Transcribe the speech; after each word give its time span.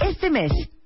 Este 0.00 0.30
mes, 0.30 0.52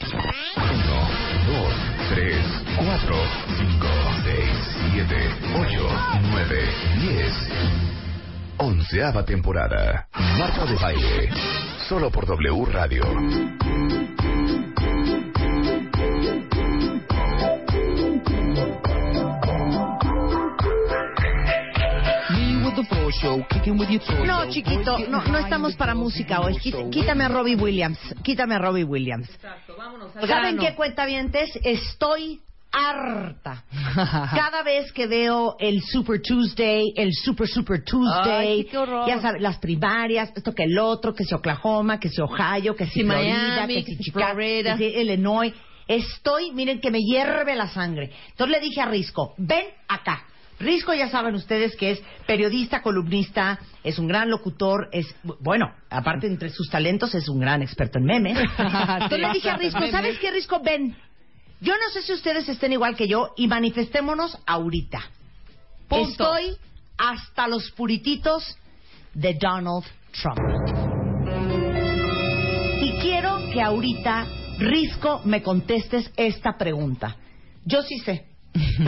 1, 0.00 0.08
2, 1.46 1.74
3, 2.10 2.44
4, 2.76 3.14
5, 3.56 3.86
6, 4.24 4.50
7, 4.92 5.30
8, 5.54 5.88
9, 6.30 6.68
10. 7.00 7.32
Onceava 8.58 9.22
temporada. 9.24 10.06
Marta 10.38 10.66
de 10.66 10.74
Baile. 10.76 11.30
Solo 11.88 12.10
por 12.10 12.26
W 12.26 12.64
Radio. 12.66 13.02
No, 24.26 24.48
chiquito, 24.50 24.98
no, 25.08 25.22
no 25.24 25.38
estamos 25.38 25.74
para 25.76 25.94
música 25.94 26.40
hoy. 26.40 26.54
Quí- 26.58 26.72
Quítame 26.90 27.24
a 27.24 27.28
Robbie 27.28 27.54
Williams. 27.56 27.98
Quítame 28.22 28.54
a 28.54 28.58
Robbie 28.58 28.84
Williams. 28.84 29.28
¿Saben 30.26 30.58
qué 30.58 30.74
cuentavientes? 30.74 31.50
Estoy 31.62 32.40
harta. 32.72 33.64
Cada 34.34 34.62
vez 34.62 34.90
que 34.92 35.06
veo 35.06 35.56
el 35.60 35.80
Super 35.82 36.20
Tuesday, 36.20 36.92
el 36.96 37.12
Super 37.12 37.46
Super 37.46 37.84
Tuesday, 37.84 38.48
Ay, 38.48 38.64
qué 38.64 38.78
horror. 38.78 39.08
ya 39.08 39.20
sabes, 39.20 39.40
las 39.40 39.58
primarias, 39.58 40.32
esto 40.34 40.52
que 40.54 40.64
el 40.64 40.78
otro, 40.78 41.14
que 41.14 41.24
si 41.24 41.34
Oklahoma, 41.34 42.00
que 42.00 42.08
si 42.08 42.20
Ohio, 42.20 42.74
que 42.74 42.86
si 42.86 43.00
Sí, 43.00 43.04
Florida, 43.04 43.32
Miami, 43.32 43.84
que 43.84 43.92
si 43.92 43.96
si 43.96 44.04
Chicago, 44.04 44.38
que 44.38 44.76
si 44.76 44.84
Illinois. 44.84 45.52
Estoy, 45.86 46.50
miren 46.52 46.80
que 46.80 46.90
me 46.90 47.00
hierve 47.00 47.54
la 47.54 47.68
sangre. 47.68 48.10
Entonces 48.30 48.56
le 48.56 48.66
dije 48.66 48.80
a 48.80 48.86
Risco, 48.86 49.34
ven 49.36 49.66
acá. 49.86 50.24
Risco 50.58 50.94
ya 50.94 51.08
saben 51.10 51.34
ustedes 51.34 51.74
que 51.76 51.92
es 51.92 52.02
periodista, 52.26 52.80
columnista, 52.80 53.58
es 53.82 53.98
un 53.98 54.06
gran 54.06 54.30
locutor, 54.30 54.88
es, 54.92 55.14
bueno, 55.40 55.72
aparte 55.90 56.26
entre 56.26 56.50
sus 56.50 56.70
talentos 56.70 57.14
es 57.14 57.28
un 57.28 57.40
gran 57.40 57.62
experto 57.62 57.98
en 57.98 58.04
memes. 58.04 58.38
Entonces 58.58 59.18
le 59.18 59.32
dije 59.32 59.50
a 59.50 59.56
Risco, 59.56 59.86
¿sabes 59.90 60.18
qué 60.18 60.30
Risco? 60.30 60.60
Ven, 60.60 60.96
yo 61.60 61.74
no 61.74 61.90
sé 61.92 62.02
si 62.02 62.12
ustedes 62.12 62.48
estén 62.48 62.72
igual 62.72 62.94
que 62.96 63.08
yo 63.08 63.30
y 63.36 63.48
manifestémonos 63.48 64.38
ahorita. 64.46 65.00
Punto. 65.88 66.08
Estoy 66.10 66.56
hasta 66.96 67.48
los 67.48 67.70
purititos 67.72 68.56
de 69.12 69.34
Donald 69.34 69.84
Trump. 70.12 70.38
Y 72.80 72.92
quiero 73.00 73.38
que 73.52 73.60
ahorita, 73.60 74.26
Risco, 74.58 75.20
me 75.24 75.42
contestes 75.42 76.10
esta 76.16 76.56
pregunta. 76.56 77.16
Yo 77.64 77.82
sí 77.82 77.98
sé. 77.98 78.33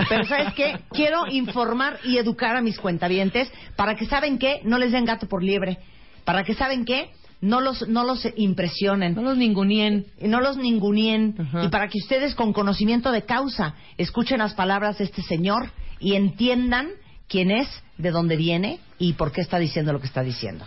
Pero 0.08 0.24
¿sabes 0.24 0.54
qué? 0.54 0.78
Quiero 0.90 1.26
informar 1.28 1.98
y 2.04 2.18
educar 2.18 2.56
a 2.56 2.62
mis 2.62 2.78
cuentavientes 2.78 3.50
para 3.74 3.96
que, 3.96 4.06
¿saben 4.06 4.38
qué? 4.38 4.60
No 4.64 4.78
les 4.78 4.92
den 4.92 5.04
gato 5.04 5.28
por 5.28 5.42
liebre. 5.42 5.78
Para 6.24 6.44
que, 6.44 6.54
¿saben 6.54 6.84
qué? 6.84 7.10
No 7.40 7.60
los, 7.60 7.86
no 7.88 8.04
los 8.04 8.26
impresionen. 8.36 9.14
No 9.14 9.22
los 9.22 9.36
ningunien. 9.36 10.06
Y 10.20 10.28
no 10.28 10.40
los 10.40 10.56
ningunien. 10.56 11.34
Ajá. 11.38 11.64
Y 11.64 11.68
para 11.68 11.88
que 11.88 11.98
ustedes, 11.98 12.34
con 12.34 12.52
conocimiento 12.52 13.12
de 13.12 13.24
causa, 13.24 13.74
escuchen 13.98 14.38
las 14.38 14.54
palabras 14.54 14.98
de 14.98 15.04
este 15.04 15.22
señor 15.22 15.70
y 15.98 16.14
entiendan 16.14 16.90
quién 17.28 17.50
es, 17.50 17.68
de 17.98 18.10
dónde 18.10 18.36
viene 18.36 18.78
y 18.98 19.14
por 19.14 19.32
qué 19.32 19.40
está 19.40 19.58
diciendo 19.58 19.92
lo 19.92 20.00
que 20.00 20.06
está 20.06 20.22
diciendo. 20.22 20.64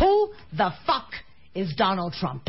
Who 0.00 0.30
the 0.56 0.70
fuck 0.84 1.12
is 1.54 1.74
Donald 1.76 2.12
Trump? 2.14 2.48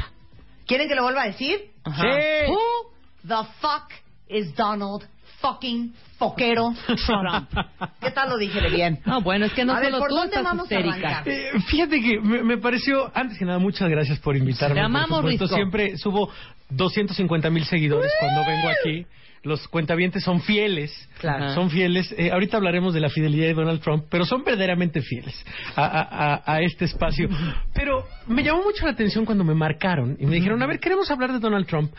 ¿Quieren 0.65 0.87
que 0.87 0.95
lo 0.95 1.03
vuelva 1.03 1.23
a 1.23 1.27
decir? 1.27 1.71
Ajá. 1.83 2.03
Who 2.47 2.91
the 3.27 3.47
fuck 3.59 3.91
is 4.27 4.55
Donald 4.55 5.03
fucking 5.43 5.93
foquero 6.17 6.73
Trump? 7.05 7.49
¿Qué 8.01 8.11
tal 8.11 8.29
lo 8.29 8.37
dije 8.37 8.61
de 8.61 8.69
bien? 8.69 8.99
No, 9.05 9.19
bueno, 9.21 9.45
es 9.45 9.51
que 9.53 9.65
no 9.65 9.73
A 9.73 9.79
ver, 9.81 9.87
solo 9.91 9.99
¿por 9.99 10.09
tú 10.09 10.15
dónde 10.15 10.27
estás 10.37 10.43
vamos 10.43 10.71
a 10.71 10.73
histérica. 10.75 11.07
arrancar? 11.09 11.29
Eh, 11.29 11.51
fíjate 11.67 12.01
que 12.01 12.19
me, 12.21 12.43
me 12.43 12.57
pareció, 12.57 13.11
antes 13.13 13.37
que 13.37 13.43
nada, 13.45 13.59
muchas 13.59 13.89
gracias 13.89 14.19
por 14.19 14.37
invitarme. 14.37 14.75
Te 14.75 14.79
por 14.79 14.85
amamos, 14.85 15.17
supuesto. 15.17 15.43
Risco. 15.43 15.55
Siempre 15.57 15.97
subo 15.97 16.29
250 16.69 17.49
mil 17.49 17.65
seguidores 17.65 18.11
cuando 18.21 18.45
vengo 18.49 18.69
aquí. 18.69 19.05
Los 19.43 19.67
cuentavientes 19.67 20.23
son 20.23 20.39
fieles. 20.39 20.93
Claro. 21.19 21.53
Son 21.53 21.69
fieles. 21.69 22.15
Eh, 22.17 22.31
ahorita 22.31 22.55
hablaremos 22.55 22.93
de 22.93 23.01
la 23.01 23.09
fidelidad 23.09 23.47
de 23.47 23.53
Donald 23.53 23.81
Trump, 23.81 24.05
pero 24.09 24.25
son 24.25 24.45
verdaderamente 24.45 25.01
fieles 25.01 25.35
a, 25.75 25.83
a- 25.83 26.35
a- 26.35 26.53
a 26.53 26.61
este 26.61 26.85
espacio. 26.85 27.27
Pero 27.73 28.05
me 28.27 28.41
llamó 28.41 28.63
mucho 28.63 28.85
la 28.85 28.91
atención 28.91 29.25
cuando 29.25 29.43
me 29.43 29.53
marcaron 29.53 30.15
y 30.17 30.25
me 30.25 30.37
dijeron, 30.37 30.63
a 30.63 30.65
ver, 30.67 30.79
queremos 30.79 31.11
hablar 31.11 31.33
de 31.33 31.39
Donald 31.39 31.67
Trump, 31.67 31.91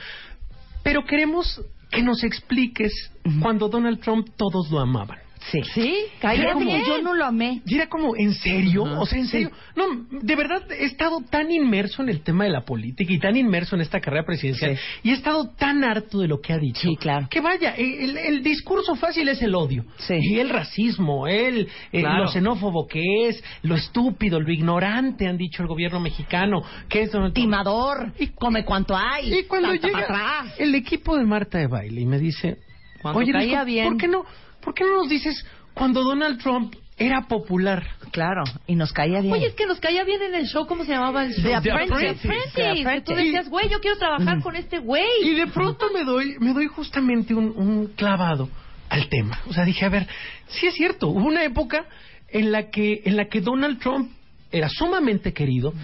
pero 0.82 1.04
queremos 1.04 1.60
que 1.94 2.02
nos 2.02 2.22
expliques 2.24 2.92
cuando 3.40 3.68
Donald 3.68 4.00
Trump 4.00 4.28
todos 4.36 4.70
lo 4.70 4.80
amaban. 4.80 5.23
Sí. 5.52 5.60
¿Sí? 5.74 5.94
Cállate 6.20 6.52
como- 6.54 6.84
yo 6.86 7.02
no 7.02 7.14
lo 7.14 7.24
amé. 7.24 7.60
Y 7.66 7.74
era 7.74 7.86
como, 7.88 8.16
¿en 8.16 8.32
serio? 8.34 8.82
O 8.84 9.04
sea, 9.06 9.18
¿en 9.18 9.26
serio? 9.26 9.50
No, 9.76 9.84
de 10.10 10.36
verdad 10.36 10.62
he 10.72 10.84
estado 10.84 11.20
tan 11.30 11.50
inmerso 11.50 12.02
en 12.02 12.08
el 12.08 12.22
tema 12.22 12.44
de 12.44 12.50
la 12.50 12.62
política 12.62 13.12
y 13.12 13.18
tan 13.18 13.36
inmerso 13.36 13.74
en 13.76 13.82
esta 13.82 14.00
carrera 14.00 14.24
presidencial 14.24 14.76
Sí. 14.76 14.82
y 15.04 15.10
he 15.10 15.14
estado 15.14 15.50
tan 15.50 15.84
harto 15.84 16.18
de 16.20 16.28
lo 16.28 16.40
que 16.40 16.52
ha 16.52 16.58
dicho. 16.58 16.80
Sí, 16.88 16.96
claro. 16.96 17.26
Que 17.30 17.40
vaya, 17.40 17.70
el, 17.76 18.16
el 18.16 18.42
discurso 18.42 18.94
fácil 18.96 19.28
es 19.28 19.42
el 19.42 19.54
odio. 19.54 19.84
Sí. 19.98 20.14
Y 20.20 20.38
el 20.38 20.48
racismo, 20.50 21.26
el, 21.28 21.68
Claro. 21.90 22.24
lo 22.24 22.28
xenófobo 22.30 22.86
que 22.86 23.02
es, 23.28 23.42
lo 23.62 23.74
estúpido, 23.74 24.40
lo 24.40 24.50
ignorante, 24.52 25.26
han 25.26 25.36
dicho 25.36 25.62
el 25.62 25.68
gobierno 25.68 26.00
mexicano, 26.00 26.62
que 26.88 27.02
es. 27.02 27.10
Timador, 27.34 28.12
Y- 28.18 28.28
come 28.28 28.64
cuanto 28.64 28.96
hay. 28.96 29.32
Y 29.32 29.44
cuando 29.44 29.72
llega 29.74 29.98
atrás. 30.00 30.54
el 30.58 30.74
equipo 30.74 31.16
de 31.16 31.24
Marta 31.24 31.58
de 31.58 31.66
Baile 31.66 32.00
y 32.00 32.06
me 32.06 32.18
dice, 32.18 32.58
Cuando 33.02 33.20
oye, 33.20 33.32
caía 33.32 33.62
bien". 33.64 33.88
¿por 33.88 33.96
qué 33.98 34.08
no, 34.08 34.24
por 34.64 34.74
qué 34.74 34.84
no 34.84 34.96
nos 34.98 35.08
dices 35.08 35.44
cuando 35.74 36.02
Donald 36.02 36.40
Trump 36.40 36.74
era 36.96 37.22
popular? 37.28 37.84
Claro, 38.12 38.44
y 38.66 38.76
nos 38.76 38.92
caía 38.92 39.20
bien. 39.20 39.32
Oye, 39.34 39.46
es 39.46 39.54
que 39.54 39.66
nos 39.66 39.80
caía 39.80 40.04
bien 40.04 40.22
en 40.22 40.34
el 40.34 40.46
show, 40.46 40.66
¿cómo 40.66 40.84
se 40.84 40.92
llamaba 40.92 41.24
el 41.24 41.32
show? 41.32 41.42
The 41.42 41.60
The 41.62 41.70
Apprentice. 41.72 42.08
Apprentice. 42.08 42.28
The 42.28 42.62
Que 42.62 42.74
tú 42.74 42.80
Apprentice. 42.80 43.16
decías, 43.16 43.48
güey, 43.48 43.68
yo 43.68 43.80
quiero 43.80 43.98
trabajar 43.98 44.40
con 44.40 44.56
este 44.56 44.78
güey. 44.78 45.04
Y 45.22 45.34
de 45.34 45.46
pronto 45.48 45.86
me 45.92 46.04
doy, 46.04 46.36
me 46.38 46.52
doy 46.52 46.66
justamente 46.66 47.34
un, 47.34 47.52
un 47.56 47.86
clavado 47.96 48.48
al 48.88 49.08
tema. 49.08 49.40
O 49.48 49.52
sea, 49.52 49.64
dije, 49.64 49.84
a 49.84 49.88
ver, 49.88 50.06
sí 50.46 50.66
es 50.66 50.74
cierto, 50.74 51.08
hubo 51.08 51.26
una 51.26 51.42
época 51.44 51.84
en 52.28 52.52
la 52.52 52.70
que, 52.70 53.02
en 53.04 53.16
la 53.16 53.26
que 53.28 53.40
Donald 53.40 53.80
Trump 53.80 54.12
era 54.54 54.68
sumamente 54.68 55.32
querido. 55.32 55.74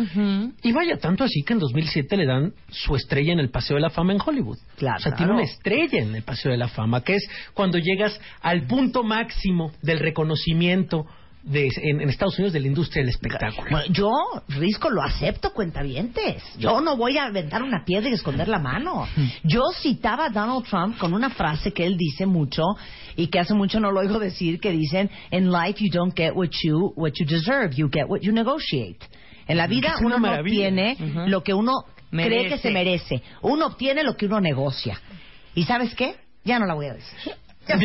Y 0.62 0.72
vaya, 0.72 0.96
tanto 0.98 1.24
así 1.24 1.42
que 1.42 1.54
en 1.54 1.58
2007 1.58 2.16
le 2.16 2.24
dan 2.24 2.52
su 2.68 2.94
estrella 2.94 3.32
en 3.32 3.40
el 3.40 3.50
Paseo 3.50 3.74
de 3.74 3.82
la 3.82 3.90
Fama 3.90 4.12
en 4.12 4.20
Hollywood. 4.24 4.58
Claro. 4.76 4.98
O 4.98 5.00
sea, 5.00 5.12
tiene 5.12 5.32
una 5.32 5.42
estrella 5.42 5.98
en 5.98 6.14
el 6.14 6.22
Paseo 6.22 6.52
de 6.52 6.58
la 6.58 6.68
Fama, 6.68 7.02
que 7.02 7.16
es 7.16 7.28
cuando 7.52 7.78
llegas 7.78 8.20
al 8.40 8.68
punto 8.68 9.02
máximo 9.02 9.72
del 9.82 9.98
reconocimiento 9.98 11.04
de, 11.42 11.68
en, 11.82 12.00
en 12.00 12.08
Estados 12.10 12.36
Unidos 12.38 12.52
de 12.52 12.60
la 12.60 12.66
industria 12.66 13.02
del 13.02 13.10
espectáculo. 13.10 13.70
Bueno, 13.70 13.86
yo, 13.92 14.10
Risco, 14.48 14.90
lo 14.90 15.02
acepto, 15.02 15.52
cuentavientes. 15.52 16.42
Yo 16.58 16.80
no 16.80 16.96
voy 16.96 17.16
a 17.18 17.24
aventar 17.26 17.62
una 17.62 17.84
piedra 17.84 18.10
y 18.10 18.12
esconder 18.12 18.48
la 18.48 18.58
mano. 18.58 19.06
Yo 19.44 19.62
citaba 19.80 20.26
a 20.26 20.28
Donald 20.30 20.64
Trump 20.66 20.98
con 20.98 21.14
una 21.14 21.30
frase 21.30 21.72
que 21.72 21.84
él 21.86 21.96
dice 21.96 22.26
mucho 22.26 22.62
y 23.16 23.28
que 23.28 23.38
hace 23.40 23.54
mucho 23.54 23.80
no 23.80 23.90
lo 23.90 24.00
oigo 24.00 24.18
decir, 24.18 24.60
que 24.60 24.70
dicen, 24.70 25.10
in 25.30 25.50
life 25.50 25.82
you 25.82 25.90
don't 25.90 26.14
get 26.16 26.32
what 26.34 26.48
you, 26.62 26.92
what 26.96 27.12
you 27.18 27.26
deserve, 27.26 27.74
you 27.74 27.88
get 27.90 28.04
what 28.08 28.20
you 28.20 28.32
negotiate. 28.32 28.98
En 29.48 29.56
la 29.56 29.66
vida 29.66 29.94
Es 29.94 30.00
una 30.00 30.06
uno 30.06 30.16
no 30.16 30.20
maravilla. 30.28 30.68
obtiene 30.68 30.96
Ujú. 31.00 31.28
lo 31.28 31.42
que 31.42 31.54
uno 31.54 31.72
cree 32.10 32.48
que 32.48 32.58
se 32.58 32.70
merece. 32.70 33.22
Uno 33.42 33.66
obtiene 33.66 34.04
lo 34.04 34.16
que 34.16 34.26
uno 34.26 34.40
negocia. 34.40 35.00
¿Y 35.54 35.64
sabes 35.64 35.94
qué? 35.94 36.14
Ya 36.44 36.58
no 36.58 36.66
la 36.66 36.74
voy 36.74 36.86
a 36.86 36.94
decir. 36.94 37.32
La 37.68 37.76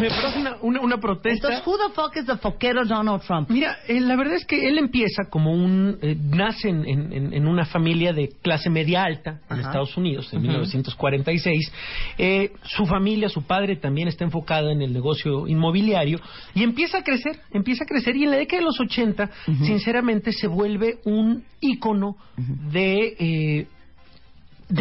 Me 0.00 0.08
parece 0.10 0.38
una, 0.40 0.56
una, 0.60 0.80
una 0.80 0.96
protesta. 0.98 1.48
Entonces, 1.48 1.66
who 1.66 1.76
the 1.78 1.94
fuck 1.94 2.14
is 2.16 2.26
the 2.26 2.36
foquero 2.36 2.84
Donald 2.84 3.22
Trump? 3.22 3.48
Mira, 3.50 3.78
eh, 3.88 4.00
la 4.00 4.14
verdad 4.16 4.34
es 4.34 4.44
que 4.44 4.68
él 4.68 4.76
empieza 4.78 5.24
como 5.30 5.52
un... 5.52 5.96
eh, 6.02 6.16
nace 6.20 6.68
en, 6.68 6.84
en- 6.86 7.32
en 7.32 7.46
una 7.46 7.64
familia 7.64 8.12
de 8.12 8.30
clase 8.42 8.68
media 8.68 9.04
alta 9.04 9.40
en 9.48 9.58
Ajá. 9.60 9.60
Estados 9.68 9.96
Unidos 9.96 10.30
en 10.34 10.42
1946. 10.42 11.72
Eh, 12.18 12.52
su 12.64 12.84
familia, 12.86 13.28
su 13.28 13.42
padre 13.42 13.76
también 13.76 14.08
está 14.08 14.24
enfocado 14.24 14.70
en 14.70 14.82
el 14.82 14.92
negocio 14.92 15.46
inmobiliario 15.46 16.18
y 16.54 16.62
empieza 16.62 16.98
a 16.98 17.02
crecer, 17.02 17.38
empieza 17.52 17.84
a 17.84 17.86
crecer 17.86 18.16
y 18.16 18.24
en 18.24 18.32
la 18.32 18.36
década 18.36 18.60
de 18.60 18.66
los 18.66 18.80
80, 18.80 19.30
sinceramente, 19.64 20.32
se 20.32 20.46
vuelve 20.46 20.98
un 21.04 21.44
ícono 21.60 22.16
de... 22.36 23.14
eh, 23.18 23.66
de 23.66 23.66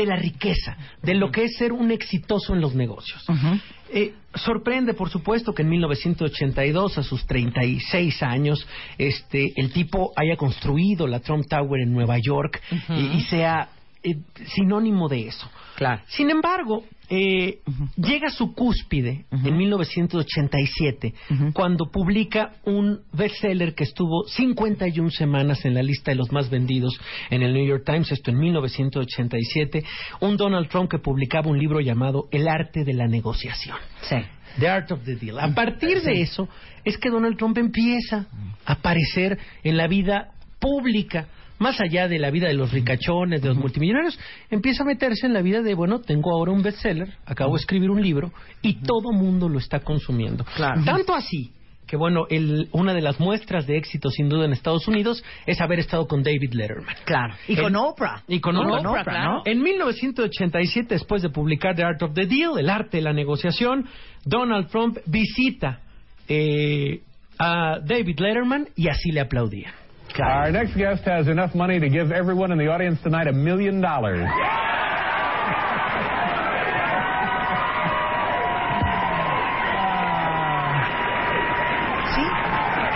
la 0.05 0.15
riqueza, 0.15 0.77
de 1.01 1.15
lo 1.15 1.31
que 1.31 1.43
es 1.43 1.57
ser 1.57 1.71
un 1.71 1.91
exitoso 1.91 2.53
en 2.53 2.61
los 2.61 2.75
negocios. 2.75 3.25
Eh, 3.93 4.13
sorprende, 4.35 4.93
por 4.93 5.09
supuesto, 5.09 5.53
que 5.53 5.63
en 5.63 5.69
1982, 5.69 6.97
a 6.97 7.03
sus 7.03 7.25
36 7.25 8.23
años, 8.23 8.65
este, 8.97 9.51
el 9.55 9.71
tipo 9.71 10.13
haya 10.15 10.37
construido 10.37 11.07
la 11.07 11.19
Trump 11.19 11.45
Tower 11.47 11.81
en 11.81 11.93
Nueva 11.93 12.17
York 12.19 12.61
y, 12.89 13.17
y 13.17 13.21
sea 13.21 13.69
eh, 14.03 14.15
sinónimo 14.55 15.07
de 15.09 15.27
eso. 15.27 15.49
Claro. 15.75 16.01
Sin 16.07 16.29
embargo, 16.29 16.83
eh, 17.13 17.59
llega 17.97 18.29
a 18.29 18.31
su 18.31 18.53
cúspide 18.53 19.25
en 19.31 19.57
1987 19.57 21.13
cuando 21.51 21.91
publica 21.91 22.53
un 22.63 23.01
bestseller 23.11 23.75
que 23.75 23.83
estuvo 23.83 24.23
51 24.23 25.11
semanas 25.11 25.65
en 25.65 25.73
la 25.73 25.83
lista 25.83 26.11
de 26.11 26.15
los 26.15 26.31
más 26.31 26.49
vendidos 26.49 26.97
en 27.29 27.41
el 27.41 27.53
New 27.53 27.67
York 27.67 27.83
Times, 27.85 28.09
esto 28.13 28.31
en 28.31 28.39
1987, 28.39 29.83
un 30.21 30.37
Donald 30.37 30.69
Trump 30.69 30.89
que 30.89 30.99
publicaba 30.99 31.49
un 31.49 31.59
libro 31.59 31.81
llamado 31.81 32.29
El 32.31 32.47
arte 32.47 32.85
de 32.85 32.93
la 32.93 33.07
negociación. 33.07 33.75
Sí. 34.03 34.15
The 34.57 34.69
Art 34.69 34.89
of 34.93 35.03
the 35.03 35.17
Deal. 35.17 35.37
A 35.37 35.53
partir 35.53 36.01
de 36.01 36.21
eso 36.21 36.47
es 36.85 36.97
que 36.97 37.09
Donald 37.09 37.37
Trump 37.37 37.57
empieza 37.57 38.27
a 38.65 38.73
aparecer 38.73 39.37
en 39.63 39.75
la 39.75 39.87
vida 39.87 40.31
pública, 40.59 41.27
más 41.61 41.79
allá 41.79 42.07
de 42.07 42.19
la 42.19 42.31
vida 42.31 42.47
de 42.47 42.53
los 42.55 42.71
ricachones, 42.71 43.41
de 43.41 43.47
los 43.49 43.57
multimillonarios, 43.57 44.19
empieza 44.49 44.83
a 44.83 44.85
meterse 44.87 45.27
en 45.27 45.33
la 45.33 45.41
vida 45.41 45.61
de, 45.61 45.73
bueno, 45.75 46.01
tengo 46.01 46.31
ahora 46.33 46.51
un 46.51 46.63
bestseller, 46.63 47.13
acabo 47.25 47.53
de 47.55 47.61
escribir 47.61 47.89
un 47.91 48.01
libro 48.01 48.33
y 48.61 48.81
todo 48.81 49.11
mundo 49.13 49.47
lo 49.47 49.59
está 49.59 49.79
consumiendo. 49.79 50.43
Claro. 50.55 50.81
Tanto 50.83 51.13
así 51.13 51.51
que, 51.87 51.97
bueno, 51.97 52.25
el- 52.29 52.69
una 52.71 52.93
de 52.93 53.01
las 53.01 53.19
muestras 53.19 53.67
de 53.67 53.77
éxito, 53.77 54.09
sin 54.09 54.29
duda, 54.29 54.45
en 54.45 54.53
Estados 54.53 54.87
Unidos 54.87 55.23
es 55.45 55.59
haber 55.59 55.79
estado 55.79 56.07
con 56.07 56.23
David 56.23 56.53
Letterman. 56.53 56.95
Claro. 57.05 57.33
Y 57.49 57.53
El- 57.53 57.61
con 57.63 57.75
Oprah. 57.75 58.23
Y 58.29 58.39
con, 58.39 58.55
Oprah, 58.55 58.79
Oprah, 58.89 59.03
claro. 59.03 59.31
¿no? 59.33 59.41
En 59.45 59.61
1987, 59.61 60.87
después 60.95 61.21
de 61.21 61.29
publicar 61.29 61.75
The 61.75 61.83
Art 61.83 62.01
of 62.01 62.13
the 62.13 62.25
Deal, 62.25 62.57
El 62.57 62.69
arte 62.69 62.97
de 62.97 63.03
la 63.03 63.13
negociación, 63.13 63.85
Donald 64.25 64.67
Trump 64.69 64.97
visita 65.05 65.81
eh, 66.29 67.01
a 67.37 67.79
David 67.83 68.19
Letterman 68.19 68.67
y 68.75 68.87
así 68.87 69.11
le 69.11 69.19
aplaudían. 69.19 69.73
Our 70.19 70.51
next 70.51 70.75
guest 70.75 71.03
has 71.03 71.27
enough 71.27 71.55
money 71.55 71.79
to 71.79 71.89
give 71.89 72.11
everyone 72.11 72.51
in 72.51 72.57
the 72.57 72.67
audience 72.67 72.99
tonight 73.03 73.27
a 73.27 73.33
million 73.33 73.81
dollars. 73.81 74.27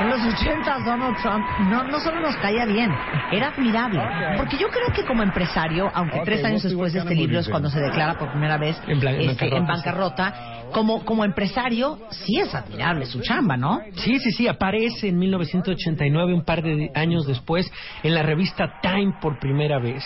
En 0.06 0.12
los 0.12 0.24
80 0.42 0.80
Donald 0.86 1.18
Trump 1.18 1.46
no, 1.70 1.84
no 1.84 2.00
solo 2.00 2.22
nos 2.22 2.36
caía 2.38 2.66
bien, 2.66 2.92
era 3.32 3.50
admirable. 3.50 4.02
Porque 4.38 4.58
yo 4.58 4.68
creo 4.70 4.94
que 4.96 5.04
como 5.04 5.24
empresario, 5.24 5.90
aunque 5.94 6.20
Ok, 6.20 6.26
tres 6.26 6.44
años 6.46 6.64
después 6.64 6.94
de 6.94 7.00
este 7.00 7.16
libro 7.16 7.40
es 7.40 7.50
cuando 7.50 7.70
se 7.70 7.80
declara 7.80 8.14
por 8.16 8.30
primera 8.30 8.58
vez 8.58 8.80
En 8.88 9.00
blan- 9.02 9.16
en 9.16 9.30
este, 9.30 9.46
bancarrota, 9.50 9.58
en 9.58 9.66
bancarrota, 9.66 10.34
como, 10.72 11.04
como 11.06 11.24
empresario 11.26 11.98
sí 12.12 12.40
es 12.40 12.54
admirable 12.54 13.06
su 13.06 13.22
chamba, 13.22 13.58
¿no? 13.58 13.80
Sí, 13.96 14.20
sí, 14.20 14.32
sí, 14.32 14.48
aparece 14.48 15.08
en 15.10 15.18
1989, 15.18 16.34
un 16.34 16.44
par 16.44 16.62
de 16.62 16.90
años 16.94 17.26
después, 17.26 17.72
en 18.04 18.14
la 18.14 18.24
revista 18.24 18.74
Time 18.82 19.14
por 19.20 19.40
primera 19.40 19.80
vez. 19.80 20.04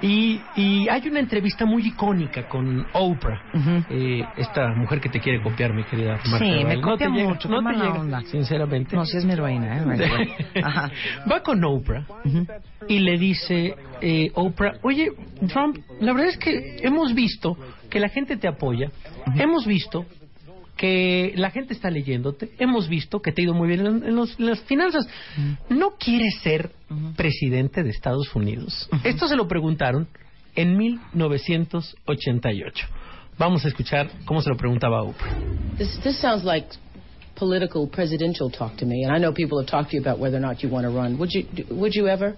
y, 0.00 0.42
y 0.54 0.88
hay 0.88 1.08
una 1.08 1.20
entrevista 1.20 1.64
muy 1.64 1.82
icónica 1.86 2.46
con 2.46 2.86
Oprah, 2.92 3.40
eh, 3.88 4.28
esta 4.36 4.68
mujer 4.74 5.00
que 5.00 5.08
te 5.08 5.20
quiere 5.20 5.40
copiar, 5.40 5.72
mi 5.72 5.84
querida 5.84 6.18
Marta. 6.30 6.38
Sí, 6.38 6.64
me 6.64 6.80
copia 6.80 7.06
te 7.08 7.12
llega, 7.14 7.28
mucho, 7.28 7.48
no 7.48 7.60
qué 7.60 7.66
te 7.76 7.80
llega, 7.84 8.00
onda. 8.00 8.20
sinceramente. 8.22 8.96
No, 8.96 9.04
sí 9.06 9.16
es 9.16 9.24
mi 9.24 9.34
heroína, 9.38 9.78
¿eh? 9.78 9.84
Va 11.30 11.42
con 11.42 11.62
Oprah 11.64 12.04
y 12.88 12.98
le 12.98 13.18
dice, 13.18 13.74
eh, 14.00 14.30
Oprah, 14.34 14.78
oye, 14.82 15.10
Trump, 15.48 15.78
la 16.00 16.12
verdad 16.12 16.30
es 16.30 16.38
que 16.38 16.78
hemos 16.82 17.14
visto 17.14 17.56
que 17.90 18.00
la 18.00 18.08
gente 18.08 18.36
te 18.36 18.48
apoya, 18.48 18.90
hemos 19.36 19.66
visto 19.66 20.06
que 20.76 21.32
la 21.36 21.50
gente 21.50 21.74
está 21.74 21.90
leyéndote, 21.90 22.50
hemos 22.58 22.88
visto 22.88 23.20
que 23.20 23.32
te 23.32 23.42
ha 23.42 23.46
ido 23.46 23.54
muy 23.54 23.66
bien 23.66 23.80
en, 23.84 24.04
en 24.04 24.14
los- 24.14 24.38
en 24.38 24.46
las 24.46 24.60
finanzas. 24.62 25.08
¿No 25.68 25.96
quieres 25.98 26.38
ser 26.40 26.70
presidente 27.16 27.82
de 27.82 27.90
Estados 27.90 28.32
Unidos? 28.36 28.88
Esto 29.02 29.26
se 29.26 29.34
lo 29.36 29.48
preguntaron 29.48 30.06
en 30.54 30.76
1988. 30.76 32.86
Vamos 33.38 33.64
a 33.64 33.68
escuchar 33.68 34.08
cómo 34.24 34.40
se 34.42 34.50
lo 34.50 34.56
preguntaba 34.56 34.98
a 34.98 35.02
Oprah. 35.02 35.34
This, 35.78 35.98
this 36.02 36.16
sounds 36.20 36.44
like 36.44 36.68
political 37.38 37.86
presidential 37.86 38.50
talk 38.50 38.76
to 38.78 38.84
me, 38.84 39.04
and 39.04 39.12
I 39.12 39.18
know 39.18 39.32
people 39.32 39.60
have 39.60 39.70
talked 39.70 39.90
to 39.90 39.96
you 39.96 40.02
about 40.02 40.18
whether 40.18 40.36
or 40.36 40.40
not 40.40 40.62
you 40.62 40.68
want 40.68 40.84
to 40.84 40.90
run. 40.90 41.18
Would 41.18 41.30
you? 41.32 41.46
Would 41.70 41.94
you 41.94 42.08
ever? 42.08 42.36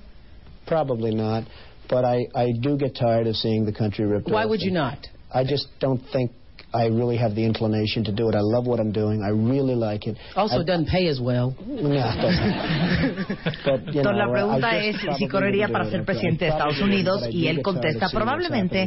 Probably 0.67 1.15
not. 1.15 1.45
But 1.89 2.05
I, 2.05 2.27
I 2.37 2.53
do 2.61 2.77
get 2.77 2.95
tired 2.95 3.27
of 3.27 3.35
seeing 3.35 3.65
the 3.67 3.73
country 3.73 4.07
ripped 4.07 4.31
Why 4.31 4.45
off. 4.45 4.51
would 4.51 4.61
you 4.61 4.71
not? 4.71 4.99
I 5.35 5.43
just 5.43 5.67
don't 5.81 6.01
think 6.13 6.31
I 6.73 6.87
really 6.87 7.17
have 7.17 7.35
the 7.35 7.45
inclination 7.45 8.05
to 8.05 8.13
do 8.13 8.29
it. 8.29 8.35
I 8.37 8.41
love 8.41 8.67
what 8.67 8.79
I'm 8.81 8.93
doing. 8.93 9.23
I 9.23 9.31
really 9.31 9.75
like 9.75 10.07
it. 10.09 10.17
Also, 10.37 10.59
I, 10.59 10.61
it 10.61 10.67
doesn't 10.67 10.89
pay 10.89 11.09
as 11.09 11.19
well. 11.21 11.55
No, 11.67 11.91
it 11.91 12.17
doesn't. 12.21 13.27
But, 13.65 13.95
you 13.95 14.01
Entonces 14.01 14.03
know, 14.03 14.13
la 14.13 14.29
I 14.29 14.33
pregunta 14.33 14.77
es 14.79 14.97
si 15.19 15.27
correría 15.27 15.69
para 15.69 15.85
ser 15.91 16.05
presidente 16.05 16.45
de 16.45 16.51
Estados 16.53 16.81
Unidos 16.81 17.27
y 17.31 17.49
él 17.49 17.61
contesta 17.63 18.09
probablemente 18.11 18.87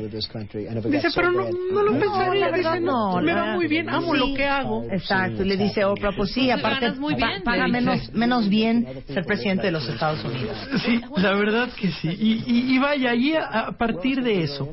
Dice, 0.89 1.07
pero 1.15 1.31
no, 1.31 1.43
no 1.49 1.83
lo 1.83 1.91
No, 1.93 1.99
pensaría, 1.99 2.49
verdad 2.51 2.73
dice, 2.73 2.85
no, 2.85 3.21
me 3.21 3.33
va 3.33 3.55
muy 3.55 3.67
bien, 3.67 3.89
amo 3.89 4.13
Sí. 4.13 4.19
lo 4.19 4.33
que 4.35 4.45
hago. 4.45 4.83
Exacto, 4.89 5.43
y 5.43 5.47
le 5.47 5.57
dice 5.57 5.83
Oprah, 5.83 6.11
pues 6.15 6.31
sí, 6.31 6.49
aparte 6.51 6.91
muy 6.93 7.15
pa- 7.15 7.27
bien, 7.27 7.43
paga 7.43 7.67
menos, 7.67 8.13
menos 8.13 8.47
bien 8.49 8.87
ser 9.07 9.25
presidente 9.25 9.65
de 9.67 9.71
los 9.71 9.87
Estados 9.87 10.23
Unidos. 10.23 10.55
Sí, 10.85 11.01
la 11.17 11.33
verdad 11.33 11.69
que 11.79 11.91
sí. 11.91 12.07
Y, 12.09 12.43
y- 12.45 12.75
y 12.75 12.79
vaya, 12.79 13.13
y 13.13 13.33
a, 13.33 13.43
a 13.67 13.71
partir 13.77 14.23
de 14.23 14.43
eso, 14.43 14.69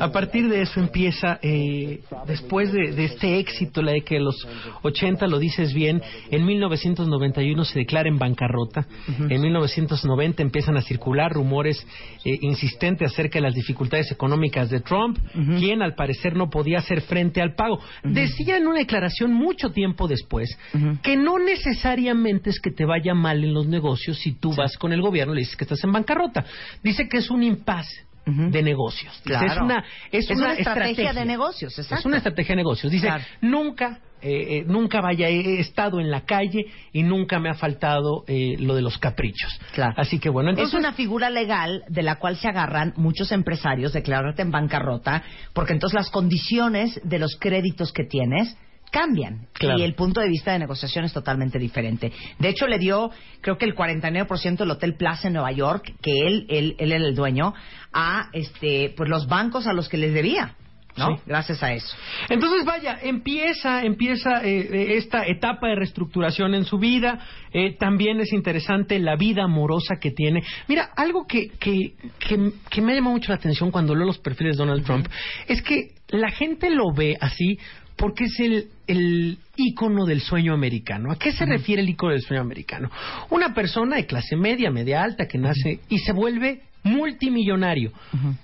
a 0.00 0.10
partir 0.10 0.48
de 0.48 0.62
eso 0.62 0.80
empieza, 0.80 1.38
eh, 1.42 2.00
después 2.26 2.53
de, 2.62 2.92
de 2.92 3.04
este 3.04 3.38
éxito, 3.38 3.82
la 3.82 3.92
de 3.92 4.20
los 4.20 4.46
80, 4.82 5.26
lo 5.26 5.38
dices 5.38 5.74
bien, 5.74 6.00
en 6.30 6.44
1991 6.44 7.64
se 7.64 7.80
declara 7.80 8.08
en 8.08 8.18
bancarrota, 8.18 8.86
en 9.28 9.40
1990 9.40 10.42
empiezan 10.42 10.76
a 10.76 10.82
circular 10.82 11.32
rumores 11.32 11.84
eh, 12.24 12.38
insistentes 12.42 13.12
acerca 13.12 13.38
de 13.38 13.42
las 13.42 13.54
dificultades 13.54 14.10
económicas 14.12 14.70
de 14.70 14.80
Trump, 14.80 15.18
quien 15.58 15.82
al 15.82 15.94
parecer 15.94 16.36
no 16.36 16.48
podía 16.48 16.78
hacer 16.78 17.02
frente 17.02 17.42
al 17.42 17.54
pago. 17.54 17.80
Decía 18.02 18.56
en 18.56 18.66
una 18.66 18.78
declaración 18.78 19.32
mucho 19.32 19.70
tiempo 19.70 20.06
después 20.08 20.56
que 21.02 21.16
no 21.16 21.38
necesariamente 21.38 22.50
es 22.50 22.60
que 22.60 22.70
te 22.70 22.84
vaya 22.84 23.14
mal 23.14 23.42
en 23.42 23.54
los 23.54 23.66
negocios 23.66 24.18
si 24.18 24.32
tú 24.32 24.54
vas 24.54 24.76
con 24.76 24.92
el 24.92 25.02
gobierno 25.02 25.32
y 25.32 25.36
le 25.36 25.40
dices 25.40 25.56
que 25.56 25.64
estás 25.64 25.82
en 25.84 25.92
bancarrota. 25.92 26.44
Dice 26.82 27.08
que 27.08 27.18
es 27.18 27.30
un 27.30 27.42
impasse 27.42 28.04
de 28.26 28.62
negocios. 28.62 29.12
Dice, 29.24 29.38
Claro. 29.38 29.52
es 29.52 29.58
una, 29.60 29.84
es 30.10 30.30
Es 30.30 30.36
una, 30.36 30.44
una 30.46 30.54
estrategia 30.54 31.12
de 31.12 31.24
negocios, 31.24 31.72
Es 31.72 31.84
exacto. 31.86 32.08
una 32.08 32.16
estrategia 32.18 32.52
de 32.52 32.56
negocios. 32.56 32.90
Dice, 32.92 33.06
Claro. 33.06 33.24
nunca, 33.42 34.00
eh, 34.22 34.58
eh, 34.58 34.64
nunca 34.66 35.00
vaya, 35.00 35.28
he 35.28 35.60
estado 35.60 36.00
en 36.00 36.10
la 36.10 36.22
calle 36.22 36.66
y 36.92 37.02
nunca 37.02 37.38
me 37.38 37.50
ha 37.50 37.54
faltado 37.54 38.24
eh, 38.26 38.56
lo 38.58 38.74
de 38.74 38.82
los 38.82 38.96
caprichos. 38.98 39.58
Claro. 39.74 39.94
Así 39.98 40.18
que 40.18 40.30
bueno, 40.30 40.50
entonces... 40.50 40.72
es 40.72 40.78
una 40.78 40.92
figura 40.94 41.28
legal 41.28 41.82
de 41.88 42.02
la 42.02 42.16
cual 42.16 42.36
se 42.36 42.48
agarran 42.48 42.94
muchos 42.96 43.30
empresarios 43.32 43.92
declararte 43.92 44.42
en 44.42 44.50
bancarrota, 44.50 45.22
porque 45.52 45.74
entonces 45.74 45.94
las 45.94 46.10
condiciones 46.10 47.00
de 47.04 47.18
los 47.18 47.36
créditos 47.38 47.92
que 47.92 48.04
tienes 48.04 48.56
cambian 48.94 49.48
Claro. 49.52 49.78
y 49.80 49.82
el 49.82 49.94
punto 49.94 50.20
de 50.20 50.28
vista 50.28 50.52
de 50.52 50.60
negociación 50.60 51.04
es 51.04 51.12
totalmente 51.12 51.58
diferente. 51.58 52.12
De 52.38 52.48
hecho, 52.48 52.68
le 52.68 52.78
dio, 52.78 53.10
creo 53.40 53.58
que 53.58 53.64
el 53.64 53.74
49% 53.74 54.58
del 54.58 54.70
Hotel 54.70 54.94
Plaza 54.94 55.26
en 55.26 55.34
Nueva 55.34 55.50
York, 55.50 55.92
que 56.00 56.12
él, 56.26 56.46
él, 56.48 56.76
él 56.78 56.92
era 56.92 57.04
el 57.04 57.14
dueño, 57.16 57.54
a 57.92 58.28
este, 58.32 58.94
pues 58.96 59.08
los 59.10 59.26
bancos 59.26 59.66
a 59.66 59.72
los 59.72 59.88
que 59.88 59.96
les 59.96 60.12
debía, 60.14 60.54
¿no? 60.96 61.16
Sí. 61.16 61.22
Gracias 61.26 61.60
a 61.64 61.72
eso. 61.72 61.96
Entonces, 62.28 62.64
vaya, 62.64 62.98
empieza, 63.02 63.82
empieza 63.82 64.44
eh, 64.44 64.60
eh, 64.60 64.96
esta 64.96 65.26
etapa 65.26 65.66
de 65.68 65.74
reestructuración 65.74 66.54
en 66.54 66.64
su 66.64 66.78
vida. 66.78 67.18
Eh, 67.52 67.76
también 67.76 68.20
es 68.20 68.32
interesante 68.32 68.98
la 69.00 69.16
vida 69.16 69.42
amorosa 69.42 69.96
que 70.00 70.12
tiene. 70.12 70.42
Mira, 70.68 70.90
algo 70.96 71.26
que, 71.26 71.48
que, 71.58 71.94
que, 72.20 72.52
que 72.70 72.80
me 72.80 72.92
ha 72.92 72.94
llamado 72.94 73.14
mucho 73.14 73.32
la 73.32 73.38
atención 73.38 73.72
cuando 73.72 73.94
leo 73.94 74.06
los 74.06 74.18
perfiles 74.18 74.56
de 74.56 74.64
Donald 74.64 74.84
Trump 74.84 75.08
es 75.48 75.62
que 75.62 75.94
la 76.08 76.30
gente 76.30 76.70
lo 76.70 76.92
ve 76.94 77.16
así 77.20 77.58
porque 77.96 78.24
es 78.24 78.40
el, 78.40 78.68
el 78.86 79.38
ícono 79.56 80.04
del 80.04 80.20
sueño 80.20 80.52
americano. 80.52 81.10
¿A 81.10 81.16
qué 81.16 81.32
se 81.32 81.44
refiere 81.44 81.82
el 81.82 81.88
ícono 81.88 82.12
del 82.12 82.22
sueño 82.22 82.42
americano? 82.42 82.90
Una 83.30 83.54
persona 83.54 83.96
de 83.96 84.06
clase 84.06 84.36
media, 84.36 84.70
media 84.70 85.02
alta, 85.02 85.26
que 85.26 85.38
nace 85.38 85.80
y 85.88 85.98
se 85.98 86.12
vuelve 86.12 86.62
multimillonario, 86.84 87.92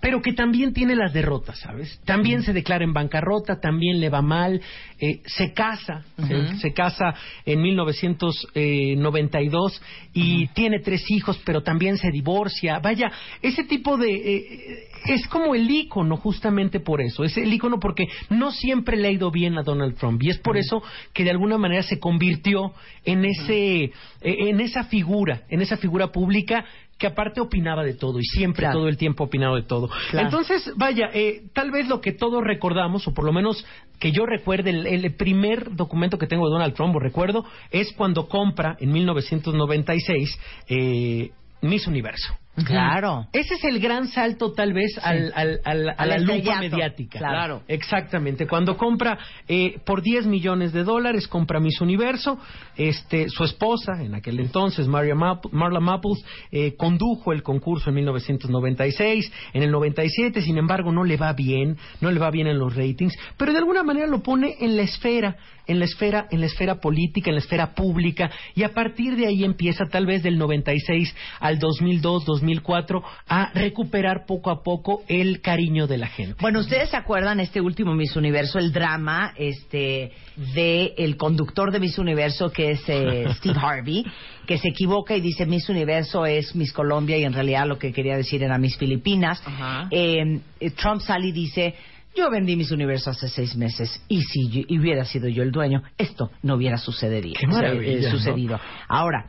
pero 0.01 0.21
que 0.23 0.33
también 0.33 0.73
tiene 0.73 0.97
las 0.97 1.13
derrotas, 1.13 1.59
¿sabes? 1.61 2.01
También 2.05 2.43
se 2.43 2.53
declara 2.53 2.85
en 2.85 2.93
bancarrota, 2.93 3.61
también 3.61 4.01
le 4.01 4.09
va 4.09 4.23
mal, 4.23 4.61
eh, 4.99 5.21
se 5.27 5.53
casa, 5.53 6.05
se, 6.27 6.57
se 6.57 6.73
casa 6.73 7.15
en 7.45 7.61
1992 7.61 9.83
y 10.15 10.47
tiene 10.49 10.81
tres 10.81 11.09
hijos, 11.11 11.41
pero 11.45 11.63
también 11.63 11.99
se 11.99 12.11
divorcia. 12.11 12.79
Vaya, 12.79 13.11
ese 13.43 13.65
tipo 13.65 13.97
de... 13.97 14.11
eh, 14.11 14.87
es 15.07 15.27
como 15.29 15.55
el 15.55 15.71
ícono 15.71 16.17
justamente 16.17 16.81
por 16.81 17.01
eso, 17.01 17.25
es 17.25 17.37
el 17.37 17.53
ícono 17.53 17.79
porque 17.81 18.09
no 18.29 18.51
siempre 18.51 18.97
le 18.97 19.09
ha 19.09 19.11
ido 19.11 19.31
bien 19.31 19.59
a 19.59 19.63
Donald 19.63 19.97
Trump 19.97 20.23
y 20.23 20.31
es 20.31 20.39
por 20.39 20.59
eso 20.59 20.83
que 21.13 21.25
de 21.25 21.31
alguna 21.31 21.59
manera 21.59 21.83
se 21.83 21.99
convirtió 21.99 22.73
en 23.05 23.25
ese 23.25 23.85
eh, 23.85 23.93
en 24.21 24.61
esa 24.61 24.85
figura, 24.85 25.43
en 25.49 25.63
esa 25.63 25.79
figura 25.79 26.09
pública 26.09 26.65
que 27.01 27.07
aparte 27.07 27.41
opinaba 27.41 27.83
de 27.83 27.95
todo 27.95 28.21
y 28.21 28.25
siempre 28.25 28.65
Claro. 28.65 28.81
todo 28.81 28.89
el 28.89 28.99
tiempo 28.99 29.25
ha 29.25 29.27
opinado 29.27 29.57
de 29.57 29.63
todo. 29.63 29.89
Claro. 30.11 30.27
Entonces, 30.29 30.71
vaya, 30.77 31.09
eh, 31.15 31.45
tal 31.55 31.71
vez 31.71 31.89
lo 31.89 32.03
que 32.03 32.13
todos 32.13 32.45
recordamos, 32.45 33.09
o 33.09 33.15
por 33.15 33.25
lo 33.25 33.33
menos 33.33 33.65
que 33.99 34.13
yo 34.13 34.27
recuerde, 34.27 34.71
el, 34.71 34.87
el 34.87 35.15
primer 35.15 35.75
documento 35.75 36.19
que 36.19 36.27
tengo 36.27 36.47
de 36.47 36.53
Donald 36.53 36.75
Trump, 36.75 36.95
o 36.95 36.99
recuerdo, 37.01 37.45
es 37.71 37.93
cuando 37.95 38.29
compra 38.29 38.77
en 38.81 38.93
1996 38.93 40.39
eh, 40.69 41.31
Miss 41.63 41.87
Universo. 41.87 42.35
Claro. 42.65 43.27
Ese 43.33 43.55
es 43.55 43.65
el 43.65 43.81
gran 43.81 44.09
salto 44.09 44.53
tal 44.53 44.73
vez 44.73 44.99
al, 45.03 45.33
al- 45.35 45.61
al- 45.65 45.89
a 45.97 46.07
la 46.07 46.19
lupa 46.19 46.33
mediática. 46.61 47.19
claro. 47.19 47.63
Exactamente. 47.69 48.47
Cuando 48.47 48.77
compra 48.77 49.19
eh, 49.49 49.79
por 49.85 50.03
10 50.03 50.27
millones 50.27 50.73
de 50.73 50.85
dólares, 50.85 51.27
compra 51.29 51.61
Miss 51.61 51.81
Universo. 51.81 52.39
Este, 52.77 53.29
su 53.29 53.45
esposa, 53.45 54.03
en 54.03 54.15
aquel 54.15 54.41
entonces, 54.41 54.87
Maria 54.89 55.15
Map- 55.15 55.51
Marla 55.53 55.81
Maples, 55.81 56.25
eh, 56.51 56.75
condujo 56.77 57.33
el 57.33 57.43
concurso 57.43 57.91
en 57.91 57.97
1996. 57.97 59.33
En 59.53 59.63
el 59.63 59.71
97, 59.71 60.41
sin 60.43 60.59
embargo, 60.59 60.93
no 60.93 61.05
le 61.05 61.17
va 61.17 61.33
bien, 61.33 61.77
no 62.01 62.11
le 62.11 62.19
va 62.19 62.31
bien 62.31 62.47
en 62.47 62.59
los 62.59 62.75
ratings, 62.75 63.15
pero 63.37 63.53
de 63.53 63.59
alguna 63.59 63.83
manera 63.83 64.07
lo 64.07 64.23
pone 64.23 64.55
en 64.61 64.77
la 64.77 64.83
esfera, 64.83 65.37
en 65.67 65.79
la 65.79 65.85
esfera, 65.85 66.27
en 66.31 66.41
la 66.41 66.47
esfera 66.47 66.77
política, 66.81 67.31
en 67.31 67.35
la 67.37 67.41
esfera 67.41 67.75
pública, 67.75 68.31
y 68.55 68.63
a 68.63 68.71
partir 68.73 69.17
de 69.17 69.27
ahí 69.27 69.45
empieza 69.45 69.85
tal 69.91 70.07
vez 70.07 70.23
del 70.23 70.39
96 70.39 71.15
al 71.41 71.59
2002, 71.59 72.25
2004 72.55 73.03
a 73.29 73.51
recuperar 73.55 74.25
poco 74.27 74.51
a 74.51 74.63
poco 74.63 75.03
el 75.09 75.41
cariño 75.41 75.87
de 75.87 75.99
la 75.99 76.07
gente. 76.09 76.37
Bueno, 76.41 76.61
ustedes 76.61 76.91
se 76.91 76.97
acuerdan 76.97 77.41
este 77.41 77.61
último 77.61 77.95
Miss 77.95 78.17
Universo, 78.17 78.59
el 78.59 78.73
drama 78.73 79.33
este 79.37 80.13
de 80.55 80.95
el 80.99 81.17
conductor 81.17 81.71
de 81.73 81.81
Miss 81.81 81.99
Universo 81.99 82.51
que 82.51 82.73
es 82.73 82.83
eh, 82.89 83.27
Steve 83.37 83.59
Harvey, 83.61 84.05
que 84.47 84.59
se 84.59 84.69
equivoca 84.69 85.15
y 85.17 85.21
dice 85.21 85.47
Miss 85.47 85.69
Universo 85.69 86.27
es 86.27 86.55
Miss 86.55 86.73
Colombia 86.73 87.17
y 87.17 87.25
en 87.25 87.33
realidad 87.33 87.67
lo 87.67 87.79
que 87.79 87.93
quería 87.93 88.17
decir 88.17 88.43
era 88.43 88.59
Miss 88.59 88.77
Filipinas. 88.77 89.43
Eh, 89.91 90.41
eh, 90.61 90.71
Trump 90.71 91.01
sale 91.01 91.29
y 91.29 91.33
dice 91.33 91.75
yo 92.17 92.29
vendí 92.29 92.57
Miss 92.57 92.73
Universo 92.73 93.11
hace 93.11 93.29
seis 93.29 93.55
meses 93.57 94.03
y 94.09 94.21
si 94.23 94.49
yo- 94.51 94.63
y 94.67 94.79
hubiera 94.81 95.05
sido 95.05 95.29
yo 95.29 95.45
el 95.45 95.53
dueño, 95.53 95.83
esto 95.97 96.31
no 96.43 96.55
hubiera 96.57 96.77
sucedido. 96.77 97.35
Qué 97.39 97.47
maravilla, 97.47 97.93
eh, 97.93 98.01
¿no? 98.03 98.11
sucedido. 98.11 98.61
Ahora, 98.89 99.27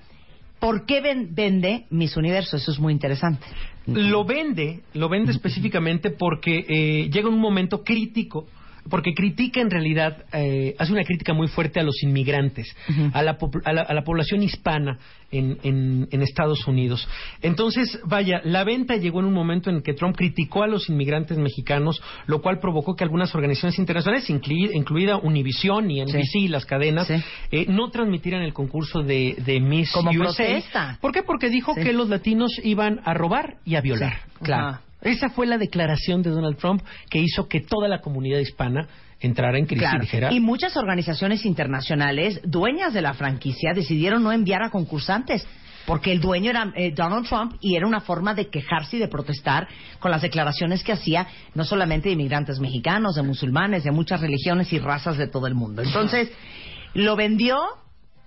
¿por 0.62 0.86
qué 0.86 1.02
ven- 1.02 1.36
vende 1.36 1.88
Miss 1.90 2.16
Universo? 2.16 2.56
Eso 2.56 2.72
es 2.72 2.80
muy 2.80 2.94
interesante. 2.94 3.46
Lo 3.88 4.24
vende, 4.24 4.82
lo 4.94 5.10
vende 5.10 5.32
específicamente 5.34 6.12
porque 6.12 6.66
eh, 6.70 7.10
llega 7.12 7.28
un 7.28 7.40
momento 7.40 7.84
crítico, 7.84 8.46
porque 8.90 9.14
critica 9.14 9.62
en 9.62 9.70
realidad, 9.70 10.26
eh, 10.34 10.76
hace 10.80 10.92
una 10.94 11.04
crítica 11.04 11.34
muy 11.34 11.48
fuerte 11.48 11.80
a 11.80 11.84
los 11.84 12.02
inmigrantes, 12.04 12.68
a, 13.14 13.22
la, 13.22 13.38
a 13.66 13.74
la- 13.74 13.82
a 13.82 13.94
la 13.94 14.04
población 14.04 14.44
hispana 14.44 14.98
en, 15.32 15.58
en- 15.64 16.08
en 16.12 16.22
Estados 16.22 16.68
Unidos. 16.68 17.08
Entonces, 17.42 18.00
vaya, 18.06 18.42
la 18.44 18.64
venta 18.64 18.96
llegó 18.98 19.20
en 19.22 19.28
un 19.28 19.34
momento 19.34 19.70
en 19.70 19.82
que 19.82 19.94
Trump 19.94 20.16
criticó 20.18 20.64
a 20.64 20.68
los 20.68 20.90
inmigrantes 20.90 21.38
mexicanos, 21.38 22.02
lo 22.28 22.42
cual 22.42 22.60
provocó 22.60 22.96
que 22.96 23.04
algunas 23.04 23.34
organizaciones 23.36 23.80
internacionales, 23.80 24.30
inclui- 24.30 24.72
incluida 24.74 25.18
Univision 25.18 25.90
y 25.92 26.02
NBC, 26.02 26.24
Sí. 26.32 26.48
las 26.48 26.66
cadenas, 26.66 27.08
Sí. 27.08 27.16
eh, 27.52 27.66
no 27.70 27.90
transmitieran 27.92 28.42
el 28.42 28.54
concurso 28.54 29.02
de, 29.04 29.36
de 29.46 29.60
Miss 29.60 29.92
Como 29.92 30.12
USA. 30.12 30.44
protesta. 30.44 30.98
¿Por 31.02 31.12
qué? 31.12 31.24
Porque 31.24 31.50
dijo 31.50 31.74
Sí. 31.76 31.82
que 31.82 31.94
los 31.94 32.10
latinos 32.10 32.52
iban 32.64 33.00
a 33.06 33.14
robar 33.14 33.56
y 33.66 33.76
a 33.76 33.82
violar. 33.82 34.14
Claro. 34.42 34.80
Esa 35.02 35.30
fue 35.30 35.48
la 35.48 35.58
declaración 35.58 36.22
de 36.22 36.30
Donald 36.30 36.58
Trump 36.58 36.84
que 37.10 37.20
hizo 37.20 37.48
que 37.48 37.62
toda 37.62 37.88
la 37.88 38.02
comunidad 38.02 38.40
hispana 38.40 38.88
entrara 39.20 39.58
en 39.58 39.66
crisis 39.66 39.88
Claro. 39.88 40.02
dijera, 40.02 40.34
Y 40.34 40.40
muchas 40.40 40.78
organizaciones 40.78 41.46
internacionales, 41.46 42.42
dueñas 42.44 42.94
de 42.94 43.02
la 43.02 43.14
franquicia, 43.14 43.74
decidieron 43.74 44.24
no 44.24 44.32
enviar 44.32 44.64
a 44.64 44.70
concursantes. 44.70 45.46
Porque 45.88 46.12
el 46.12 46.22
dueño 46.22 46.52
era 46.52 46.72
eh, 46.76 46.92
Donald 46.96 47.28
Trump 47.28 47.56
y 47.60 47.76
era 47.76 47.88
una 47.88 48.02
forma 48.02 48.36
de 48.36 48.50
quejarse 48.50 48.98
y 48.98 49.00
de 49.00 49.08
protestar 49.08 49.68
con 50.00 50.12
las 50.12 50.22
declaraciones 50.22 50.84
que 50.84 50.92
hacía, 50.92 51.26
no 51.56 51.64
solamente 51.64 52.10
de 52.10 52.14
inmigrantes 52.14 52.60
mexicanos, 52.60 53.16
de 53.16 53.24
musulmanes, 53.24 53.84
de 53.84 53.92
muchas 53.92 54.22
religiones 54.22 54.72
y 54.74 54.78
razas 54.78 55.18
de 55.18 55.26
todo 55.28 55.48
el 55.48 55.56
mundo. 55.56 55.82
Entonces, 55.82 56.32
lo 56.94 57.16
vendió 57.16 57.58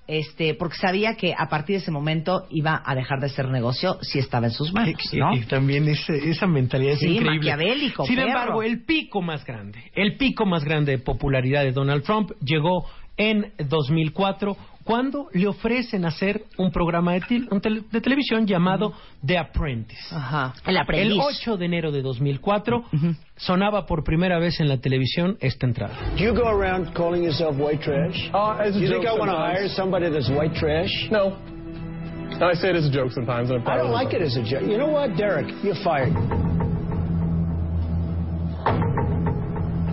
este, 0.07 0.55
porque 0.55 0.77
sabía 0.77 1.15
que 1.15 1.35
a 1.37 1.49
partir 1.49 1.77
de 1.77 1.83
ese 1.83 1.91
momento 1.91 2.47
iba 2.51 2.83
a 2.85 2.95
dejar 2.95 3.21
de 3.21 3.29
ser 3.31 3.49
negocio 3.49 3.99
si 4.03 4.19
estaba 4.19 4.47
en 4.47 4.53
sus 4.53 4.73
manos, 4.73 4.95
¿no? 5.15 5.35
y 5.35 5.41
también 5.47 5.89
ese- 5.89 6.29
esa 6.31 6.47
mentalidad 6.47 6.93
es 6.95 7.01
Sí, 7.01 7.07
increíble. 7.17 7.37
maquiavélico, 7.51 8.05
Sin 8.07 8.17
perro. 8.17 8.29
embargo, 8.29 8.63
el 8.63 8.85
pico 8.85 9.23
más 9.23 9.45
grande, 9.47 9.91
el 9.95 10.17
pico 10.17 10.45
más 10.47 10.65
grande 10.65 10.93
de 10.93 10.99
popularidad 10.99 11.63
de 11.63 11.73
Donald 11.73 12.03
Trump 12.03 12.33
llegó 12.45 12.85
en 13.17 13.53
2004 13.59 14.57
cuando 14.85 15.29
le 15.33 15.47
ofrecen 15.47 16.05
hacer 16.05 16.45
un 16.59 16.71
programa 16.71 17.15
de, 17.15 17.21
tele- 17.61 17.83
de 17.91 18.01
televisión 18.01 18.47
llamado 18.47 18.93
The 19.27 19.39
Apprentice. 19.39 20.15
Ajá. 20.15 20.53
El 20.67 20.77
aprendiz. 20.77 21.13
El 21.13 21.21
8 21.21 21.57
de 21.57 21.65
enero 21.65 21.91
de 21.91 22.03
2004 22.03 22.85
sonaba 23.37 23.87
por 23.87 24.05
primera 24.05 24.39
vez 24.39 24.61
en 24.61 24.69
la 24.69 24.77
televisión 24.79 25.39
esta 25.41 25.67
entrada. 25.67 25.95
Do 26.17 26.23
you 26.25 26.35
go 26.35 26.47
around 26.47 26.93
calling 26.95 27.23
yourself 27.25 27.57
white 27.59 27.83
trash? 27.83 28.29
Uh, 28.35 28.61
as 28.61 28.77
a 28.77 28.79
you 28.79 28.87
joke 28.89 29.03
think 29.03 29.09
I 29.09 29.19
want 29.19 29.31
to 29.31 29.37
hire 29.37 29.69
somebody 29.71 30.11
that's 30.11 30.29
white 30.31 30.55
trash? 30.55 30.91
No. 31.11 31.35
I 32.41 32.55
say 32.55 32.71
it 32.71 32.77
as 32.77 32.85
a 32.87 32.91
joke 32.91 33.13
sometimes. 33.13 33.51
And 33.51 33.67
I 33.67 33.77
don't 33.77 33.93
like 33.93 34.13
it 34.13 34.21
as 34.21 34.37
a 34.37 34.43
joke. 34.43 34.63
You 34.69 34.77
know 34.77 34.89
what, 34.91 35.17
Derek? 35.17 35.47
You're 35.63 35.77
fired. 35.85 36.13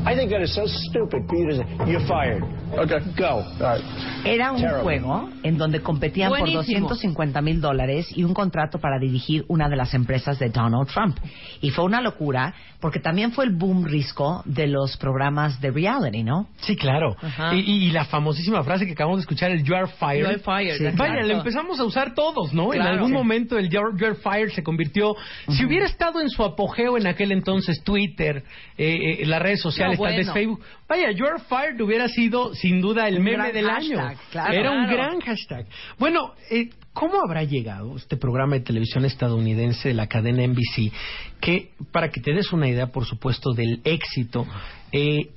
I 0.04 0.16
think 0.16 0.32
that 0.32 0.42
is 0.42 0.54
so 0.56 0.64
stupid 0.66 1.28
for 1.30 1.36
you 1.36 1.48
to 1.50 1.56
say, 1.58 1.66
you're 1.92 2.06
fired. 2.08 2.44
Okay. 2.72 3.00
Go. 3.18 3.26
All 3.26 3.58
right. 3.60 3.86
Era 4.26 4.52
un 4.52 4.58
Terrible. 4.62 4.82
juego 4.84 5.30
en 5.44 5.58
donde 5.58 5.82
competían 5.82 6.30
Buenísimo. 6.30 6.62
por 6.62 6.66
250 6.98 7.42
mil 7.42 7.60
dólares 7.60 8.08
y 8.16 8.24
un 8.24 8.34
contrato 8.34 8.80
para 8.80 8.98
dirigir 9.00 9.46
una 9.48 9.68
de 9.68 9.76
las 9.76 9.94
empresas 9.94 10.40
de 10.40 10.50
Donald 10.50 10.88
Trump. 10.88 11.18
Y 11.62 11.72
fue 11.72 11.86
una 11.86 12.02
locura 12.02 12.54
porque 12.80 13.00
también 13.00 13.32
fue 13.32 13.46
el 13.46 13.52
boom 13.52 13.86
risco 13.86 14.42
de 14.46 14.68
los 14.68 14.98
programas 14.98 15.60
de 15.62 15.72
reality, 15.72 16.24
¿no? 16.24 16.48
Sí, 16.62 16.76
claro. 16.76 17.16
Ajá. 17.22 17.54
Y, 17.56 17.60
y- 17.60 17.86
y 17.88 17.92
la 17.92 18.06
famosísima 18.06 18.64
frase 18.64 18.86
que 18.86 18.94
acabamos 18.94 19.20
de 19.20 19.22
escuchar, 19.22 19.52
el 19.52 19.64
You 19.64 19.76
are 19.76 19.88
fired. 19.88 20.22
You 20.22 20.28
are 20.28 20.40
fired, 20.40 20.78
Sí, 20.78 20.84
Vaya, 20.98 21.14
exacto. 21.14 21.28
lo 21.28 21.38
empezamos 21.38 21.80
a 21.80 21.84
usar 21.84 22.14
todos, 22.16 22.54
¿no? 22.54 22.74
En 22.74 22.80
Claro. 22.80 22.94
algún 22.96 23.10
Sí. 23.10 23.14
momento 23.14 23.58
el 23.60 23.70
You 23.70 23.80
are, 23.80 24.16
fired 24.16 24.50
se 24.50 24.64
convirtió... 24.64 25.16
Si 25.50 25.66
hubiera 25.66 25.86
estado 25.86 26.22
en 26.22 26.30
su 26.30 26.44
apogeo 26.44 26.98
en 26.98 27.06
aquel 27.08 27.32
entonces 27.32 27.84
Twitter, 27.84 28.44
eh, 28.78 29.20
eh, 29.22 29.26
las 29.26 29.42
redes 29.42 29.62
sociales, 29.62 30.00
No, 30.00 30.06
tal 30.06 30.16
vez. 30.16 30.32
Facebook, 30.32 30.62
vaya, 30.92 31.12
You 31.12 31.26
are 31.26 31.40
fired 31.48 31.80
hubiera 31.82 32.08
sido 32.10 32.54
sin 32.54 32.82
duda 32.82 33.08
el 33.08 33.18
Un 33.18 33.24
meme 33.24 33.52
del 33.54 33.66
hashtag, 33.66 34.00
año. 34.00 34.20
claro. 34.32 34.54
Era 34.54 34.72
un 34.72 34.88
gran 34.88 35.20
hashtag. 35.22 35.66
Bueno, 35.98 36.34
eh, 36.50 36.70
¿cómo 36.94 37.22
habrá 37.24 37.44
llegado 37.44 37.96
este 37.96 38.18
programa 38.18 38.56
de 38.56 38.62
televisión 38.62 39.06
estadounidense 39.06 39.88
de 39.90 39.94
la 39.94 40.08
cadena 40.08 40.44
NBC? 40.46 40.92
Que, 41.40 41.72
para 41.92 42.10
que 42.10 42.20
te 42.20 42.34
des 42.34 42.52
una 42.52 42.68
idea, 42.68 42.88
por 42.88 43.06
supuesto, 43.06 43.54
del 43.54 43.80
éxito, 43.86 44.46
eh, 44.92 45.30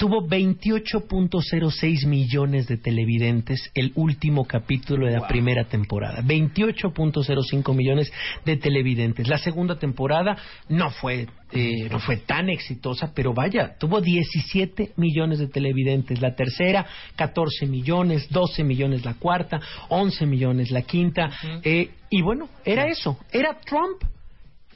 tuvo 0.00 0.26
28.06 0.26 2.06
millones 2.06 2.66
de 2.66 2.78
televidentes 2.78 3.70
el 3.74 3.92
último 3.96 4.46
capítulo 4.46 5.04
de 5.04 5.12
la 5.12 5.28
primera 5.28 5.64
temporada. 5.64 6.22
28.05 6.22 7.74
millones 7.74 8.10
de 8.46 8.56
televidentes. 8.56 9.28
La 9.28 9.36
segunda 9.36 9.78
temporada 9.78 10.38
no 10.70 10.90
fue 10.90 11.26
eh, 11.52 11.86
no 11.90 11.98
fue 11.98 12.16
tan 12.16 12.48
exitosa, 12.48 13.12
pero 13.14 13.34
vaya, 13.34 13.76
tuvo 13.78 14.00
17 14.00 14.92
millones 14.96 15.38
de 15.38 15.48
televidentes. 15.48 16.22
La 16.22 16.34
tercera, 16.34 16.86
14 17.16 17.66
millones, 17.66 18.30
12 18.30 18.64
millones 18.64 19.04
la 19.04 19.14
cuarta, 19.14 19.60
11 19.90 20.24
millones 20.24 20.70
la 20.70 20.80
quinta. 20.80 21.28
Eh, 21.62 21.90
y 22.08 22.22
bueno, 22.22 22.48
era 22.64 22.86
eso. 22.86 23.18
Era 23.30 23.58
Trump 23.60 24.02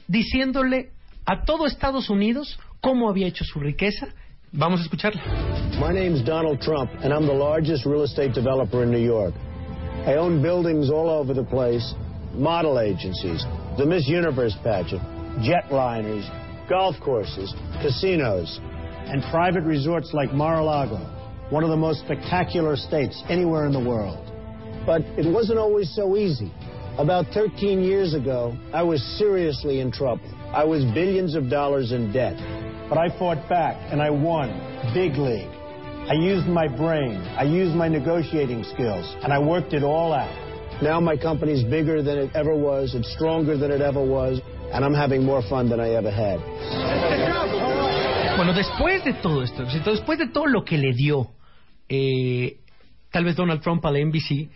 diciéndole 0.07 0.91
a 1.25 1.45
todo 1.45 1.65
Estados 1.65 2.11
Unidos 2.11 2.59
cómo 2.79 3.09
había 3.09 3.25
hecho 3.25 3.43
su 3.43 3.59
riqueza. 3.59 4.09
Vamos 4.57 4.79
a 4.79 4.87
escucharla. 4.87 5.19
My 5.81 5.91
name's 5.91 6.23
Donald 6.23 6.61
Trump, 6.61 6.89
and 7.03 7.11
I'm 7.11 7.27
the 7.27 7.33
largest 7.33 7.85
real 7.85 8.03
estate 8.03 8.33
developer 8.33 8.83
in 8.83 8.91
New 8.91 9.03
York. 9.03 9.33
I 10.07 10.13
own 10.13 10.41
buildings 10.41 10.89
all 10.89 11.09
over 11.09 11.33
the 11.33 11.43
place, 11.43 11.93
model 12.31 12.79
agencies, 12.79 13.43
the 13.77 13.85
Miss 13.85 14.07
Universe 14.07 14.55
pageant, 14.63 15.01
jetliners, 15.43 16.23
golf 16.69 16.95
courses, 17.03 17.53
casinos, 17.81 18.61
and 18.63 19.21
private 19.29 19.63
resorts 19.63 20.13
like 20.13 20.31
Mar-a-Lago, 20.31 21.03
one 21.49 21.65
of 21.65 21.69
the 21.69 21.75
most 21.75 21.99
spectacular 22.05 22.77
states 22.77 23.21
anywhere 23.27 23.65
in 23.65 23.73
the 23.73 23.83
world. 23.83 24.31
But 24.85 25.01
it 25.19 25.29
wasn't 25.29 25.59
always 25.59 25.93
so 25.93 26.15
easy. 26.15 26.49
About 26.97 27.25
13 27.33 27.81
years 27.81 28.13
ago, 28.13 28.57
I 28.71 28.83
was 28.83 29.03
seriously 29.19 29.81
in 29.81 29.91
trouble. 29.91 30.23
I 30.53 30.63
was 30.63 30.85
billions 30.93 31.35
of 31.35 31.49
dollars 31.49 31.91
in 31.91 32.13
debt. 32.13 32.37
But 32.89 32.97
I 32.97 33.09
fought 33.17 33.49
back 33.49 33.75
and 33.91 34.01
I 34.01 34.09
won. 34.09 34.49
Big 34.93 35.17
league. 35.17 35.49
I 36.07 36.13
used 36.13 36.45
my 36.45 36.67
brain, 36.67 37.17
I 37.35 37.43
used 37.43 37.75
my 37.75 37.87
negotiating 37.87 38.63
skills, 38.63 39.15
and 39.23 39.33
I 39.33 39.39
worked 39.39 39.73
it 39.73 39.83
all 39.83 40.13
out. 40.13 40.29
Now 40.83 40.99
my 40.99 41.17
company's 41.17 41.63
bigger 41.63 42.03
than 42.03 42.17
it 42.19 42.31
ever 42.35 42.55
was, 42.55 42.93
it's 42.93 43.11
stronger 43.15 43.57
than 43.57 43.71
it 43.71 43.81
ever 43.81 44.03
was, 44.05 44.39
and 44.71 44.85
I'm 44.85 44.93
having 44.93 45.23
more 45.23 45.41
fun 45.49 45.67
than 45.67 45.79
I 45.79 45.95
ever 45.95 46.11
had. 46.11 46.39
Bueno, 48.37 48.53
después 48.53 49.03
de 49.03 49.13
todo 49.13 49.41
esto, 49.41 49.63
éxito, 49.63 49.91
después 49.91 50.19
de 50.19 50.27
todo 50.27 50.45
lo 50.45 50.63
que 50.63 50.77
le 50.77 50.93
dio 50.93 51.31
eh, 51.89 52.57
tal 53.11 53.23
vez 53.23 53.35
Donald 53.35 53.61
Trump 53.61 53.85
a 53.85 53.91
la 53.91 53.99
NBC, 53.99 54.49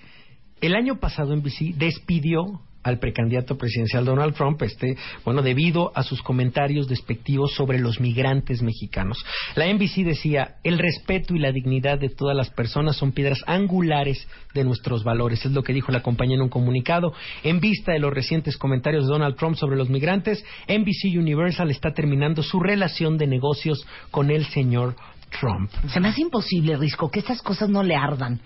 el 0.61 0.75
año 0.75 0.99
pasado 0.99 1.35
NBC 1.35 1.75
despidió 1.77 2.61
al 2.89 2.99
precandidato 2.99 3.57
presidencial 3.57 4.05
Donald 4.05 4.35
Trump, 4.35 4.61
este, 4.61 4.97
bueno, 5.23 5.41
debido 5.41 5.91
a 5.95 6.03
sus 6.03 6.21
comentarios 6.21 6.87
despectivos 6.87 7.53
sobre 7.53 7.79
los 7.79 7.99
migrantes 7.99 8.61
mexicanos. 8.61 9.23
La 9.55 9.71
NBC 9.71 10.03
decía, 10.03 10.55
el 10.63 10.77
respeto 10.77 11.35
y 11.35 11.39
la 11.39 11.51
dignidad 11.51 11.99
de 11.99 12.09
todas 12.09 12.35
las 12.35 12.49
personas 12.49 12.97
son 12.97 13.11
piedras 13.11 13.43
angulares 13.47 14.27
de 14.53 14.63
nuestros 14.63 15.03
valores, 15.03 15.45
es 15.45 15.51
lo 15.51 15.63
que 15.63 15.73
dijo 15.73 15.91
la 15.91 16.01
compañía 16.01 16.35
en 16.35 16.41
un 16.41 16.49
comunicado. 16.49 17.13
En 17.43 17.59
vista 17.59 17.93
de 17.93 17.99
los 17.99 18.13
recientes 18.13 18.57
comentarios 18.57 19.05
de 19.05 19.11
Donald 19.11 19.35
Trump 19.35 19.55
sobre 19.55 19.77
los 19.77 19.89
migrantes, 19.89 20.43
NBC 20.67 21.17
Universal 21.17 21.69
está 21.71 21.93
terminando 21.93 22.43
su 22.43 22.59
relación 22.59 23.17
de 23.17 23.27
negocios 23.27 23.85
con 24.11 24.31
el 24.31 24.45
señor 24.45 24.95
Trump. 25.39 25.69
Se 25.93 25.99
me 25.99 26.09
hace 26.09 26.21
imposible, 26.21 26.77
Risco, 26.77 27.09
que 27.09 27.19
estas 27.19 27.41
cosas 27.41 27.69
no 27.69 27.83
le 27.83 27.95
ardan. 27.95 28.39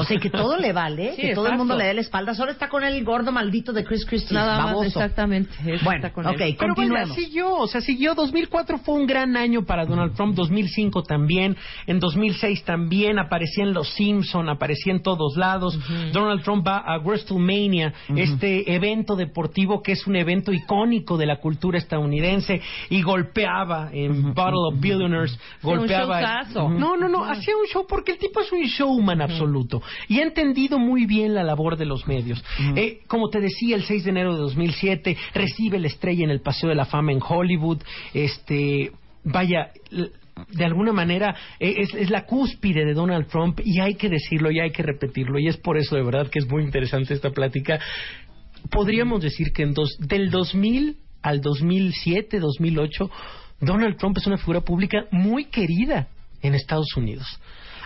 O 0.00 0.04
sea, 0.04 0.18
que 0.18 0.30
todo 0.30 0.56
le 0.56 0.72
vale, 0.72 1.12
Sí, 1.16 1.22
que 1.22 1.34
todo 1.34 1.48
el 1.48 1.56
mundo 1.56 1.76
le 1.76 1.84
dé 1.84 1.94
la 1.94 2.00
espalda. 2.00 2.34
Solo 2.34 2.52
está 2.52 2.68
con 2.68 2.84
el 2.84 3.02
gordo 3.04 3.32
maldito 3.32 3.72
de 3.72 3.84
Chris 3.84 4.04
Christie. 4.04 4.34
Nada 4.34 4.56
más, 4.58 4.66
baboso. 4.66 4.86
exactamente. 4.86 5.50
Eso 5.66 5.84
Bueno, 5.84 6.06
está 6.06 6.12
con 6.12 6.26
ok, 6.26 6.40
él. 6.40 6.56
Pero 6.58 6.74
continuemos. 6.74 7.10
vaya, 7.10 7.20
siguió, 7.20 7.54
o 7.54 7.66
sea, 7.66 7.80
siguió. 7.80 8.14
2004 8.14 8.78
fue 8.78 8.94
un 8.94 9.06
gran 9.06 9.36
año 9.36 9.64
para 9.64 9.84
Donald 9.86 10.14
Trump, 10.14 10.34
2005 10.34 11.02
también, 11.02 11.56
en 11.86 12.00
2006 12.00 12.64
también, 12.64 13.18
aparecía 13.18 13.64
en 13.64 13.72
Los 13.72 13.88
Simpson, 13.94 14.48
aparecía 14.48 14.92
en 14.92 15.02
todos 15.02 15.36
lados. 15.36 15.78
Donald 16.12 16.42
Trump 16.42 16.66
va 16.66 16.78
a 16.78 16.98
WrestleMania, 16.98 17.92
este 18.16 18.72
evento 18.74 19.16
deportivo 19.16 19.82
que 19.82 19.92
es 19.92 20.06
un 20.06 20.16
evento 20.16 20.52
icónico 20.52 21.16
de 21.16 21.26
la 21.26 21.36
cultura 21.36 21.78
estadounidense, 21.78 22.60
y 22.88 23.02
golpeaba 23.02 23.90
en 23.92 24.34
Battle 24.34 24.60
of 24.72 24.80
Billionaires, 24.80 25.38
un 25.62 25.76
golpeaba... 25.78 26.42
Ujú. 26.54 26.68
No, 26.70 26.96
no, 26.96 27.08
no, 27.08 27.24
hacía 27.24 27.54
un 27.56 27.66
show 27.66 27.86
porque 27.88 28.12
el 28.12 28.18
tipo 28.18 28.40
es 28.40 28.50
un 28.52 28.62
showman 28.62 29.20
absoluto 29.22 29.82
y 30.08 30.20
ha 30.20 30.22
entendido 30.22 30.78
muy 30.78 31.06
bien 31.06 31.34
la 31.34 31.42
labor 31.42 31.76
de 31.76 31.86
los 31.86 32.06
medios. 32.06 32.42
Eh, 32.76 33.00
como 33.06 33.28
te 33.28 33.40
decía, 33.40 33.76
el 33.76 33.84
6 33.84 34.04
de 34.04 34.10
enero 34.10 34.34
de 34.34 34.40
2007 34.40 35.16
recibe 35.34 35.78
la 35.78 35.86
estrella 35.86 36.24
en 36.24 36.30
el 36.30 36.40
Paseo 36.40 36.68
de 36.68 36.74
la 36.74 36.84
Fama 36.84 37.12
en 37.12 37.20
Hollywood. 37.26 37.82
Este, 38.14 38.92
vaya, 39.24 39.70
de 40.48 40.64
alguna 40.64 40.92
manera 40.92 41.34
es, 41.58 41.94
es 41.94 42.10
la 42.10 42.24
cúspide 42.24 42.84
de 42.84 42.94
Donald 42.94 43.28
Trump 43.28 43.60
y 43.64 43.80
hay 43.80 43.94
que 43.94 44.08
decirlo 44.08 44.50
y 44.50 44.60
hay 44.60 44.70
que 44.70 44.82
repetirlo 44.82 45.38
y 45.38 45.48
es 45.48 45.56
por 45.56 45.76
eso 45.76 45.96
de 45.96 46.02
verdad 46.02 46.28
que 46.28 46.38
es 46.38 46.48
muy 46.48 46.62
interesante 46.62 47.14
esta 47.14 47.30
plática. 47.30 47.78
Podríamos 48.70 49.22
decir 49.22 49.52
que 49.52 49.62
en 49.62 49.72
dos, 49.72 49.96
del 49.98 50.30
2000 50.30 50.96
al 51.22 51.40
2007, 51.40 52.38
2008, 52.38 53.10
Donald 53.60 53.96
Trump 53.96 54.16
es 54.18 54.26
una 54.26 54.38
figura 54.38 54.60
pública 54.62 55.06
muy 55.10 55.44
querida 55.46 56.08
en 56.42 56.54
Estados 56.54 56.96
Unidos. 56.96 57.26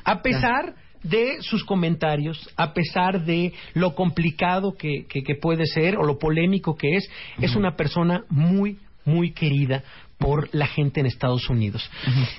A 0.04 0.22
pesar 0.22 0.74
de 1.04 1.40
sus 1.42 1.62
comentarios, 1.64 2.50
a 2.56 2.72
pesar 2.74 3.24
de 3.24 3.52
lo 3.74 3.94
complicado 3.94 4.74
que, 4.76 5.06
que- 5.08 5.22
que 5.22 5.34
puede 5.36 5.66
ser 5.66 5.96
o 5.96 6.02
lo 6.04 6.18
polémico 6.18 6.74
que 6.76 6.96
es, 6.96 7.08
es 7.40 7.54
una 7.54 7.76
persona 7.76 8.24
muy, 8.28 8.78
muy 9.04 9.30
querida 9.32 9.84
por 10.18 10.48
la 10.54 10.66
gente 10.66 11.00
en 11.00 11.06
Estados 11.06 11.48
Unidos. 11.50 11.88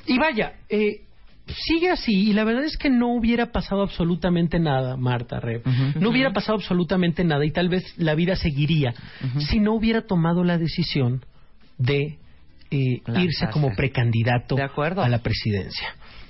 Y 0.08 0.18
vaya, 0.18 0.54
eh, 0.70 1.02
sigue 1.48 1.92
así 1.92 2.30
y 2.30 2.34
la 2.34 2.44
verdad 2.44 2.64
es 2.64 2.76
que 2.76 2.90
no 2.90 3.14
hubiera 3.14 3.52
pasado 3.52 3.84
absolutamente 3.84 4.60
nada, 4.60 4.98
Marta 4.98 5.40
Reb. 5.40 5.62
No 6.00 6.10
hubiera 6.10 6.34
pasado 6.34 6.58
absolutamente 6.58 7.24
nada 7.24 7.46
y 7.46 7.52
tal 7.52 7.70
vez 7.70 7.84
la 7.98 8.16
vida 8.16 8.36
seguiría 8.36 8.94
si 9.48 9.60
no 9.60 9.74
hubiera 9.74 10.02
tomado 10.08 10.44
la 10.44 10.58
decisión 10.58 11.24
de 11.78 12.18
eh, 12.72 13.02
irse 13.18 13.48
como 13.52 13.76
precandidato 13.76 14.56
De 14.56 14.64
acuerdo. 14.64 15.04
a 15.04 15.10
la 15.10 15.20
presidencia 15.20 15.88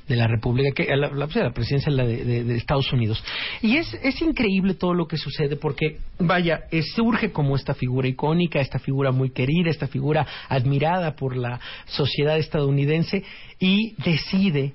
de 0.08 0.16
la 0.16 0.28
República, 0.28 0.70
que, 0.76 0.92
a 0.92 0.96
la, 0.96 1.10
la- 1.12 1.26
a 1.26 1.40
la 1.44 1.52
presidencia 1.54 1.92
de, 1.92 1.98
la- 1.98 2.06
de- 2.06 2.24
de- 2.24 2.44
de 2.44 2.56
Estados 2.58 2.92
Unidos. 2.94 3.24
Y 3.62 3.78
es, 3.78 3.94
es 4.04 4.22
increíble 4.22 4.76
todo 4.76 4.94
lo 4.94 5.08
que 5.08 5.18
sucede 5.18 5.56
porque, 5.56 5.98
vaya, 6.20 6.62
eh, 6.72 6.82
surge 6.84 7.32
como 7.32 7.56
esta 7.56 7.74
figura 7.74 8.08
icónica, 8.08 8.60
esta 8.60 8.80
figura 8.80 9.12
muy 9.12 9.32
querida, 9.32 9.70
esta 9.70 9.88
figura 9.88 10.26
admirada 10.50 11.16
por 11.16 11.36
la 11.36 11.60
sociedad 11.86 12.38
estadounidense 12.38 13.24
y 13.60 13.96
decide 14.04 14.74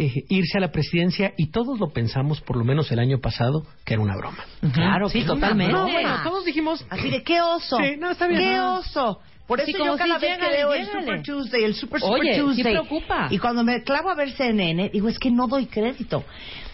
eh, 0.00 0.12
irse 0.28 0.58
a 0.58 0.60
la 0.60 0.70
presidencia 0.70 1.32
y 1.36 1.48
todos 1.50 1.80
lo 1.80 1.88
pensamos, 1.90 2.40
por 2.40 2.56
lo 2.56 2.64
menos 2.64 2.92
el 2.92 3.00
año 3.00 3.18
pasado, 3.18 3.66
que 3.84 3.94
era 3.94 4.02
una 4.02 4.16
broma. 4.16 4.44
Claro, 4.72 5.08
Sí, 5.08 5.24
totalmente. 5.24 5.72
No, 5.72 5.88
bueno, 5.90 6.20
todos 6.22 6.44
dijimos... 6.44 6.86
Así 6.88 7.10
de, 7.10 7.24
¿qué 7.24 7.40
oso? 7.40 7.78
Sí, 7.78 7.96
no, 7.98 8.12
está 8.12 8.28
bien. 8.28 8.40
¿Qué 8.40 8.52
No. 8.56 8.78
oso? 8.78 9.20
Por 9.48 9.60
Sí, 9.62 9.70
eso 9.70 9.78
como 9.78 9.92
yo 9.92 9.96
cada 9.98 10.20
si 10.20 10.26
vez 10.26 10.38
que 10.38 10.44
llégale, 10.44 10.56
leo 10.58 10.74
el. 10.74 10.86
Super 10.86 11.22
Tuesday, 11.22 11.64
el 11.64 11.74
Super 11.74 12.00
Super 12.00 12.20
Oye, 12.20 12.34
sí 12.34 12.40
Tuesday, 12.40 12.64
preocupa. 12.74 13.28
y 13.30 13.38
cuando 13.38 13.64
me 13.64 13.82
clavo 13.82 14.10
a 14.10 14.14
ver 14.14 14.30
CNN, 14.32 14.90
digo, 14.90 15.08
es 15.08 15.18
que 15.18 15.30
no 15.30 15.48
doy 15.48 15.66
crédito. 15.66 16.22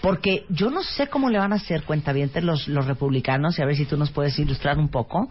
Porque 0.02 0.44
yo 0.50 0.68
no 0.70 0.82
sé 0.82 1.06
cómo 1.06 1.30
le 1.30 1.38
van 1.38 1.52
a 1.52 1.56
hacer 1.56 1.84
cuentavientes 1.84 2.42
los, 2.44 2.66
los 2.68 2.84
republicanos, 2.86 3.58
y 3.58 3.62
a 3.62 3.64
ver 3.64 3.76
si 3.76 3.86
tú 3.86 3.96
nos 3.96 4.10
puedes 4.10 4.36
ilustrar 4.38 4.76
un 4.78 4.88
poco, 4.90 5.30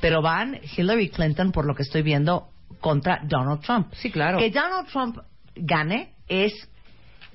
pero 0.00 0.22
van 0.22 0.58
Hillary 0.76 1.10
Clinton, 1.10 1.52
por 1.52 1.66
lo 1.66 1.74
que 1.74 1.82
estoy 1.82 2.02
viendo, 2.02 2.48
contra 2.80 3.20
Donald 3.22 3.60
Trump. 3.60 3.92
Sí, 3.92 4.10
claro. 4.10 4.38
Que 4.38 4.50
Donald 4.50 4.88
Trump 4.88 5.18
gane 5.56 6.14
es, 6.26 6.52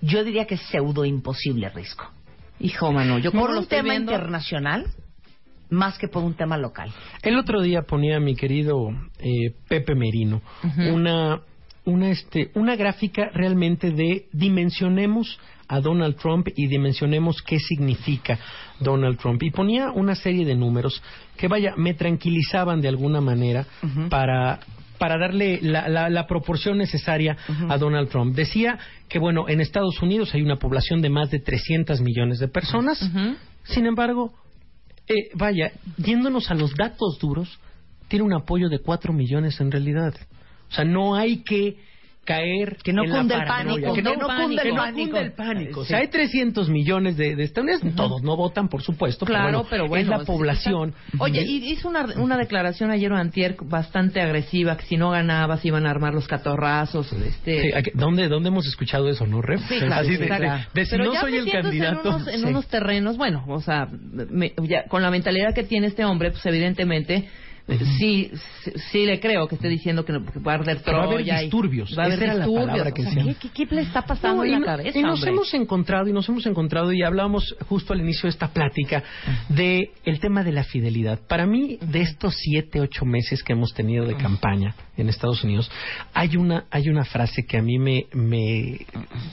yo 0.02 0.24
diría 0.24 0.46
que 0.48 0.56
es 0.56 0.62
pseudo 0.62 1.06
imposible, 1.06 1.70
Risco. 1.70 2.10
Hijo, 2.60 2.92
mano, 2.92 3.18
yo 3.20 3.30
como 3.32 3.44
Por 3.44 3.52
lo 3.52 3.58
un 3.60 3.64
estoy 3.64 3.78
tema 3.80 3.92
viendo- 3.92 4.12
internacional, 4.14 4.88
más 5.74 5.98
que 5.98 6.08
por 6.08 6.24
un 6.24 6.34
tema 6.36 6.58
local. 6.58 6.92
El 7.22 7.38
otro 7.38 7.62
día 7.62 7.82
ponía 7.84 8.20
mi 8.20 8.36
querido 8.36 8.90
eh, 9.20 9.54
Pepe 9.68 9.96
Merino 9.96 10.42
una 10.94 11.42
una 11.86 12.10
este 12.12 12.50
una 12.56 12.76
gráfica 12.78 13.30
realmente 13.34 13.92
de 13.92 14.28
dimensionemos 14.32 15.38
a 15.68 15.80
Donald 15.82 16.16
Trump 16.16 16.48
y 16.56 16.68
dimensionemos 16.68 17.42
qué 17.42 17.58
significa 17.60 18.40
Donald 18.80 19.18
Trump 19.18 19.42
y 19.44 19.52
ponía 19.52 19.92
una 19.92 20.16
serie 20.16 20.46
de 20.46 20.56
números 20.56 21.02
que 21.38 21.48
vaya 21.48 21.74
me 21.78 21.94
tranquilizaban 21.94 22.80
de 22.82 22.88
alguna 22.88 23.20
manera 23.22 23.66
para 24.10 24.60
para 24.98 25.18
darle 25.18 25.60
la, 25.62 25.90
la- 25.90 26.10
la 26.10 26.26
proporción 26.28 26.78
necesaria 26.78 27.36
a 27.68 27.78
Donald 27.78 28.08
Trump. 28.10 28.34
Decía 28.36 28.78
que, 29.10 29.20
bueno, 29.20 29.50
en 29.50 29.60
Estados 29.60 30.02
Unidos 30.02 30.34
hay 30.34 30.42
una 30.44 30.58
población 30.60 31.02
de 31.02 31.10
más 31.10 31.30
de 31.30 31.40
300 31.40 32.00
millones 32.00 32.40
de 32.40 32.48
personas. 32.48 33.02
Sin 33.66 33.86
embargo, 33.86 34.32
eh, 35.08 35.30
vaya, 35.36 35.72
yéndonos 35.98 36.50
a 36.50 36.56
los 36.56 36.74
datos 36.76 37.20
duros, 37.20 37.60
tiene 38.08 38.26
un 38.26 38.34
apoyo 38.34 38.70
de 38.70 38.80
4 38.80 39.14
millones 39.14 39.60
en 39.60 39.72
realidad. 39.72 40.14
O 40.70 40.74
sea, 40.74 40.86
no 40.86 41.16
hay 41.16 41.44
que 41.44 41.78
caer 42.26 42.78
Que 42.84 42.94
no 42.94 43.04
en 43.04 43.10
la 43.10 43.18
cunde 43.20 43.34
el 43.36 43.40
paranoia, 43.42 43.74
pánico, 43.76 43.94
que 43.94 44.02
no, 44.02 44.12
que 44.12 44.18
no 44.18 44.26
cunde 44.28 44.44
cunde 44.44 44.62
el 44.70 44.76
pánico. 44.76 45.18
el 45.18 45.32
pánico. 45.34 45.80
O 45.82 45.86
sea, 45.86 45.98
hay 46.00 46.08
300 46.08 46.70
millones 46.70 47.18
de, 47.18 47.36
de 47.36 47.44
estadounidenses, 47.44 47.96
todos 47.96 48.22
no 48.24 48.38
votan, 48.38 48.70
por 48.70 48.82
supuesto, 48.82 49.26
Claro, 49.26 49.66
pero 49.70 49.88
bueno. 49.88 50.04
es 50.04 50.08
la 50.10 50.20
sí, 50.20 50.26
población. 50.26 50.94
está- 51.12 51.24
Oye, 51.24 51.44
y 51.44 51.72
hizo 51.72 51.90
una, 51.90 52.06
una 52.18 52.38
declaración 52.38 52.92
ayer 52.92 53.12
o 53.12 53.18
antier 53.18 53.56
bastante 53.64 54.22
agresiva, 54.22 54.78
que 54.78 54.86
si 54.86 54.96
no 54.98 55.12
ganaba 55.12 55.58
se 55.58 55.68
iban 55.68 55.86
a 55.86 55.92
armar 55.92 56.14
los 56.14 56.28
catorrazos, 56.28 57.12
este... 57.14 57.62
Sí, 57.62 57.72
¿a 57.74 57.82
qué- 57.82 57.92
¿dónde, 57.94 58.28
¿Dónde 58.30 58.50
hemos 58.50 58.66
escuchado 58.68 59.10
eso, 59.10 59.28
no, 59.28 59.42
Ref? 59.42 59.62
Sí, 59.68 59.80
claro, 59.80 59.96
Así 59.96 60.12
sí, 60.12 60.18
de, 60.18 60.26
claro. 60.28 60.44
de- 60.44 60.66
de 60.82 60.86
si 60.86 60.92
Pero 60.92 61.06
no 61.06 61.14
ya 61.14 61.22
soy 61.22 61.36
el 61.36 61.52
candidato. 61.52 62.02
En 62.10 62.16
unos, 62.16 62.28
en 62.28 62.40
Sí. 62.42 62.46
unos 62.48 62.68
terrenos, 62.68 63.18
bueno, 63.18 63.44
o 63.48 63.60
sea, 63.62 63.88
me- 64.12 64.54
ya, 64.64 64.86
con 64.88 65.02
la 65.02 65.12
mentalidad 65.12 65.54
que 65.54 65.64
tiene 65.64 65.88
este 65.88 66.06
hombre, 66.06 66.32
pues 66.32 66.46
evidentemente, 66.46 67.28
sí, 67.98 68.30
sí, 68.64 68.72
sí 68.92 69.06
le 69.06 69.20
creo 69.20 69.48
que 69.48 69.56
esté 69.56 69.70
diciendo 69.70 70.04
que, 70.04 70.14
va 70.14 70.52
a 70.52 70.56
arder 70.56 70.78
va 70.88 71.02
a 71.02 71.04
haber 71.06 71.24
disturbios. 71.24 71.98
Va 71.98 72.04
a 72.04 72.06
haber 72.08 72.18
Esa 72.18 72.26
era 72.26 72.34
la 72.34 72.46
disturbios. 72.46 72.70
palabra 72.70 72.92
que 72.92 73.02
O 73.02 73.12
sea. 73.12 73.52
¿qué, 73.54 73.66
le 73.76 73.82
está 73.82 74.02
pasando 74.02 74.38
No, 74.38 74.44
en 74.46 74.52
la 74.52 74.60
no- 74.60 74.66
cabeza, 74.66 75.00
y 75.00 75.02
nos 75.02 75.20
hombre? 75.20 75.32
hemos 75.32 75.54
encontrado 75.54 76.08
y 76.10 76.14
nos 76.14 76.28
hemos 76.30 76.46
encontrado 76.46 76.92
y 76.92 77.04
hablábamos 77.04 77.56
justo 77.68 77.94
al 77.94 78.02
inicio 78.02 78.24
de 78.24 78.30
esta 78.30 78.50
plática 78.50 79.04
de 79.50 79.92
el 80.04 80.20
tema 80.20 80.44
de 80.44 80.52
la 80.52 80.64
fidelidad. 80.64 81.20
Para 81.28 81.46
mí, 81.46 81.78
de 81.82 82.02
estos 82.02 82.36
siete, 82.38 82.82
ocho 82.82 83.06
meses 83.06 83.44
que 83.44 83.54
hemos 83.54 83.74
tenido 83.74 84.06
de 84.06 84.16
campaña 84.16 84.76
en 84.98 85.10
Estados 85.10 85.44
Unidos, 85.44 85.72
hay 86.14 86.36
una, 86.38 86.66
hay 86.70 86.90
una 86.90 87.06
frase 87.06 87.46
que 87.46 87.58
a 87.58 87.62
mí 87.62 87.80
me, 87.80 88.06
me, 88.14 88.80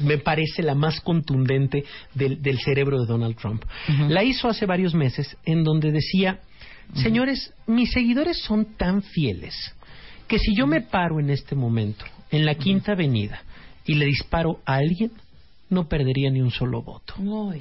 me 0.01 0.19
parece 0.19 0.63
la 0.63 0.75
más 0.75 1.01
contundente 1.01 1.85
del, 2.15 2.41
del 2.41 2.59
cerebro 2.61 3.01
de 3.01 3.07
Donald 3.07 3.37
Trump. 3.37 3.65
La 4.09 4.23
hizo 4.23 4.49
hace 4.49 4.67
varios 4.67 4.95
meses 4.95 5.37
en 5.45 5.65
donde 5.65 5.91
decía, 5.93 6.41
señores, 6.95 7.53
mis 7.67 7.91
seguidores 7.93 8.39
son 8.43 8.77
tan 8.77 9.03
fieles 9.03 9.55
que 10.29 10.39
si 10.39 10.55
yo 10.55 10.67
me 10.67 10.81
paro 10.81 11.19
en 11.21 11.31
este 11.31 11.55
momento 11.55 12.05
en 12.31 12.45
la 12.47 12.55
Quinta 12.55 12.93
Avenida 12.93 13.43
y 13.85 13.95
le 13.95 14.07
disparo 14.07 14.61
a 14.65 14.75
alguien, 14.77 15.11
no 15.69 15.89
perdería 15.89 16.31
ni 16.31 16.41
un 16.41 16.51
solo 16.51 16.83
voto. 16.83 17.15
No, 17.19 17.53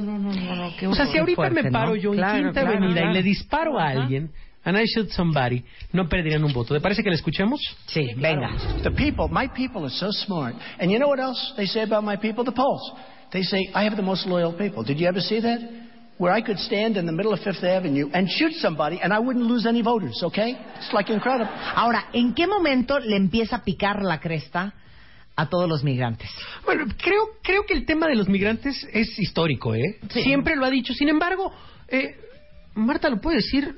no, 0.00 0.18
no, 0.18 0.56
no, 0.56 0.76
qué 0.78 0.86
O 0.86 0.94
sea, 0.94 1.06
si 1.06 1.18
ahorita 1.18 1.36
fuerte, 1.36 1.62
me 1.62 1.70
paro 1.70 1.90
¿no? 1.90 1.96
yo 1.96 2.12
en 2.12 2.18
Claro, 2.18 2.38
Quinta 2.44 2.60
claro, 2.60 2.68
Avenida 2.78 2.92
claro. 3.00 3.10
y 3.10 3.14
le 3.14 3.22
disparo 3.22 3.78
a 3.78 3.88
alguien, 3.88 4.30
and 4.64 4.78
I 4.78 4.84
shoot 4.86 5.10
somebody, 5.10 5.62
no 5.92 6.08
perderían 6.08 6.44
un 6.44 6.52
voto. 6.52 6.74
¿Te 6.74 6.80
parece 6.80 7.02
que 7.02 7.10
le 7.10 7.16
escuchemos? 7.16 7.60
Sí, 7.86 8.06
venga. 8.16 8.50
The 8.82 8.90
people, 8.90 9.28
my 9.30 9.48
people 9.48 9.82
are 9.84 9.90
so 9.94 10.10
smart. 10.12 10.54
And 10.80 10.90
you 10.90 10.98
know 10.98 11.08
what 11.08 11.20
else 11.20 11.54
they 11.56 11.66
say 11.66 11.82
about 11.82 12.04
my 12.04 12.16
people? 12.16 12.44
The 12.44 12.52
polls. 12.52 12.92
They 13.32 13.42
say, 13.42 13.70
I 13.74 13.84
have 13.84 13.96
the 13.96 14.02
most 14.02 14.26
loyal 14.26 14.52
people. 14.56 14.82
Did 14.84 14.98
you 14.98 15.08
ever 15.08 15.20
see 15.20 15.40
that? 15.40 15.85
Where 16.18 16.32
I 16.32 16.40
could 16.40 16.58
stand 16.58 16.96
in 16.96 17.04
the 17.04 17.12
middle 17.12 17.34
of 17.34 17.40
Fifth 17.40 17.62
Avenue 17.62 18.08
and 18.14 18.26
shoot 18.26 18.54
somebody 18.54 18.98
and 19.02 19.12
I 19.12 19.18
wouldn't 19.18 19.44
lose 19.44 19.66
any 19.66 19.82
voters, 19.82 20.18
okay? 20.22 20.56
It's 20.76 20.90
like 20.94 21.12
incredible. 21.12 21.52
Ahora, 21.74 22.06
¿en 22.14 22.32
qué 22.32 22.46
momento 22.46 22.98
le 22.98 23.16
empieza 23.16 23.56
a 23.56 23.64
picar 23.64 24.02
la 24.02 24.18
cresta 24.18 24.72
a 25.36 25.48
todos 25.50 25.68
los 25.68 25.84
migrantes? 25.84 26.30
Bueno, 26.64 26.86
creo, 26.96 27.22
creo 27.42 27.66
que 27.66 27.74
el 27.74 27.84
tema 27.84 28.06
de 28.08 28.14
los 28.14 28.28
migrantes 28.30 28.88
es 28.94 29.18
histórico, 29.18 29.74
¿eh? 29.74 29.98
Siempre 30.10 30.56
lo 30.56 30.64
ha 30.64 30.70
dicho. 30.70 30.94
Sin 30.94 31.10
embargo, 31.10 31.52
eh, 31.88 32.16
Marta 32.74 33.10
lo 33.10 33.20
puede 33.20 33.36
decir. 33.36 33.74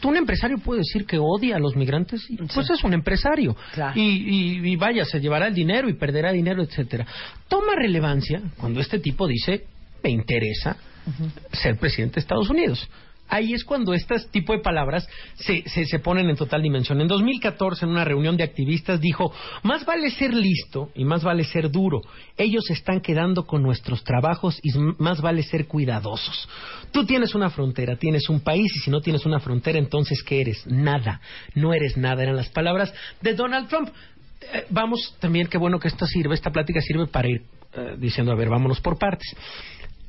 ¿Tú, 0.00 0.08
un 0.08 0.16
empresario 0.16 0.56
puede 0.56 0.78
decir 0.78 1.04
que 1.04 1.18
odia 1.18 1.56
a 1.56 1.58
los 1.58 1.76
migrantes? 1.76 2.24
Y, 2.30 2.36
Pues 2.38 2.70
es 2.70 2.82
un 2.84 2.94
empresario. 2.94 3.54
Claro. 3.74 3.92
Y, 4.00 4.00
y, 4.00 4.72
y 4.72 4.76
vaya, 4.76 5.04
se 5.04 5.20
llevará 5.20 5.48
el 5.48 5.54
dinero 5.54 5.90
y 5.90 5.92
perderá 5.92 6.32
dinero, 6.32 6.62
etcétera. 6.62 7.06
Toma 7.48 7.74
relevancia 7.76 8.40
cuando 8.56 8.80
este 8.80 8.98
tipo 8.98 9.26
dice, 9.28 9.66
me 10.04 10.10
interesa 10.10 10.76
ser 11.52 11.78
presidente 11.78 12.16
de 12.16 12.20
Estados 12.20 12.48
Unidos. 12.50 12.88
Ahí 13.26 13.54
es 13.54 13.64
cuando 13.64 13.94
este 13.94 14.16
tipo 14.30 14.52
de 14.52 14.58
palabras 14.58 15.08
se, 15.34 15.66
se, 15.66 15.86
se 15.86 15.98
ponen 15.98 16.28
en 16.28 16.36
total 16.36 16.60
dimensión. 16.62 17.00
En 17.00 17.08
2014, 17.08 17.86
en 17.86 17.90
una 17.90 18.04
reunión 18.04 18.36
de 18.36 18.44
activistas, 18.44 19.00
dijo, 19.00 19.32
más 19.62 19.86
vale 19.86 20.10
ser 20.10 20.34
listo 20.34 20.90
y 20.94 21.06
más 21.06 21.24
vale 21.24 21.42
ser 21.44 21.70
duro. 21.70 22.02
Ellos 22.36 22.70
están 22.70 23.00
quedando 23.00 23.46
con 23.46 23.62
nuestros 23.62 24.04
trabajos 24.04 24.60
y 24.62 24.72
más 24.98 25.22
vale 25.22 25.42
ser 25.42 25.66
cuidadosos. 25.66 26.48
Tú 26.92 27.06
tienes 27.06 27.34
una 27.34 27.48
frontera, 27.48 27.96
tienes 27.96 28.28
un 28.28 28.40
país 28.40 28.70
y 28.76 28.80
si 28.80 28.90
no 28.90 29.00
tienes 29.00 29.24
una 29.24 29.40
frontera, 29.40 29.78
entonces 29.78 30.22
¿qué 30.22 30.42
eres? 30.42 30.66
Nada. 30.66 31.20
No 31.54 31.72
eres 31.72 31.96
nada. 31.96 32.22
Eran 32.22 32.36
las 32.36 32.50
palabras 32.50 32.92
de 33.22 33.34
Donald 33.34 33.68
Trump. 33.68 33.88
Eh, 34.52 34.66
vamos, 34.68 35.16
también 35.18 35.46
qué 35.46 35.56
bueno 35.56 35.80
que 35.80 35.88
esto 35.88 36.06
sirve, 36.06 36.34
esta 36.34 36.50
plática 36.50 36.80
sirve 36.82 37.06
para 37.06 37.26
ir 37.26 37.42
eh, 37.72 37.96
diciendo, 37.98 38.32
a 38.32 38.36
ver, 38.36 38.50
vámonos 38.50 38.80
por 38.80 38.98
partes. 38.98 39.34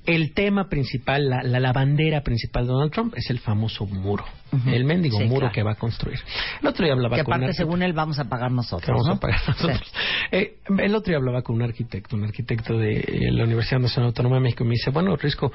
El 0.06 0.34
tema 0.34 0.70
principal, 0.70 1.30
la, 1.30 1.41
la, 1.44 1.60
la 1.60 1.74
bandera 1.74 2.22
principal 2.22 2.65
de 2.65 2.74
Donald 2.74 2.91
Trump 2.91 3.13
es 3.18 3.30
el 3.30 3.39
famoso 3.39 3.86
muro, 3.86 4.24
el 4.68 4.84
mendigo 4.86 5.18
Sí, 5.18 5.24
muro 5.26 5.39
claro. 5.41 5.54
que 5.54 5.63
va 5.63 5.72
a 5.72 5.76
construir. 5.76 6.20
El 6.62 6.68
otro 6.68 6.86
día 6.86 6.94
hablaba 6.94 7.15
Que 7.18 7.24
con 7.24 7.34
aparte, 7.34 7.54
según 7.54 7.82
él, 7.82 7.94
vamos 7.94 8.20
a 8.20 8.26
pagar 8.30 8.52
nosotros, 8.52 8.88
vamos 8.89 9.08
¿no? 9.08 9.13
a 9.13 9.20
pagar 9.20 9.39
nosotros. 9.48 9.94
Eh, 10.32 10.58
el 10.80 10.96
otro 10.96 11.12
día 11.12 11.18
hablaba 11.18 11.41
con 11.41 11.56
un 11.56 11.62
arquitecto, 11.63 12.15
un 12.15 12.24
arquitecto 12.24 12.78
de 12.78 13.00
eh, 13.00 13.32
la 13.32 13.44
Universidad 13.46 13.80
Nacional 13.80 14.08
Autónoma 14.10 14.36
de 14.36 14.41
México, 14.41 14.63
y 14.63 14.68
me 14.68 14.74
dice, 14.74 14.91
bueno, 14.91 15.15
Risco, 15.15 15.52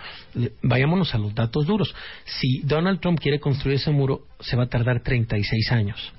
vayámonos 0.63 1.15
a 1.15 1.19
los 1.19 1.35
datos 1.35 1.67
duros. 1.67 1.95
Si 2.25 2.61
Donald 2.63 3.01
Trump 3.01 3.21
quiere 3.21 3.41
construir 3.41 3.77
ese 3.77 3.91
muro, 3.91 4.23
se 4.41 4.57
va 4.57 4.65
a 4.65 4.69
tardar 4.69 5.03
36 5.03 5.73
años. 5.73 6.13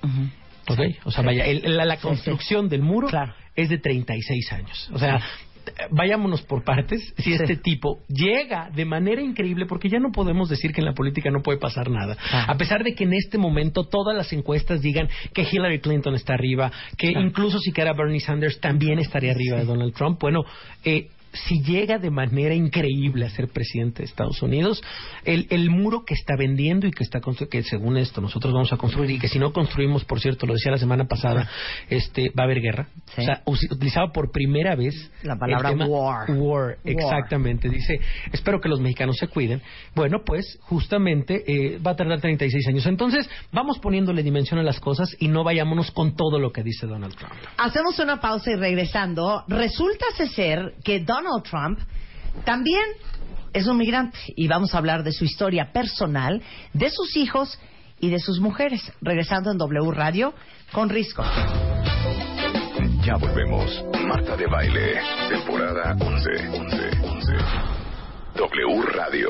¿Ok? 0.68 0.80
O 1.06 1.12
sea, 1.12 1.24
vaya, 1.24 1.46
el- 1.46 1.76
la, 1.76 1.86
la 1.86 1.98
construcción 1.98 2.70
del 2.70 2.82
muro 2.82 3.08
Claro. 3.08 3.34
es 3.56 3.68
de 3.70 3.78
36 3.80 4.54
años. 4.54 4.90
O 4.94 5.00
sea, 5.00 5.22
vayámonos 5.92 6.42
por 6.42 6.64
partes. 6.64 7.14
Si 7.18 7.34
este 7.34 7.58
tipo 7.58 8.00
llega 8.08 8.70
de 8.70 8.86
manera 8.86 9.22
increíble, 9.22 9.66
porque 9.66 9.90
ya 9.90 10.00
no 10.00 10.12
podemos 10.12 10.50
decir 10.50 10.74
que 10.74 10.82
en 10.82 10.86
la 10.86 10.94
política 10.94 11.30
no 11.32 11.42
puede 11.42 11.60
pasar 11.60 11.90
nada. 11.90 12.18
A 12.32 12.56
pesar 12.58 12.84
de 12.84 12.94
que 12.94 13.04
en 13.04 13.14
este 13.14 13.38
momento 13.38 13.84
todas 13.86 14.16
las 14.16 14.32
encuestas 14.34 14.82
digan 14.82 15.10
que 15.34 15.48
Hillary 15.50 15.80
Clinton 15.80 16.16
está 16.16 16.34
arriba, 16.34 16.72
que 16.98 17.12
incluso 17.12 17.60
si 17.60 17.72
queda 17.72 17.94
Bernie 17.94 18.20
Sanders 18.20 18.60
también 18.60 19.00
estaría 19.00 19.32
arriba 19.32 19.58
de 19.58 19.66
Donald 19.66 19.94
Trump. 19.94 20.20
Bueno, 20.20 20.42
eh, 20.84 21.10
si 21.34 21.62
llega 21.64 21.98
de 21.98 22.10
manera 22.10 22.54
increíble 22.54 23.26
a 23.26 23.30
ser 23.30 23.48
presidente 23.50 24.00
de 24.00 24.06
Estados 24.06 24.42
Unidos, 24.42 24.82
el, 25.26 25.48
el 25.50 25.70
muro 25.70 26.04
que 26.06 26.14
está 26.14 26.36
vendiendo 26.38 26.88
y 26.88 26.92
que 26.92 27.04
está 27.04 27.20
constru- 27.22 27.48
que 27.48 27.64
según 27.64 27.98
esto 27.98 28.22
nosotros 28.22 28.54
vamos 28.54 28.72
a 28.74 28.78
construir 28.78 29.12
y 29.12 29.20
que 29.20 29.28
si 29.28 29.40
no 29.40 29.54
construimos, 29.54 30.04
por 30.06 30.20
cierto, 30.20 30.46
lo 30.46 30.54
decía 30.54 30.72
la 30.72 30.78
semana 30.78 31.06
pasada, 31.06 31.48
este 31.90 32.30
va 32.38 32.44
a 32.44 32.46
haber 32.46 32.62
guerra. 32.62 32.88
Sí. 33.16 33.22
O 33.22 33.26
sea, 33.26 33.42
us- 33.46 33.68
utilizaba 33.72 34.12
por 34.12 34.32
primera 34.32 34.76
vez 34.76 34.94
La 35.24 35.36
palabra 35.38 35.72
war. 35.88 36.30
War, 36.32 36.78
exactamente. 36.84 37.70
Dice, 37.70 38.00
espero 38.32 38.60
que 38.60 38.70
los 38.70 38.80
mexicanos 38.82 39.18
se 39.18 39.28
cuiden. 39.28 39.62
Bueno, 39.96 40.24
pues 40.26 40.58
justamente 40.64 41.44
eh, 41.48 41.80
va 41.80 41.92
a 41.92 41.96
tardar 41.96 42.20
36 42.22 42.68
años. 42.68 42.86
Entonces, 42.86 43.30
vamos 43.52 43.80
poniéndole 43.80 44.24
dimensión 44.24 44.60
a 44.60 44.64
las 44.64 44.80
cosas 44.80 45.16
y 45.20 45.28
no 45.28 45.44
vayámonos 45.44 45.92
con 45.92 46.16
todo 46.16 46.40
lo 46.40 46.52
que 46.52 46.64
dice 46.64 46.88
Donald 46.88 47.16
Trump. 47.16 47.34
Hacemos 47.58 47.98
una 48.00 48.20
pausa 48.20 48.52
y 48.52 48.56
regresando, 48.56 49.44
resulta 49.48 50.06
ser 50.36 50.74
que 50.84 51.00
Donald 51.00 51.21
Trump 51.44 51.80
también 52.46 52.84
es 53.54 53.68
un 53.68 53.78
migrante 53.78 54.18
y 54.36 54.48
vamos 54.48 54.74
a 54.74 54.78
hablar 54.78 55.04
de 55.04 55.12
su 55.12 55.26
historia 55.26 55.72
personal, 55.72 56.42
de 56.74 56.90
sus 56.90 57.16
hijos 57.18 57.60
y 58.00 58.10
de 58.10 58.20
sus 58.20 58.40
mujeres. 58.40 58.92
Regresando 59.02 59.52
en 59.52 59.58
W 59.58 59.92
Radio 59.92 60.34
con 60.72 60.90
Risco. 60.90 61.24
Ya 63.04 63.16
volvemos. 63.18 63.84
Marta 64.06 64.36
de 64.38 64.48
Baile, 64.48 65.02
temporada 65.30 65.96
11. 66.00 66.30
11. 66.50 66.90
11. 67.02 67.34
W 68.36 68.82
Radio. 68.94 69.30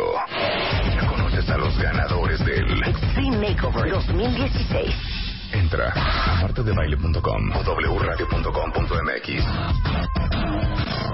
Ya 0.93 1.08
conoces 1.08 1.49
a 1.49 1.58
los 1.58 1.77
ganadores 1.77 2.39
del... 2.45 2.84
Extreme 2.84 3.49
Makeover 3.49 3.91
2016. 3.91 5.20
Entra 5.54 5.92
a 5.94 6.42
martadebaile.com 6.42 7.52
o 7.56 7.62
wradio.com.mx 8.00 9.28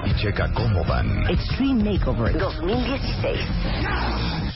y 0.06 0.14
checa 0.20 0.52
cómo 0.52 0.84
van. 0.84 1.28
Extreme 1.28 1.92
Makeover 1.92 2.38
2016. 2.38 3.40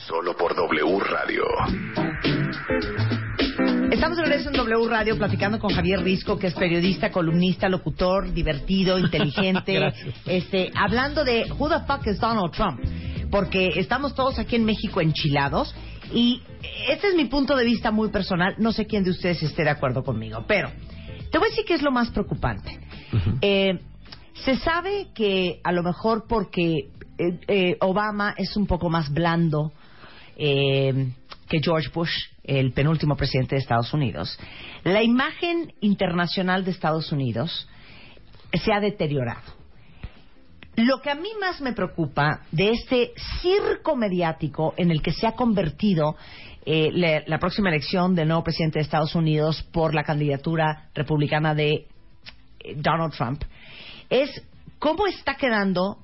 Solo 0.07 0.37
por 0.37 0.55
W 0.55 1.01
Radio. 1.01 1.43
Estamos 3.91 4.17
de 4.17 4.25
regreso 4.25 4.51
en 4.51 4.57
W 4.57 4.89
Radio 4.89 5.19
platicando 5.19 5.59
con 5.59 5.75
Javier 5.75 6.01
Risco, 6.01 6.39
que 6.39 6.47
es 6.47 6.55
periodista, 6.55 7.11
columnista, 7.11 7.69
locutor, 7.69 8.33
divertido, 8.33 8.99
inteligente. 8.99 9.93
Este, 10.27 10.71
hablando 10.75 11.25
de 11.25 11.45
who 11.59 11.69
the 11.69 11.81
fuck 11.87 12.07
is 12.07 12.21
Donald 12.21 12.53
Trump, 12.53 12.81
porque 13.31 13.71
estamos 13.77 14.15
todos 14.15 14.39
aquí 14.39 14.57
en 14.57 14.65
México 14.65 15.01
enchilados 15.01 15.75
y 16.13 16.43
este 16.89 17.09
es 17.09 17.15
mi 17.15 17.27
punto 17.27 17.57
de 17.57 17.65
vista 17.65 17.91
muy 17.91 18.11
personal. 18.11 18.55
No 18.59 18.73
sé 18.73 18.87
quién 18.87 19.05
de 19.05 19.11
ustedes 19.11 19.43
esté 19.43 19.65
de 19.65 19.71
acuerdo 19.71 20.05
conmigo, 20.05 20.45
pero 20.47 20.71
te 21.31 21.39
voy 21.39 21.49
a 21.49 21.51
decir 21.51 21.65
que 21.65 21.75
es 21.75 21.83
lo 21.83 21.91
más 21.91 22.11
preocupante. 22.11 22.79
Eh, 23.41 23.79
se 24.45 24.57
sabe 24.57 25.09
que 25.15 25.61
a 25.63 25.73
lo 25.73 25.83
mejor 25.83 26.27
porque 26.29 26.91
eh, 27.19 27.39
eh, 27.47 27.77
Obama 27.81 28.35
es 28.37 28.57
un 28.57 28.67
poco 28.67 28.89
más 28.91 29.13
blando 29.13 29.73
eh, 30.37 31.13
que 31.49 31.61
George 31.63 31.91
Bush, 31.93 32.13
el 32.43 32.73
penúltimo 32.73 33.17
presidente 33.17 33.55
de 33.55 33.61
Estados 33.61 33.93
Unidos, 33.93 34.39
la 34.85 35.03
imagen 35.03 35.73
internacional 35.81 36.65
de 36.65 36.71
Estados 36.71 37.13
Unidos 37.13 37.69
se 38.53 38.73
ha 38.73 38.81
deteriorado. 38.81 39.62
Lo 40.77 41.01
que 41.03 41.11
a 41.11 41.15
mí 41.15 41.29
más 41.41 41.61
me 41.61 41.73
preocupa 41.75 42.41
de 42.51 42.71
este 42.71 43.13
circo 43.41 43.95
mediático 43.97 44.73
en 44.77 44.91
el 44.91 45.03
que 45.03 45.13
se 45.13 45.27
ha 45.27 45.33
convertido 45.33 46.17
eh, 46.65 46.91
la, 46.93 47.23
la 47.27 47.39
próxima 47.39 47.69
elección 47.69 48.15
del 48.15 48.29
nuevo 48.29 48.43
presidente 48.45 48.79
de 48.79 48.85
Estados 48.85 49.15
Unidos 49.15 49.63
por 49.73 49.95
la 49.95 50.03
candidatura 50.03 50.89
republicana 50.95 51.55
de 51.55 51.87
eh, 52.61 52.75
Donald 52.77 53.13
Trump 53.13 53.43
es 54.09 54.31
cómo 54.79 55.07
está 55.07 55.35
quedando 55.35 55.99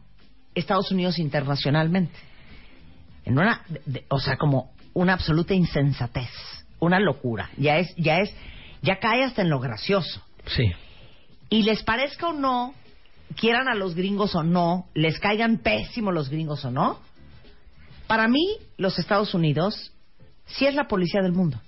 Estados 0.54 0.90
Unidos 0.90 1.18
internacionalmente. 1.18 2.14
En 3.24 3.38
una, 3.38 3.62
de- 3.86 4.04
o 4.08 4.18
sea, 4.18 4.36
como 4.36 4.72
una 4.94 5.12
absoluta 5.14 5.54
insensatez, 5.54 6.30
una 6.80 6.98
locura. 6.98 7.50
Ya 7.56 7.78
es, 7.78 7.94
ya 7.96 8.18
es, 8.18 8.34
ya 8.82 8.98
cae 8.98 9.24
hasta 9.24 9.42
en 9.42 9.50
lo 9.50 9.60
gracioso. 9.60 10.22
Sí. 10.46 10.64
Y 11.50 11.62
les 11.62 11.82
parezca 11.84 12.28
o 12.28 12.32
no, 12.32 12.74
quieran 13.36 13.68
a 13.68 13.74
los 13.74 13.94
gringos 13.94 14.34
o 14.34 14.42
no, 14.42 14.86
les 14.94 15.18
caigan 15.18 15.58
pésimo 15.58 16.12
los 16.12 16.28
gringos 16.28 16.64
o 16.64 16.70
no, 16.70 16.98
para 18.06 18.28
mí 18.28 18.56
los 18.76 18.98
Estados 18.98 19.34
Unidos 19.34 19.92
sí 20.46 20.66
es 20.66 20.74
la 20.74 20.88
policía 20.88 21.22
del 21.22 21.32
mundo. 21.32 21.60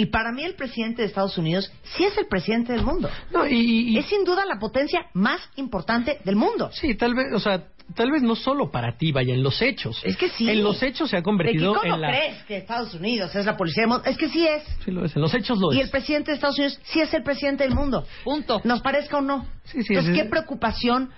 Y 0.00 0.06
para 0.06 0.30
mí 0.30 0.44
el 0.44 0.54
presidente 0.54 1.02
de 1.02 1.08
Estados 1.08 1.36
Unidos 1.38 1.72
sí 1.96 2.04
es 2.04 2.16
el 2.16 2.26
presidente 2.28 2.72
del 2.72 2.84
mundo. 2.84 3.10
No, 3.32 3.44
y, 3.48 3.54
y- 3.94 3.98
Es 3.98 4.06
sin 4.06 4.22
duda 4.24 4.46
la 4.46 4.58
potencia 4.60 5.06
más 5.12 5.40
importante 5.56 6.20
del 6.24 6.36
mundo. 6.36 6.70
sí, 6.72 6.94
tal 6.94 7.14
vez, 7.16 7.26
o 7.34 7.40
sea, 7.40 7.64
tal 7.96 8.12
vez 8.12 8.22
no 8.22 8.36
solo 8.36 8.70
para 8.70 8.96
ti, 8.96 9.10
vaya, 9.10 9.34
en 9.34 9.42
los 9.42 9.60
hechos. 9.60 10.00
Es 10.04 10.16
que 10.16 10.28
sí. 10.28 10.48
En 10.48 10.62
los 10.62 10.80
hechos 10.84 11.10
se 11.10 11.16
ha 11.16 11.18
¿De 11.18 11.24
convertido 11.24 11.72
que 11.74 11.80
¿Cómo 11.80 11.94
en 11.96 12.00
la... 12.00 12.08
crees 12.10 12.44
que 12.44 12.56
Estados 12.58 12.94
Unidos 12.94 13.34
es 13.34 13.44
la 13.44 13.56
policía 13.56 13.82
del 13.82 13.88
mundo? 13.88 14.04
Es 14.06 14.16
que 14.16 14.28
sí 14.28 14.46
es. 14.46 14.62
Sí 14.84 14.92
lo 14.92 15.04
es, 15.04 15.16
en 15.16 15.22
los 15.22 15.34
hechos 15.34 15.58
lo 15.58 15.72
Y 15.72 15.78
es. 15.80 15.86
el 15.86 15.90
presidente 15.90 16.30
de 16.30 16.34
Estados 16.36 16.56
Unidos 16.58 16.78
sí 16.84 17.00
es 17.00 17.12
el 17.12 17.24
presidente 17.24 17.64
del 17.64 17.74
mundo. 17.74 18.06
Punto. 18.22 18.60
Nos 18.62 18.80
parezca 18.82 19.18
o 19.18 19.20
no. 19.20 19.46
Sí, 19.64 19.82
sí, 19.82 19.94
Entonces, 19.94 20.14
sí. 20.14 20.20
qué 20.22 20.28
preocupación, 20.28 21.10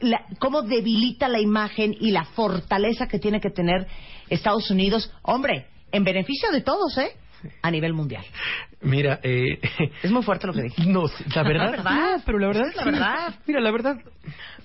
la- 0.00 0.26
cómo 0.38 0.60
debilita 0.62 1.28
la 1.28 1.40
imagen 1.40 1.94
y 1.98 2.10
la 2.10 2.24
fortaleza 2.24 3.08
que 3.08 3.18
tiene 3.18 3.40
que 3.40 3.48
tener 3.50 3.86
Estados 4.28 4.70
Unidos. 4.70 5.10
Hombre, 5.22 5.66
en 5.92 6.04
beneficio 6.04 6.50
de 6.50 6.60
todos, 6.60 6.98
¿eh? 6.98 7.12
A 7.62 7.70
nivel 7.70 7.92
mundial. 7.94 8.24
Mira, 8.82 9.20
eh, 9.22 9.58
Es 10.02 10.10
muy 10.10 10.22
fuerte 10.22 10.46
lo 10.46 10.52
que 10.52 10.62
dije. 10.62 10.84
no, 10.86 11.04
la 11.34 11.42
verdad, 11.42 11.64
La 11.64 11.70
verdad. 11.76 12.16
no, 12.16 12.22
pero 12.24 12.38
la 12.38 12.46
verdad, 12.48 12.66
la 12.76 12.82
sí. 12.82 12.90
verdad. 12.90 13.34
Mira, 13.46 13.60
la 13.60 13.70
verdad, 13.70 13.96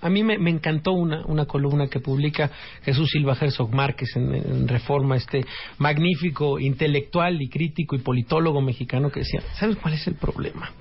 a 0.02 0.10
mí 0.10 0.24
me, 0.24 0.38
me 0.38 0.50
encantó 0.50 0.92
una, 0.94 1.26
una 1.26 1.46
columna 1.46 1.88
que 1.88 2.00
publica 2.00 2.52
Jesús 2.84 3.10
Silva 3.10 3.38
Herzog 3.40 3.74
Márquez 3.74 4.16
en, 4.16 4.34
en 4.36 4.68
Reforma, 4.68 5.16
este 5.16 5.46
magnífico 5.78 6.60
intelectual 6.60 7.42
y 7.42 7.50
crítico 7.50 7.96
y 7.96 8.00
politólogo 8.00 8.62
mexicano 8.62 9.10
que 9.12 9.22
decía, 9.22 9.42
¿sabes 9.56 9.78
cuál 9.78 9.94
es 9.96 10.06
el 10.08 10.16
problema? 10.16 10.72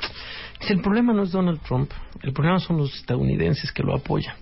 Dice, 0.61 0.74
el 0.74 0.81
problema 0.81 1.12
no 1.12 1.22
es 1.24 1.33
Donald 1.33 1.61
Trump, 1.62 1.90
el 2.22 2.33
problema 2.33 2.59
son 2.61 2.76
los 2.78 2.94
estadounidenses 2.94 3.72
que 3.72 3.83
lo 3.83 3.94
apoyan. 3.94 4.37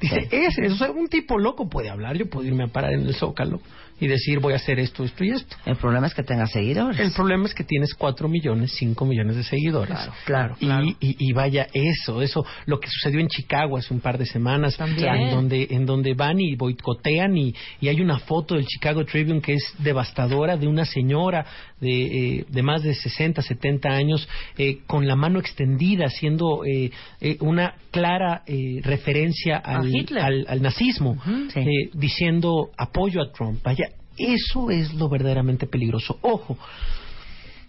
Dice, 0.00 0.28
ese, 0.30 0.66
o 0.68 0.76
sea, 0.76 0.90
un 0.90 1.08
tipo 1.08 1.38
loco 1.38 1.68
puede 1.68 1.90
hablar, 1.90 2.16
yo 2.16 2.28
puedo 2.30 2.46
irme 2.46 2.64
a 2.64 2.68
parar 2.68 2.94
en 2.94 3.04
el 3.06 3.14
zócalo 3.14 3.60
y 4.00 4.06
decir 4.08 4.40
voy 4.40 4.54
a 4.54 4.56
hacer 4.56 4.78
esto, 4.80 5.04
esto 5.04 5.24
y 5.24 5.30
esto. 5.30 5.56
El 5.66 5.76
problema 5.76 6.06
es 6.06 6.14
que 6.14 6.22
tenga 6.22 6.46
seguidores. 6.46 6.98
El 6.98 7.12
problema 7.12 7.46
es 7.46 7.54
que 7.54 7.64
tienes 7.64 7.94
4 7.94 8.28
millones, 8.28 8.72
5 8.78 9.04
millones 9.04 9.36
de 9.36 9.44
seguidores. 9.44 9.96
Claro, 9.96 10.12
claro, 10.24 10.56
Y, 10.58 10.66
claro. 10.66 10.86
y, 10.86 10.96
y 11.00 11.32
vaya, 11.32 11.66
eso, 11.72 12.22
eso, 12.22 12.44
lo 12.66 12.80
que 12.80 12.88
sucedió 12.90 13.20
en 13.20 13.28
Chicago 13.28 13.76
hace 13.76 13.92
un 13.92 14.00
par 14.00 14.18
de 14.18 14.26
semanas, 14.26 14.76
También. 14.76 15.14
en 15.14 15.30
donde, 15.30 15.66
en 15.70 15.86
donde 15.86 16.14
van 16.14 16.40
y 16.40 16.56
boicotean 16.56 17.36
y, 17.36 17.54
y 17.80 17.88
hay 17.88 18.00
una 18.00 18.18
foto 18.18 18.54
del 18.54 18.66
Chicago 18.66 19.04
Tribune 19.04 19.40
que 19.40 19.54
es 19.54 19.74
devastadora 19.78 20.56
de 20.56 20.66
una 20.66 20.84
señora 20.84 21.44
de, 21.80 22.38
eh, 22.38 22.44
de 22.48 22.62
más 22.62 22.82
de 22.82 22.94
60, 22.94 23.42
70 23.42 23.88
años 23.88 24.28
eh, 24.58 24.78
con 24.86 25.06
la 25.06 25.16
mano 25.16 25.38
extendida, 25.38 26.06
haciendo 26.06 26.64
eh, 26.64 26.90
eh, 27.20 27.36
una 27.40 27.74
clara 27.90 28.42
eh, 28.46 28.80
referencia 28.82 29.56
al, 29.58 29.90
al, 30.20 30.44
al 30.48 30.62
nazismo, 30.62 31.16
sí. 31.52 31.60
diciendo 31.94 32.70
apoyo 32.76 33.20
a 33.22 33.32
Trump. 33.32 33.60
Vaya, 33.62 33.86
eso 34.20 34.70
es 34.70 34.94
lo 34.94 35.08
verdaderamente 35.08 35.66
peligroso. 35.66 36.18
Ojo, 36.22 36.58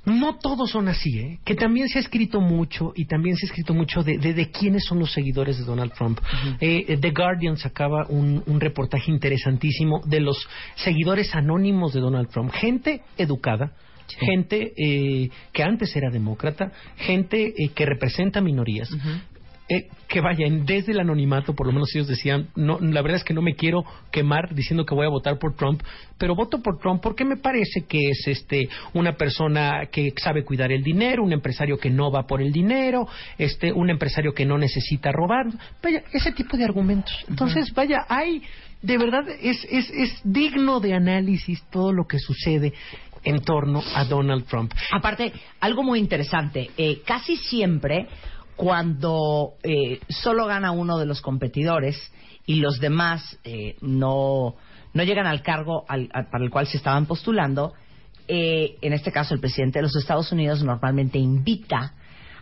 no 0.06 0.40
todos 0.40 0.72
son 0.72 0.88
así, 0.88 1.20
¿eh? 1.20 1.40
Que 1.46 1.54
también 1.54 1.88
se 1.88 2.00
ha 2.00 2.02
escrito 2.02 2.42
mucho 2.42 2.92
y 2.96 3.06
también 3.06 3.36
se 3.36 3.46
ha 3.46 3.50
escrito 3.50 3.74
mucho 3.74 4.02
de, 4.02 4.18
de, 4.18 4.34
de 4.34 4.50
quiénes 4.50 4.84
son 4.86 4.98
los 4.98 5.12
seguidores 5.12 5.60
de 5.60 5.64
Donald 5.64 5.94
Trump. 5.94 6.20
Eh, 6.60 6.86
eh, 6.88 6.98
The 6.98 7.12
Guardian 7.12 7.58
sacaba 7.58 8.08
un, 8.10 8.42
un 8.48 8.60
reportaje 8.60 9.12
interesantísimo 9.12 10.02
de 10.06 10.20
los 10.22 10.48
seguidores 10.76 11.36
anónimos 11.36 11.94
de 11.94 12.00
Donald 12.00 12.30
Trump. 12.30 12.52
Gente 12.52 13.04
educada, 13.18 13.74
gente 14.20 14.74
eh, 14.76 15.30
que 15.54 15.64
antes 15.64 15.96
era 15.96 16.10
demócrata, 16.10 16.72
gente 16.98 17.54
eh, 17.56 17.70
que 17.70 17.86
representa 17.86 18.42
minorías. 18.42 18.90
Eh, 19.74 19.88
que 20.10 20.20
vayan 20.20 20.66
desde 20.66 20.92
el 20.92 21.00
anonimato, 21.00 21.56
por 21.56 21.66
lo 21.66 21.72
menos 21.72 21.96
ellos 21.96 22.06
decían, 22.06 22.50
no, 22.58 22.78
la 22.82 23.02
verdad 23.02 23.20
es 23.20 23.24
que 23.24 23.34
no 23.34 23.42
me 23.42 23.56
quiero 23.56 23.86
quemar 24.12 24.54
diciendo 24.54 24.86
que 24.86 24.94
voy 24.94 25.06
a 25.06 25.10
votar 25.10 25.40
por 25.40 25.56
Trump, 25.56 25.82
pero 26.18 26.36
voto 26.36 26.62
por 26.62 26.78
Trump 26.78 27.02
porque 27.02 27.24
me 27.24 27.38
parece 27.38 27.86
que 27.88 28.10
es 28.10 28.28
este 28.28 28.68
una 28.94 29.14
persona 29.14 29.86
que 29.90 30.12
sabe 30.22 30.44
cuidar 30.44 30.74
el 30.74 30.84
dinero, 30.84 31.24
un 31.24 31.32
empresario 31.32 31.78
que 31.78 31.90
no 31.90 32.12
va 32.12 32.28
por 32.28 32.42
el 32.42 32.52
dinero, 32.52 33.08
este 33.38 33.72
un 33.72 33.90
empresario 33.90 34.34
que 34.34 34.46
no 34.46 34.58
necesita 34.58 35.14
robar, 35.14 35.46
vaya, 35.82 36.04
ese 36.12 36.34
tipo 36.34 36.58
de 36.58 36.66
argumentos. 36.66 37.14
Entonces, 37.30 37.74
vaya, 37.74 38.06
hay 38.10 38.42
de 38.82 38.98
verdad 38.98 39.24
es, 39.42 39.66
es, 39.72 39.90
es 39.90 40.20
digno 40.26 40.82
de 40.82 40.96
análisis 40.96 41.64
todo 41.70 41.94
lo 41.94 42.06
que 42.06 42.20
sucede 42.20 42.74
en 43.24 43.40
torno 43.40 43.82
a 43.96 44.04
Donald 44.04 44.46
Trump. 44.48 44.74
Aparte, 44.92 45.32
algo 45.62 45.82
muy 45.82 46.00
interesante, 46.00 46.72
eh, 46.78 47.02
casi 47.06 47.38
siempre 47.38 48.10
cuando 48.62 49.54
eh, 49.64 50.00
solo 50.08 50.46
gana 50.46 50.70
uno 50.70 51.00
de 51.00 51.08
los 51.08 51.20
competidores 51.20 51.98
y 52.46 52.58
los 52.60 52.80
demás 52.80 53.40
eh, 53.44 53.76
no, 53.82 54.54
no 54.94 55.04
llegan 55.04 55.26
al 55.26 55.42
cargo 55.42 55.84
al- 55.88 56.10
al- 56.14 56.30
para 56.30 56.44
el 56.44 56.52
cual 56.52 56.68
se 56.68 56.78
estaban 56.78 57.08
postulando, 57.08 57.74
eh, 58.28 58.76
en 58.84 58.94
este 58.94 59.12
caso 59.12 59.34
el 59.34 59.40
presidente 59.40 59.80
de 59.80 59.84
los 59.84 59.96
Estados 59.96 60.32
Unidos 60.32 60.64
normalmente 60.64 61.18
invita 61.18 61.94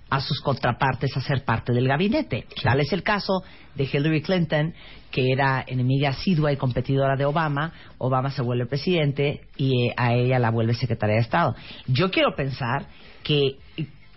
a 0.09 0.19
sus 0.19 0.41
contrapartes 0.41 1.15
a 1.15 1.21
ser 1.21 1.45
parte 1.45 1.71
del 1.71 1.87
gabinete. 1.87 2.47
Tal 2.61 2.81
es 2.81 2.91
el 2.91 3.01
caso 3.01 3.41
de 3.75 3.85
Hillary 3.85 4.21
Clinton, 4.21 4.73
que 5.11 5.31
era 5.31 5.63
enemiga 5.65 6.09
asidua 6.09 6.51
y 6.51 6.57
competidora 6.57 7.15
de 7.15 7.23
Obama. 7.23 7.71
Obama 7.97 8.29
se 8.31 8.41
vuelve 8.41 8.65
presidente 8.65 9.39
y 9.55 9.87
eh, 9.87 9.93
a 9.95 10.13
ella 10.15 10.37
la 10.37 10.49
vuelve 10.51 10.73
secretaria 10.73 11.15
de 11.15 11.21
Estado. 11.21 11.55
Yo 11.87 12.11
quiero 12.11 12.35
pensar 12.35 12.87
que 13.23 13.55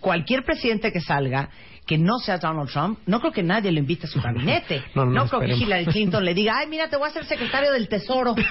cualquier 0.01 0.43
presidente 0.45 0.91
que 0.91 1.01
salga 1.01 1.49
que 1.87 1.99
no 1.99 2.19
sea 2.21 2.39
Donald 2.39 2.71
Trump, 2.71 3.01
no 3.07 3.19
creo 3.21 3.33
que 3.33 3.43
nadie 3.43 3.73
lo 3.73 3.79
invite 3.81 4.07
a 4.07 4.09
su 4.09 4.21
gabinete. 4.23 4.83
No, 4.95 5.05
no, 5.05 5.13
no, 5.13 5.29
creo 5.29 5.41
que. 5.41 5.55
Hillary 5.55 5.87
Clinton 5.87 6.25
le 6.25 6.33
diga, 6.35 6.59
ay, 6.59 6.69
mira, 6.69 6.89
te 6.89 6.97
voy 6.97 7.09
a 7.09 7.13
ser 7.13 7.25
secretario 7.25 7.73
del 7.73 7.89
Tesoro. 7.89 8.35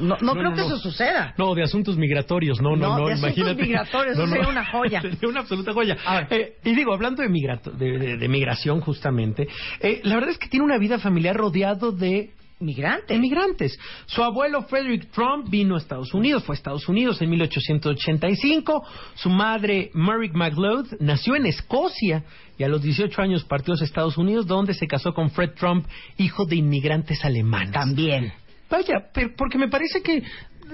No, 0.00 0.34
creo 0.34 0.54
que 0.54 0.60
eso 0.62 0.78
suceda. 0.78 1.34
No, 1.38 1.54
de 1.54 1.62
asuntos 1.62 1.96
migratorios, 1.96 2.60
no, 2.60 2.70
no, 2.70 2.76
No, 2.76 2.98
no, 2.98 3.06
de 3.06 3.12
asuntos 3.14 3.36
imagínate. 3.38 3.62
migratorios, 3.62 4.18
eso 4.18 4.26
sería 4.26 4.48
una 4.48 4.64
joya. 4.66 5.00
Sería 5.10 5.28
una 5.28 5.40
absoluta 5.40 5.72
joya. 5.72 5.96
Eh, 6.30 6.54
y 6.64 6.74
digo, 6.74 6.92
hablando 6.92 7.22
de, 7.22 7.28
migrato- 7.28 7.72
de, 7.72 7.98
de- 7.98 8.16
de 8.16 8.28
migración 8.28 8.80
justamente, 8.80 9.48
eh, 9.80 10.00
la 10.04 10.14
verdad 10.14 10.30
es 10.30 10.38
que 10.38 10.48
tiene 10.48 10.64
una 10.64 10.78
vida 10.78 10.98
familiar 10.98 11.36
rodeado 11.36 11.92
de 11.92 12.30
Migrante. 12.60 13.14
Emigrantes. 13.14 13.78
Su 14.06 14.22
abuelo 14.22 14.62
Frederick 14.62 15.10
Trump 15.10 15.48
vino 15.48 15.74
a 15.74 15.78
Estados 15.78 16.12
Unidos, 16.14 16.44
fue 16.44 16.54
a 16.54 16.58
Estados 16.58 16.88
Unidos 16.88 17.20
en 17.22 17.30
1885. 17.30 18.84
Su 19.14 19.30
madre 19.30 19.90
Mary 19.94 20.30
McLeod 20.32 21.00
nació 21.00 21.36
en 21.36 21.46
Escocia 21.46 22.24
y 22.58 22.64
a 22.64 22.68
los 22.68 22.82
18 22.82 23.22
años 23.22 23.44
partió 23.44 23.74
a 23.74 23.84
Estados 23.84 24.18
Unidos, 24.18 24.46
donde 24.46 24.74
se 24.74 24.86
casó 24.86 25.12
con 25.14 25.30
Fred 25.30 25.54
Trump, 25.54 25.86
hijo 26.18 26.44
de 26.44 26.56
inmigrantes 26.56 27.24
alemanes. 27.24 27.72
También. 27.72 28.32
Vaya, 28.68 29.08
pero 29.12 29.30
porque 29.36 29.58
me 29.58 29.68
parece 29.68 30.02
que 30.02 30.22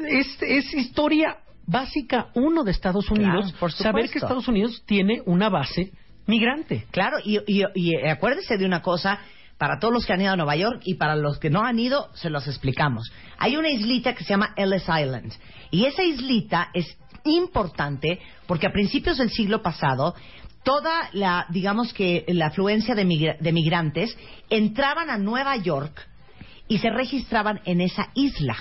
es, 0.09 0.43
es 0.43 0.75
historia 0.75 1.39
básica 1.67 2.29
uno 2.35 2.65
de 2.65 2.71
Estados 2.71 3.11
Unidos, 3.11 3.47
Claro, 3.47 3.59
por 3.59 3.73
saber 3.73 4.11
que. 4.11 4.19
Estados 4.19 4.49
Unidos 4.49 4.83
tiene 4.87 5.23
una 5.27 5.49
base 5.49 5.93
migrante. 6.27 6.87
Claro, 6.91 7.19
y, 7.25 7.39
y, 7.47 7.63
y, 7.75 7.97
acuérdese 8.09 8.57
de 8.57 8.67
una 8.67 8.83
cosa, 8.83 9.21
para 9.59 9.79
todos 9.79 9.95
los 9.95 10.05
que 10.07 10.13
han 10.13 10.21
ido 10.21 10.33
a 10.33 10.37
Nueva 10.37 10.57
York 10.57 10.83
y 10.85 10.95
para 10.95 11.17
los 11.17 11.39
que 11.39 11.51
no 11.51 11.65
han 11.65 11.79
ido, 11.79 12.11
se 12.15 12.31
los 12.31 12.47
explicamos. 12.47 13.11
Hay 13.39 13.57
una 13.57 13.71
islita 13.71 14.15
que 14.15 14.25
se 14.25 14.31
llama 14.31 14.53
Ellis 14.57 14.83
Island. 14.83 15.33
Y 15.71 15.87
esa 15.87 16.03
islita 16.03 16.69
es 16.75 16.87
importante 17.25 18.21
porque 18.47 18.67
a 18.67 18.73
principios 18.73 19.19
del 19.19 19.31
siglo 19.31 19.63
pasado, 19.63 20.15
toda 20.63 21.09
la, 21.13 21.47
digamos 21.49 21.93
que 21.93 22.25
la 22.29 22.47
afluencia 22.47 22.95
de, 22.95 23.05
migra- 23.05 23.39
de 23.41 23.53
migrantes 23.53 24.17
entraban 24.51 25.11
a 25.11 25.19
Nueva 25.19 25.57
York 25.57 26.07
y 26.69 26.79
se 26.79 26.91
registraban 26.91 27.61
en 27.65 27.81
esa 27.81 28.11
isla. 28.15 28.57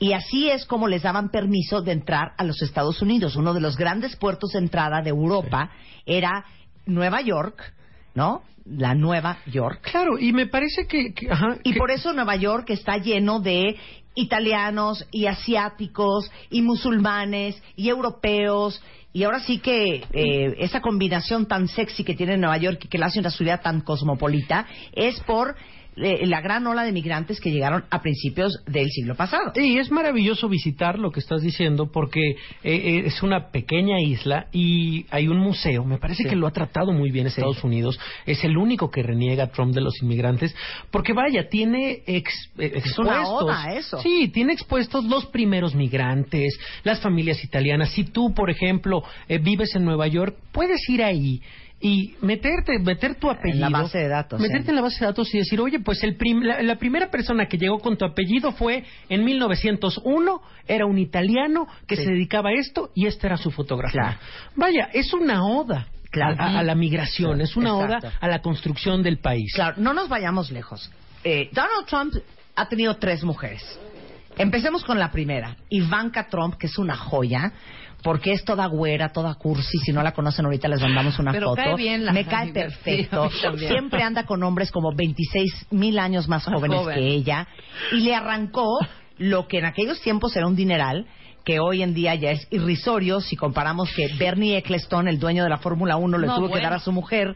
Y 0.00 0.12
así 0.12 0.48
es 0.48 0.64
como 0.64 0.86
les 0.86 1.02
daban 1.02 1.28
permiso 1.28 1.82
de 1.82 1.90
entrar 1.92 2.32
a 2.38 2.44
los 2.44 2.62
Estados 2.62 3.02
Unidos. 3.02 3.34
Uno 3.34 3.52
de 3.52 3.60
los 3.60 3.76
grandes 3.76 4.14
puertos 4.16 4.52
de 4.52 4.60
entrada 4.60 5.02
de 5.02 5.10
Europa 5.10 5.70
era 6.06 6.44
Nueva 6.86 7.20
York, 7.20 7.74
¿no? 8.14 8.42
La 8.66 8.94
Nueva 8.94 9.38
York. 9.46 9.80
Claro, 9.90 10.18
y 10.18 10.32
me 10.32 10.46
parece 10.46 10.86
que... 10.86 11.14
que- 11.14 11.30
ajá, 11.30 11.56
Y 11.64 11.72
que- 11.72 11.78
por 11.78 11.90
eso 11.90 12.12
Nueva 12.12 12.36
York 12.36 12.68
está 12.70 12.98
lleno 12.98 13.40
de 13.40 13.76
italianos 14.14 15.06
y 15.10 15.26
asiáticos 15.26 16.30
y 16.50 16.62
musulmanes 16.62 17.60
y 17.76 17.88
europeos. 17.88 18.82
Y 19.12 19.22
ahora 19.22 19.40
sí 19.40 19.58
que 19.58 20.04
eh, 20.12 20.54
esa 20.58 20.80
combinación 20.80 21.46
tan 21.46 21.66
sexy 21.68 22.04
que 22.04 22.14
tiene 22.14 22.36
Nueva 22.36 22.58
York 22.58 22.80
y 22.84 22.88
que 22.88 22.98
la 22.98 23.06
hace 23.06 23.20
una 23.20 23.30
ciudad 23.30 23.62
tan 23.62 23.80
cosmopolita 23.80 24.66
es 24.92 25.18
por 25.20 25.56
eh, 26.02 26.26
la 26.26 26.40
gran 26.40 26.66
ola 26.66 26.84
de 26.84 26.92
migrantes 26.92 27.40
que 27.40 27.50
llegaron 27.50 27.84
a 27.90 28.00
principios 28.02 28.62
del 28.66 28.88
siglo 28.90 29.14
pasado. 29.14 29.52
Y 29.56 29.78
es 29.78 29.90
maravilloso 29.90 30.48
visitar 30.48 30.98
lo 30.98 31.10
que 31.10 31.20
estás 31.20 31.42
diciendo 31.42 31.90
porque 31.92 32.20
eh, 32.30 32.36
eh, 32.62 33.02
es 33.06 33.22
una 33.22 33.50
pequeña 33.50 34.00
isla 34.00 34.46
y 34.52 35.06
hay 35.10 35.28
un 35.28 35.38
museo. 35.38 35.84
Me 35.84 35.98
parece 35.98 36.22
Sí. 36.24 36.28
que 36.28 36.36
lo 36.36 36.46
ha 36.46 36.52
tratado 36.52 36.92
muy 36.92 37.10
bien 37.10 37.26
Estados 37.26 37.62
Unidos. 37.64 37.98
Es 38.26 38.42
el 38.44 38.56
único 38.56 38.90
que 38.90 39.02
reniega 39.02 39.44
a 39.44 39.46
Trump 39.52 39.74
de 39.74 39.80
los 39.80 40.02
inmigrantes 40.02 40.54
porque 40.90 41.12
vaya, 41.12 41.48
tiene 41.48 42.02
ex- 42.06 42.50
eh, 42.58 42.72
expuestos. 42.74 42.98
una 43.06 43.28
oda 43.28 43.64
a 43.64 43.74
eso. 43.74 44.00
Sí, 44.00 44.28
tiene 44.32 44.52
expuestos 44.52 45.04
los 45.04 45.26
primeros 45.26 45.74
migrantes, 45.74 46.58
las 46.84 47.00
familias 47.00 47.42
italianas. 47.44 47.90
Si 47.90 48.04
tú, 48.04 48.32
por 48.34 48.50
ejemplo, 48.50 49.02
eh, 49.28 49.38
vives 49.38 49.74
en 49.74 49.84
Nueva 49.84 50.06
York, 50.08 50.36
puedes 50.52 50.80
ir 50.88 51.02
ahí. 51.02 51.40
Y 51.80 52.16
meterte, 52.22 52.76
meter 52.80 53.14
tu 53.14 53.30
apellido. 53.30 53.70
base 53.70 53.98
de 53.98 54.08
datos, 54.08 54.40
Meterte 54.40 54.64
sí. 54.64 54.70
en 54.70 54.74
la 54.76 54.82
base 54.82 54.98
de 54.98 55.06
datos 55.06 55.32
y 55.32 55.38
decir, 55.38 55.60
oye, 55.60 55.78
pues 55.78 56.02
el 56.02 56.16
prim- 56.16 56.42
la, 56.42 56.60
la 56.62 56.74
primera 56.76 57.08
persona 57.08 57.46
que 57.46 57.56
llegó 57.56 57.78
con 57.78 57.96
tu 57.96 58.04
apellido 58.04 58.50
fue 58.50 58.82
en 59.08 59.24
1901, 59.24 60.42
era 60.66 60.86
un 60.86 60.98
italiano 60.98 61.68
que 61.86 61.94
Sí. 61.96 62.04
se 62.04 62.10
dedicaba 62.10 62.50
a 62.50 62.54
esto 62.54 62.90
y 62.96 63.06
esta 63.06 63.28
era 63.28 63.36
su 63.36 63.50
fotografía. 63.52 64.00
Claro. 64.02 64.18
Vaya, 64.56 64.88
es 64.92 65.12
una 65.14 65.44
oda 65.46 65.86
Claro. 66.10 66.36
a, 66.40 66.62
la 66.64 66.74
migración, 66.74 67.40
es 67.42 67.56
una 67.56 67.70
Exacto. 67.80 68.06
oda 68.08 68.12
a 68.20 68.28
la 68.28 68.40
construcción 68.42 69.02
del 69.02 69.18
país. 69.18 69.52
Claro, 69.54 69.76
no 69.78 69.92
nos 69.94 70.08
vayamos 70.08 70.50
lejos. 70.50 70.90
Eh, 71.22 71.48
Donald 71.52 71.86
Trump 71.86 72.14
ha 72.56 72.68
tenido 72.68 72.96
tres 72.96 73.22
mujeres. 73.22 73.62
Empecemos 74.36 74.84
con 74.84 74.98
la 74.98 75.10
primera, 75.10 75.56
Ivanka 75.68 76.28
Trump, 76.28 76.54
que 76.56 76.66
es 76.66 76.78
una 76.78 76.96
joya, 76.96 77.52
porque 78.02 78.32
es 78.32 78.44
toda 78.44 78.66
güera, 78.66 79.10
toda 79.10 79.34
cursi. 79.34 79.78
Si 79.78 79.92
no 79.92 80.02
la 80.02 80.12
conocen 80.12 80.44
ahorita 80.44 80.68
les 80.68 80.80
mandamos 80.80 81.18
una 81.18 81.32
Pero 81.32 81.48
foto. 81.50 81.62
cae 81.62 81.74
bien 81.74 82.04
la 82.04 82.12
Me 82.12 82.24
cae 82.24 82.52
perfecto. 82.52 83.28
Siempre 83.56 84.02
anda 84.02 84.24
con 84.24 84.42
hombres 84.42 84.70
como 84.70 84.92
26 84.94 85.66
mil 85.70 85.98
años 85.98 86.28
más 86.28 86.44
jóvenes 86.44 86.78
joven. 86.78 86.94
que 86.96 87.06
ella. 87.06 87.48
Y 87.92 88.00
le 88.00 88.14
arrancó 88.14 88.78
lo 89.18 89.48
que 89.48 89.58
en 89.58 89.64
aquellos 89.64 90.00
tiempos 90.00 90.36
era 90.36 90.46
un 90.46 90.54
dineral, 90.54 91.06
que 91.44 91.60
hoy 91.60 91.82
en 91.82 91.94
día 91.94 92.14
ya 92.14 92.30
es 92.30 92.46
irrisorio 92.50 93.20
si 93.20 93.34
comparamos 93.34 93.90
que 93.94 94.06
Bernie 94.18 94.58
Ecclestone, 94.58 95.10
el 95.10 95.18
dueño 95.18 95.42
de 95.44 95.50
la 95.50 95.58
Fórmula 95.58 95.96
1, 95.96 96.18
le 96.18 96.26
No, 96.26 96.36
tuvo 96.36 96.50
que 96.52 96.60
dar 96.60 96.74
a 96.74 96.78
su 96.78 96.92
mujer, 96.92 97.34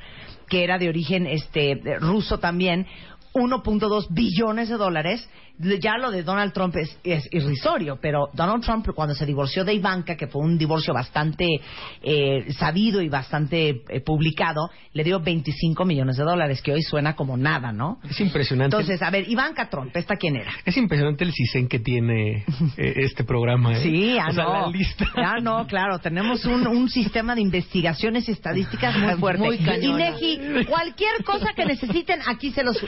que 0.48 0.64
era 0.64 0.78
de 0.78 0.88
origen 0.88 1.26
este 1.26 1.80
ruso 1.98 2.38
también, 2.38 2.86
1.2 3.34 4.06
billones 4.10 4.68
de 4.68 4.76
dólares. 4.76 5.28
Ya 5.58 5.96
lo 5.98 6.10
de 6.10 6.22
Donald 6.22 6.52
Trump 6.52 6.74
es, 6.76 6.98
es 7.04 7.28
irrisorio, 7.30 7.98
pero 8.00 8.30
Donald 8.32 8.64
Trump 8.64 8.88
cuando 8.94 9.14
se 9.14 9.26
divorció 9.26 9.64
de 9.64 9.74
Ivanka, 9.74 10.16
que 10.16 10.26
fue 10.26 10.42
un 10.42 10.58
divorcio 10.58 10.92
bastante 10.92 11.46
eh, 12.02 12.52
sabido 12.58 13.00
y 13.00 13.08
bastante 13.08 13.82
eh, 13.88 14.00
publicado, 14.00 14.70
le 14.92 15.04
dio 15.04 15.20
25 15.20 15.84
millones 15.84 16.16
de 16.16 16.24
dólares, 16.24 16.62
que 16.62 16.72
hoy 16.72 16.82
suena 16.82 17.14
como 17.14 17.36
nada, 17.36 17.70
¿no? 17.70 17.98
Es 18.08 18.18
impresionante. 18.20 18.76
Entonces, 18.76 19.02
a 19.02 19.10
ver, 19.10 19.28
Ivanka 19.28 19.68
Trump, 19.68 19.94
¿esta 19.96 20.16
quién 20.16 20.36
era? 20.36 20.52
es 20.64 20.76
impresionante 20.76 21.24
el 21.24 21.32
CISEN 21.32 21.68
que 21.68 21.78
tiene 21.78 22.44
eh, 22.76 22.94
este 22.96 23.24
programa. 23.24 23.72
¿eh? 23.72 23.82
Sí, 23.82 24.16
o 24.16 24.32
sea, 24.32 24.44
no. 24.44 24.52
la 24.52 24.66
lista. 24.68 25.06
Ya 25.16 25.36
no, 25.42 25.66
claro, 25.66 25.98
tenemos 25.98 26.44
un, 26.44 26.66
un 26.66 26.88
sistema 26.88 27.34
de 27.34 27.42
investigaciones 27.42 28.28
y 28.28 28.32
estadísticas 28.32 28.96
muy 28.98 29.14
fuerte. 29.20 29.44
Muy. 29.44 29.56
Inegi, 29.82 30.64
cualquier 30.66 31.24
cosa 31.24 31.52
que 31.54 31.64
necesiten, 31.64 32.20
aquí 32.26 32.50
se 32.52 32.62
los 32.62 32.82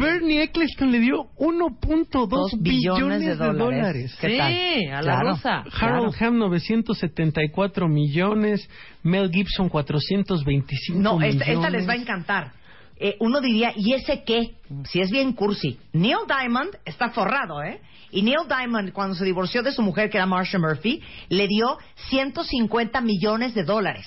Bernie 0.00 0.42
Ecclestone 0.42 0.92
le 0.92 0.98
dio 1.00 1.26
1.2 1.38 2.28
Dos 2.28 2.52
billones, 2.60 3.20
de 3.20 3.34
dólares. 3.36 4.16
¿Qué 4.20 4.30
Sí, 4.30 4.36
tal? 4.38 4.52
a 4.92 4.96
la 4.96 5.02
Claro. 5.02 5.30
rusa. 5.30 5.64
Harold 5.80 6.14
Hamm 6.20 6.38
974 6.38 7.88
millones, 7.88 8.68
Mel 9.02 9.30
Gibson 9.30 9.68
425 9.68 10.98
No, 10.98 11.18
millones. 11.18 11.40
esta, 11.40 11.52
esta 11.52 11.70
les 11.70 11.88
va 11.88 11.92
a 11.92 11.96
encantar. 11.96 12.52
Eh, 13.04 13.16
uno 13.20 13.40
diría, 13.40 13.72
¿y 13.74 13.94
ese 13.94 14.22
qué? 14.24 14.54
Si 14.84 15.00
es 15.00 15.10
bien 15.10 15.32
cursi. 15.32 15.78
Neil 15.92 16.18
Diamond 16.28 16.70
está 16.84 17.10
forrado, 17.10 17.62
¿eh? 17.62 17.80
Y 18.12 18.22
Neil 18.22 18.46
Diamond, 18.46 18.92
cuando 18.92 19.14
se 19.16 19.24
divorció 19.24 19.62
de 19.62 19.72
su 19.72 19.82
mujer, 19.82 20.08
que 20.10 20.18
era 20.18 20.26
Marsha 20.26 20.58
Murphy, 20.58 21.00
le 21.28 21.48
dio 21.48 21.78
150 22.10 23.00
millones 23.00 23.54
de 23.54 23.64
dólares. 23.64 24.06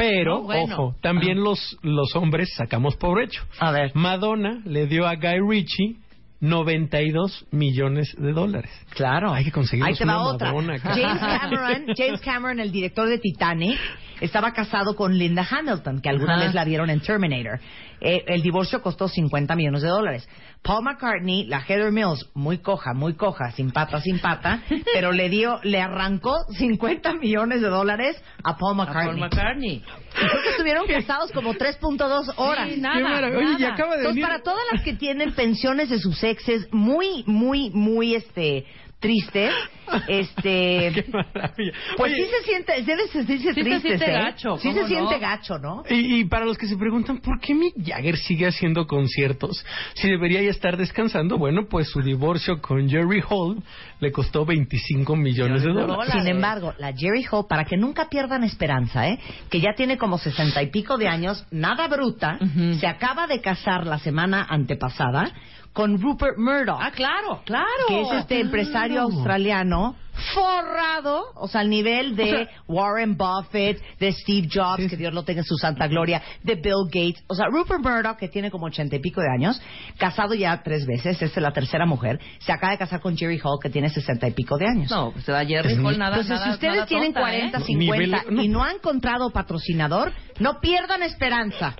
Pero, 0.00 0.42
bueno. 0.42 0.74
ojo, 0.74 0.96
también 1.02 1.44
los, 1.44 1.76
los 1.82 2.16
hombres 2.16 2.48
sacamos 2.56 2.96
por 2.96 3.22
hecho. 3.22 3.42
A 3.58 3.70
ver. 3.70 3.92
Madonna 3.94 4.62
le 4.64 4.86
dio 4.86 5.06
a 5.06 5.16
Guy 5.16 5.40
Ritchie 5.46 5.96
92 6.40 7.46
millones 7.50 8.16
de 8.18 8.32
dólares. 8.32 8.70
Claro. 8.94 9.32
Hay 9.32 9.44
que 9.44 9.52
conseguirnos 9.52 9.90
Ahí 9.90 9.98
te 9.98 10.10
va 10.10 10.22
una 10.22 10.32
otra. 10.32 10.52
Madonna. 10.52 10.78
James 10.78 11.20
Cameron, 11.20 11.86
James 11.94 12.20
Cameron, 12.22 12.60
el 12.60 12.72
director 12.72 13.08
de 13.08 13.18
Titanic, 13.18 13.78
estaba 14.20 14.52
casado 14.52 14.94
con 14.96 15.16
Linda 15.16 15.46
Hamilton, 15.48 16.00
que 16.00 16.08
alguna 16.08 16.34
Ajá. 16.36 16.44
vez 16.44 16.54
la 16.54 16.64
vieron 16.64 16.90
en 16.90 17.00
Terminator. 17.00 17.60
Eh, 18.00 18.24
el 18.28 18.42
divorcio 18.42 18.80
costó 18.82 19.08
50 19.08 19.54
millones 19.56 19.82
de 19.82 19.88
dólares. 19.88 20.28
Paul 20.62 20.84
McCartney, 20.84 21.46
la 21.46 21.60
Heather 21.60 21.92
Mills, 21.92 22.28
muy 22.34 22.58
coja, 22.58 22.92
muy 22.94 23.14
coja, 23.14 23.50
sin 23.52 23.70
pata, 23.70 24.00
sin 24.00 24.18
pata, 24.18 24.62
pero 24.94 25.12
le 25.12 25.28
dio, 25.28 25.58
le 25.62 25.80
arrancó 25.80 26.36
50 26.58 27.14
millones 27.14 27.60
de 27.60 27.68
dólares 27.68 28.22
a 28.42 28.56
Paul 28.56 28.72
A 28.72 28.84
McCartney. 28.84 29.20
Paul 29.20 29.30
McCartney. 29.30 29.74
Y 29.76 30.26
creo 30.26 30.42
que 30.42 30.50
estuvieron 30.50 30.86
casados 30.86 31.32
como 31.32 31.54
3.2 31.54 32.34
horas. 32.36 32.68
Sí, 32.68 32.80
nada, 32.80 32.96
Qué 32.96 33.02
maravilla. 33.04 33.38
Oye, 33.38 33.56
y 33.58 33.62
nada. 33.62 33.74
acaba 33.74 33.92
de 33.92 33.98
Entonces, 33.98 34.14
venir... 34.16 34.24
para 34.26 34.42
todas 34.42 34.64
las 34.72 34.82
que 34.82 34.94
tienen 34.94 35.32
pensiones 35.32 35.88
de 35.88 35.98
sus 35.98 36.22
exes 36.24 36.68
muy, 36.72 37.24
muy, 37.26 37.70
muy, 37.70 38.14
este, 38.14 38.66
tristes, 39.00 39.52
este, 40.08 40.92
Qué 40.94 41.06
maravilla. 41.12 41.72
pues 41.96 42.12
Oye, 42.12 42.24
sí 42.24 42.30
se 42.30 42.44
siente, 42.44 42.82
debe 42.82 43.08
sentirse 43.08 43.54
Sí 43.54 43.54
se 43.54 43.62
triste, 43.62 43.88
siente 43.88 44.10
¿eh? 44.10 44.12
gacho, 44.12 44.56
Sí 44.58 44.68
se 44.68 44.74
¿cómo 44.74 44.86
siente 44.86 45.18
gacho, 45.18 45.58
¿no? 45.58 45.82
Y, 45.88 46.20
y 46.20 46.24
para 46.26 46.44
los 46.44 46.56
que 46.56 46.66
se 46.66 46.76
preguntan 46.76 47.18
por 47.20 47.40
qué 47.40 47.54
Mick 47.54 47.74
Jagger 47.84 48.16
sigue 48.18 48.46
haciendo 48.46 48.86
conciertos, 48.86 49.64
si 49.94 50.08
debería 50.08 50.42
ya 50.42 50.50
estar 50.50 50.76
descansando, 50.76 51.38
bueno, 51.38 51.66
pues 51.68 51.88
su 51.88 52.02
divorcio 52.02 52.60
con 52.60 52.88
Jerry 52.88 53.22
Hall 53.28 53.62
le 54.00 54.12
costó 54.12 54.44
25 54.44 55.16
millones 55.16 55.62
de 55.62 55.72
dólares. 55.72 56.12
Sin 56.12 56.28
embargo, 56.28 56.74
la 56.78 56.92
Jerry 56.92 57.24
Hall, 57.30 57.46
para 57.48 57.64
que 57.64 57.76
nunca 57.76 58.08
pierdan 58.08 58.44
esperanza, 58.44 59.08
¿eh? 59.08 59.18
que 59.50 59.60
ya 59.60 59.74
tiene 59.74 59.98
como 59.98 60.18
sesenta 60.18 60.62
y 60.62 60.70
pico 60.70 60.98
de 60.98 61.08
años, 61.08 61.44
nada 61.50 61.88
bruta, 61.88 62.38
se 62.78 62.86
acaba 62.86 63.26
de 63.26 63.40
casar 63.40 63.86
la 63.86 63.98
semana 63.98 64.46
antepasada 64.48 65.32
con 65.72 66.00
Rupert 66.00 66.36
Murdoch. 66.38 66.78
Ah, 66.80 66.90
claro, 66.90 67.42
claro. 67.44 67.66
que 67.88 68.00
es 68.02 68.12
este 68.12 68.40
empresario 68.40 69.00
australiano 69.02 69.94
forrado, 70.34 71.24
o 71.34 71.48
sea, 71.48 71.62
al 71.62 71.70
nivel 71.70 72.14
de 72.16 72.22
O 72.24 72.26
sea- 72.26 72.48
Warren 72.66 73.16
Buffett, 73.16 73.80
de 73.98 74.12
Steve 74.12 74.48
Jobs, 74.52 74.82
Sí, 74.82 74.88
que. 74.88 74.96
Dios 74.96 75.14
lo 75.14 75.22
tenga 75.22 75.40
en 75.40 75.44
su 75.46 75.56
santa 75.56 75.86
gloria, 75.86 76.20
de 76.42 76.56
Bill 76.56 76.84
Gates, 76.86 77.24
o 77.28 77.34
sea, 77.34 77.46
Rupert 77.46 77.80
Murdoch, 77.80 78.16
que 78.18 78.28
tiene 78.28 78.50
como 78.50 78.66
ochenta 78.66 78.96
y 78.96 78.98
pico 78.98 79.20
de 79.22 79.28
años, 79.32 79.60
casado 79.98 80.34
ya 80.34 80.62
tres 80.62 80.84
veces, 80.86 81.20
es 81.22 81.36
la 81.36 81.52
tercera 81.52 81.86
mujer, 81.86 82.20
se 82.40 82.52
acaba 82.52 82.72
de 82.72 82.78
casar 82.78 83.00
con 83.00 83.16
Jerry 83.16 83.40
Hall, 83.42 83.58
que 83.62 83.70
tiene 83.70 83.88
sesenta 83.88 84.28
y 84.28 84.32
pico 84.32 84.58
de 84.58 84.66
años. 84.66 84.90
No, 84.90 85.12
pues 85.12 85.24
se 85.24 85.32
da 85.32 85.44
Jerry 85.46 85.74
Hall 85.76 85.98
nada, 85.98 86.16
Entonces, 86.16 86.30
nada, 86.30 86.44
si 86.44 86.50
ustedes 86.50 86.74
nada 86.74 86.86
tienen 86.86 87.12
tonta, 87.14 87.20
40, 87.20 87.58
¿eh? 87.58 87.62
50 87.64 87.96
Nivel- 88.24 88.34
no. 88.34 88.42
y 88.42 88.48
no 88.48 88.62
han 88.62 88.76
encontrado 88.76 89.30
patrocinador, 89.30 90.12
no 90.38 90.60
pierdan 90.60 91.02
esperanza 91.02 91.74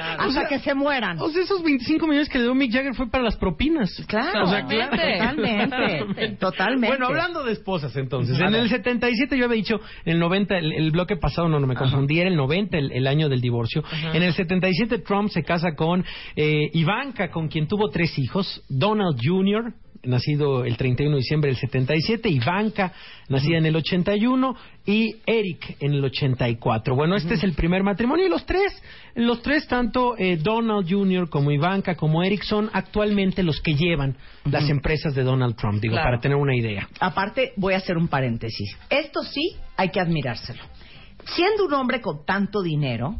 hasta 0.00 0.26
O 0.26 0.30
sea, 0.30 0.46
que 0.48 0.58
se 0.60 0.74
mueran. 0.74 1.18
O 1.20 1.28
sea, 1.30 1.42
esos 1.42 1.62
25 1.62 2.06
millones 2.06 2.28
que 2.28 2.38
le 2.38 2.44
dio 2.44 2.54
Mick 2.54 2.72
Jagger 2.72 2.94
fue 2.94 3.10
para 3.10 3.24
las 3.24 3.36
propinas. 3.36 3.90
Claro, 4.06 4.44
O 4.44 4.46
sea, 4.48 4.62
Totalmente. 4.62 5.18
totalmente, 5.18 6.28
totalmente. 6.40 6.88
Bueno, 6.88 7.06
hablando 7.06 7.44
de 7.44 7.52
esposas, 7.52 7.96
entonces, 7.96 8.38
en 8.40 8.54
el 8.54 8.68
77 8.68 9.36
yo 9.36 9.44
había 9.46 9.56
dicho, 9.56 9.80
en 10.04 10.14
el 10.14 10.18
90, 10.18 10.56
el, 10.58 10.72
el 10.72 10.90
bloque 10.90 11.16
pasado, 11.16 11.48
no, 11.48 11.58
no 11.58 11.66
me 11.66 11.74
confundí, 11.74 12.20
era 12.20 12.28
el 12.28 12.36
90, 12.36 12.78
el, 12.78 12.92
el 12.92 13.06
año 13.06 13.28
del 13.28 13.40
divorcio. 13.40 13.82
En 14.12 14.22
el 14.22 14.32
77 14.32 14.98
Trump 14.98 15.30
se 15.30 15.42
casa 15.42 15.74
con 15.74 16.04
eh, 16.36 16.70
Ivanka, 16.72 17.30
con 17.30 17.48
quien 17.48 17.66
tuvo 17.66 17.90
tres 17.90 18.18
hijos, 18.18 18.62
Donald 18.68 19.18
Jr., 19.22 19.72
nacido 20.06 20.64
el 20.64 20.76
31 20.76 21.14
de 21.16 21.18
diciembre 21.20 21.50
del 21.50 21.58
77, 21.58 22.28
Ivanka, 22.28 22.92
nacida 23.28 23.58
en 23.58 23.66
el 23.66 23.76
81, 23.76 24.56
y 24.86 25.16
Eric 25.26 25.76
en 25.80 25.92
el 25.94 26.04
84. 26.04 26.94
Bueno, 26.94 27.16
este 27.16 27.34
es 27.34 27.42
el 27.44 27.52
primer 27.54 27.82
matrimonio 27.82 28.26
y 28.26 28.28
los 28.28 28.46
tres, 28.46 28.72
los 29.14 29.42
tres, 29.42 29.66
tanto 29.66 30.16
eh, 30.16 30.36
Donald 30.36 30.88
Jr. 30.88 31.28
como 31.28 31.50
Ivanka 31.50 31.94
como 31.96 32.22
Eric, 32.22 32.42
son 32.44 32.70
actualmente 32.72 33.42
los 33.42 33.60
que 33.60 33.74
llevan 33.74 34.16
las 34.44 34.68
empresas 34.70 35.14
de 35.14 35.22
Donald 35.22 35.56
Trump, 35.56 35.80
digo, 35.80 35.94
Claro. 35.94 36.06
para 36.06 36.20
tener 36.20 36.36
una 36.36 36.54
idea. 36.54 36.88
Aparte, 37.00 37.52
voy 37.56 37.74
a 37.74 37.78
hacer 37.78 37.96
un 37.96 38.08
paréntesis. 38.08 38.76
Esto 38.90 39.22
sí 39.22 39.56
hay 39.76 39.90
que 39.90 40.00
admirárselo. 40.00 40.62
Siendo 41.24 41.66
un 41.66 41.74
hombre 41.74 42.00
con 42.00 42.24
tanto 42.24 42.62
dinero, 42.62 43.16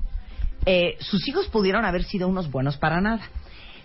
eh, 0.64 0.96
sus 1.00 1.26
hijos 1.28 1.48
pudieron 1.48 1.84
haber 1.84 2.04
sido 2.04 2.28
unos 2.28 2.50
buenos 2.50 2.76
para 2.76 3.00
nada. 3.00 3.22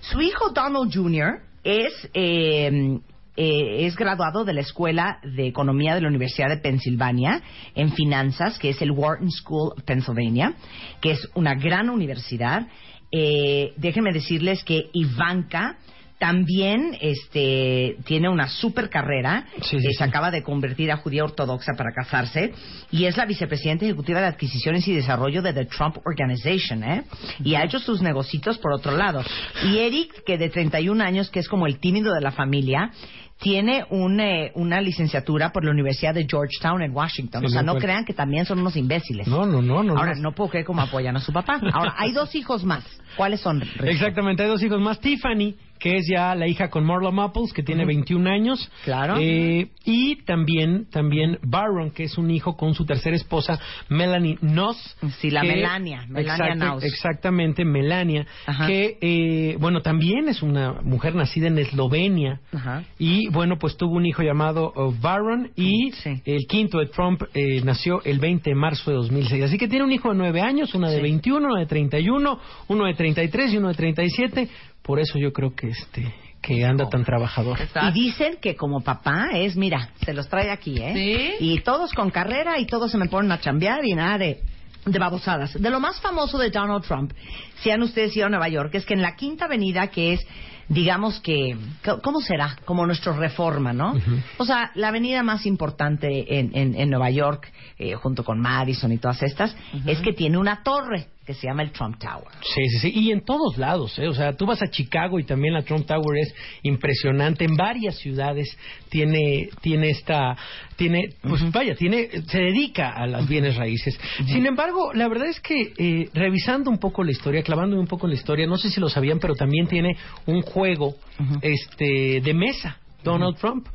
Su 0.01 0.21
hijo 0.21 0.49
Donald 0.49 0.91
Jr. 0.93 1.41
es, 1.63 2.09
eh, 2.13 2.99
eh, 3.37 3.85
es 3.85 3.95
graduado 3.95 4.43
de 4.43 4.53
la 4.53 4.61
Escuela 4.61 5.19
de 5.23 5.47
Economía 5.47 5.95
de 5.95 6.01
la 6.01 6.07
Universidad 6.07 6.49
de 6.49 6.57
Pensilvania 6.57 7.41
en 7.75 7.91
finanzas, 7.93 8.59
que 8.59 8.69
es 8.69 8.81
el 8.81 8.91
Wharton 8.91 9.31
School 9.31 9.73
of 9.73 9.83
Pennsylvania, 9.83 10.53
que 10.99 11.11
es 11.11 11.29
una 11.35 11.55
gran 11.55 11.89
universidad. 11.89 12.67
Eh, 13.11 13.73
déjenme 13.77 14.11
decirles 14.11 14.63
que 14.63 14.89
Ivanka 14.93 15.77
también 16.21 16.95
este, 17.01 17.97
tiene 18.05 18.29
una 18.29 18.47
super 18.47 18.91
carrera. 18.91 19.47
Sí, 19.55 19.61
sí, 19.71 19.77
Eh, 19.77 19.79
sí. 19.89 19.93
Se 19.95 20.03
acaba 20.03 20.29
de 20.29 20.43
convertir 20.43 20.91
a 20.91 20.97
judía 20.97 21.23
ortodoxa 21.23 21.73
para 21.75 21.91
casarse 21.93 22.53
y 22.91 23.05
es 23.05 23.17
la 23.17 23.25
vicepresidenta 23.25 23.85
ejecutiva 23.85 24.21
de 24.21 24.27
adquisiciones 24.27 24.87
y 24.87 24.93
desarrollo 24.93 25.41
de 25.41 25.51
The 25.51 25.65
Trump 25.65 25.97
Organization, 26.05 26.83
¿eh? 26.83 27.05
Y 27.43 27.55
ha 27.55 27.63
hecho 27.63 27.79
sus 27.79 28.03
negocios 28.03 28.59
por 28.59 28.71
otro 28.71 28.95
lado. 28.95 29.23
Y 29.65 29.79
Eric, 29.79 30.23
que 30.23 30.37
de 30.37 30.49
31 30.49 31.03
años, 31.03 31.31
que 31.31 31.39
es 31.39 31.49
como 31.49 31.65
el 31.65 31.79
tímido 31.79 32.13
de 32.13 32.21
la 32.21 32.31
familia, 32.31 32.91
tiene 33.39 33.83
un, 33.89 34.19
eh, 34.19 34.51
una 34.53 34.79
licenciatura 34.79 35.51
por 35.51 35.65
la 35.65 35.71
Universidad 35.71 36.13
de 36.13 36.27
Georgetown 36.29 36.83
en 36.83 36.95
Washington. 36.95 37.41
Sí, 37.41 37.47
o 37.47 37.49
sea, 37.49 37.63
no 37.63 37.75
crean 37.77 38.05
que 38.05 38.13
también 38.13 38.45
son 38.45 38.59
unos 38.59 38.75
imbéciles. 38.75 39.27
No, 39.27 39.47
no, 39.47 39.63
no, 39.63 39.81
no. 39.81 39.97
Ahora, 39.97 40.13
no. 40.13 40.21
no 40.21 40.31
puedo 40.33 40.51
creer 40.51 40.65
cómo 40.67 40.83
apoyan 40.83 41.17
a 41.17 41.19
su 41.19 41.33
papá. 41.33 41.59
Ahora, 41.73 41.95
hay 41.97 42.11
dos 42.11 42.35
hijos 42.35 42.63
más. 42.63 42.85
¿Cuáles 43.15 43.41
son? 43.41 43.61
Rico? 43.61 43.85
Exactamente, 43.85 44.43
hay 44.43 44.49
dos 44.49 44.63
hijos 44.63 44.79
más. 44.81 44.99
Tiffany, 44.99 45.55
que 45.79 45.95
es 45.97 46.05
ya 46.11 46.35
la 46.35 46.47
hija 46.47 46.69
con 46.69 46.85
Marla 46.85 47.09
Mupples, 47.09 47.53
que 47.53 47.63
tiene 47.63 47.85
21 47.85 48.29
años. 48.29 48.71
Claro. 48.83 49.15
Eh, 49.19 49.69
y 49.83 50.17
también, 50.25 50.85
también 50.91 51.39
Baron, 51.41 51.89
que 51.91 52.03
es 52.03 52.17
un 52.19 52.29
hijo 52.29 52.55
con 52.55 52.75
su 52.75 52.85
tercera 52.85 53.15
esposa, 53.15 53.59
Melanie 53.89 54.37
Noss. 54.41 54.77
Sí, 55.19 55.31
la 55.31 55.41
que- 55.41 55.47
Melania, 55.47 56.05
Melania 56.07 56.33
Exacto- 56.35 56.55
Naus. 56.65 56.83
Exactamente, 56.83 57.65
Melania. 57.65 58.27
Ajá. 58.45 58.67
Que, 58.67 58.97
eh, 59.01 59.57
bueno, 59.59 59.81
también 59.81 60.27
es 60.29 60.43
una 60.43 60.73
mujer 60.83 61.15
nacida 61.15 61.47
en 61.47 61.57
Eslovenia. 61.57 62.39
Ajá. 62.53 62.83
Y 62.99 63.27
bueno, 63.29 63.57
pues 63.57 63.75
tuvo 63.75 63.95
un 63.95 64.05
hijo 64.05 64.21
llamado 64.21 64.71
oh, 64.75 64.93
Baron 65.01 65.49
y 65.55 65.91
Sí. 65.93 66.21
el 66.25 66.45
quinto 66.47 66.77
de 66.77 66.87
Trump 66.87 67.23
eh, 67.33 67.61
nació 67.63 68.03
el 68.03 68.19
20 68.19 68.51
de 68.51 68.55
marzo 68.55 68.91
de 68.91 68.97
2006. 68.97 69.43
Así 69.45 69.57
que 69.57 69.67
tiene 69.67 69.83
un 69.85 69.91
hijo 69.91 70.09
de 70.09 70.15
9 70.15 70.41
años, 70.41 70.75
una 70.75 70.89
de 70.89 70.97
Sí. 70.97 71.01
21, 71.01 71.47
una 71.47 71.59
de 71.59 71.65
31, 71.65 72.39
uno 72.67 72.85
de 72.85 72.93
33 73.01 73.53
y 73.53 73.57
uno 73.57 73.69
de 73.69 73.73
37. 73.73 74.49
Por 74.83 74.99
eso 74.99 75.17
yo 75.17 75.33
creo 75.33 75.55
que 75.55 75.69
este 75.69 76.13
que 76.41 76.65
anda 76.65 76.89
tan 76.89 77.05
trabajador. 77.05 77.59
Y 77.89 77.91
dicen 77.91 78.37
que 78.41 78.55
como 78.55 78.81
papá 78.81 79.29
es, 79.33 79.55
mira, 79.55 79.89
se 80.03 80.11
los 80.11 80.27
trae 80.27 80.49
aquí, 80.49 80.75
¿eh? 80.79 81.37
¿Sí? 81.39 81.45
Y 81.45 81.59
todos 81.61 81.93
con 81.93 82.09
carrera 82.09 82.57
y 82.57 82.65
todos 82.65 82.91
se 82.91 82.97
me 82.97 83.07
ponen 83.07 83.31
a 83.31 83.39
chambear 83.39 83.85
y 83.85 83.93
nada 83.93 84.17
de 84.17 84.41
de 84.85 84.99
babosadas. 84.99 85.53
De 85.53 85.69
lo 85.69 85.79
más 85.79 85.99
famoso 86.01 86.37
de 86.37 86.49
Donald 86.49 86.83
Trump, 86.83 87.13
si 87.61 87.69
han 87.69 87.83
ustedes 87.83 88.15
ido 88.15 88.25
a 88.25 88.29
Nueva 88.29 88.49
York, 88.49 88.73
es 88.73 88.85
que 88.85 88.93
en 88.93 89.01
la 89.01 89.15
Quinta 89.15 89.45
Avenida, 89.45 89.87
que 89.87 90.13
es, 90.13 90.25
digamos 90.67 91.19
que, 91.19 91.55
¿cómo 92.01 92.19
será? 92.21 92.57
Como 92.65 92.85
nuestro 92.85 93.13
reforma, 93.13 93.73
¿no? 93.73 93.93
O 94.37 94.45
sea, 94.45 94.71
la 94.75 94.87
avenida 94.87 95.21
más 95.21 95.45
importante 95.45 96.39
en, 96.39 96.55
en, 96.55 96.75
en 96.75 96.89
Nueva 96.89 97.11
York, 97.11 97.51
eh, 97.77 97.93
junto 97.93 98.23
con 98.23 98.39
Madison 98.39 98.91
y 98.91 98.97
todas 98.97 99.21
estas, 99.21 99.55
es 99.85 99.99
que 99.99 100.13
tiene 100.13 100.37
una 100.37 100.63
torre 100.63 101.09
que 101.25 101.35
se 101.35 101.47
llama 101.47 101.61
el 101.61 101.71
Trump 101.71 101.99
Tower. 101.99 102.27
Sí, 102.41 102.67
sí, 102.69 102.79
sí. 102.79 102.91
Y 102.93 103.11
en 103.11 103.21
todos 103.21 103.57
lados, 103.57 103.97
¿eh? 103.99 104.07
O 104.07 104.13
sea, 104.13 104.33
tú 104.33 104.45
vas 104.45 104.61
a 104.61 104.69
Chicago 104.69 105.19
y 105.19 105.23
también 105.23 105.53
la 105.53 105.61
Trump 105.61 105.85
Tower 105.85 106.17
es 106.17 106.33
impresionante. 106.63 107.45
En 107.45 107.55
varias 107.55 107.97
ciudades 107.97 108.57
tiene, 108.89 109.49
tiene 109.61 109.91
esta, 109.91 110.35
tiene, 110.75 111.09
pues 111.21 111.49
vaya, 111.51 111.75
tiene, 111.75 112.09
se 112.27 112.39
dedica 112.39 112.89
a 112.89 113.05
las 113.05 113.27
bienes 113.27 113.55
raíces. 113.55 113.99
Sin 114.25 114.45
embargo, 114.47 114.93
la 114.93 115.07
verdad 115.07 115.27
es 115.27 115.39
que 115.39 115.73
eh, 115.77 116.09
revisando 116.13 116.71
un 116.71 116.79
poco 116.79 117.03
la 117.03 117.11
historia, 117.11 117.43
clavándome 117.43 117.81
un 117.81 117.87
poco 117.87 118.07
en 118.07 118.13
la 118.13 118.19
historia, 118.19 118.47
no 118.47 118.57
sé 118.57 118.71
si 118.71 118.79
lo 118.79 118.89
sabían, 118.89 119.19
pero 119.19 119.35
también 119.35 119.67
tiene 119.67 119.95
un 120.25 120.41
juego, 120.41 120.95
este, 121.41 122.21
de 122.21 122.33
mesa. 122.33 122.80
Donald 123.03 123.37
Trump. 123.37 123.67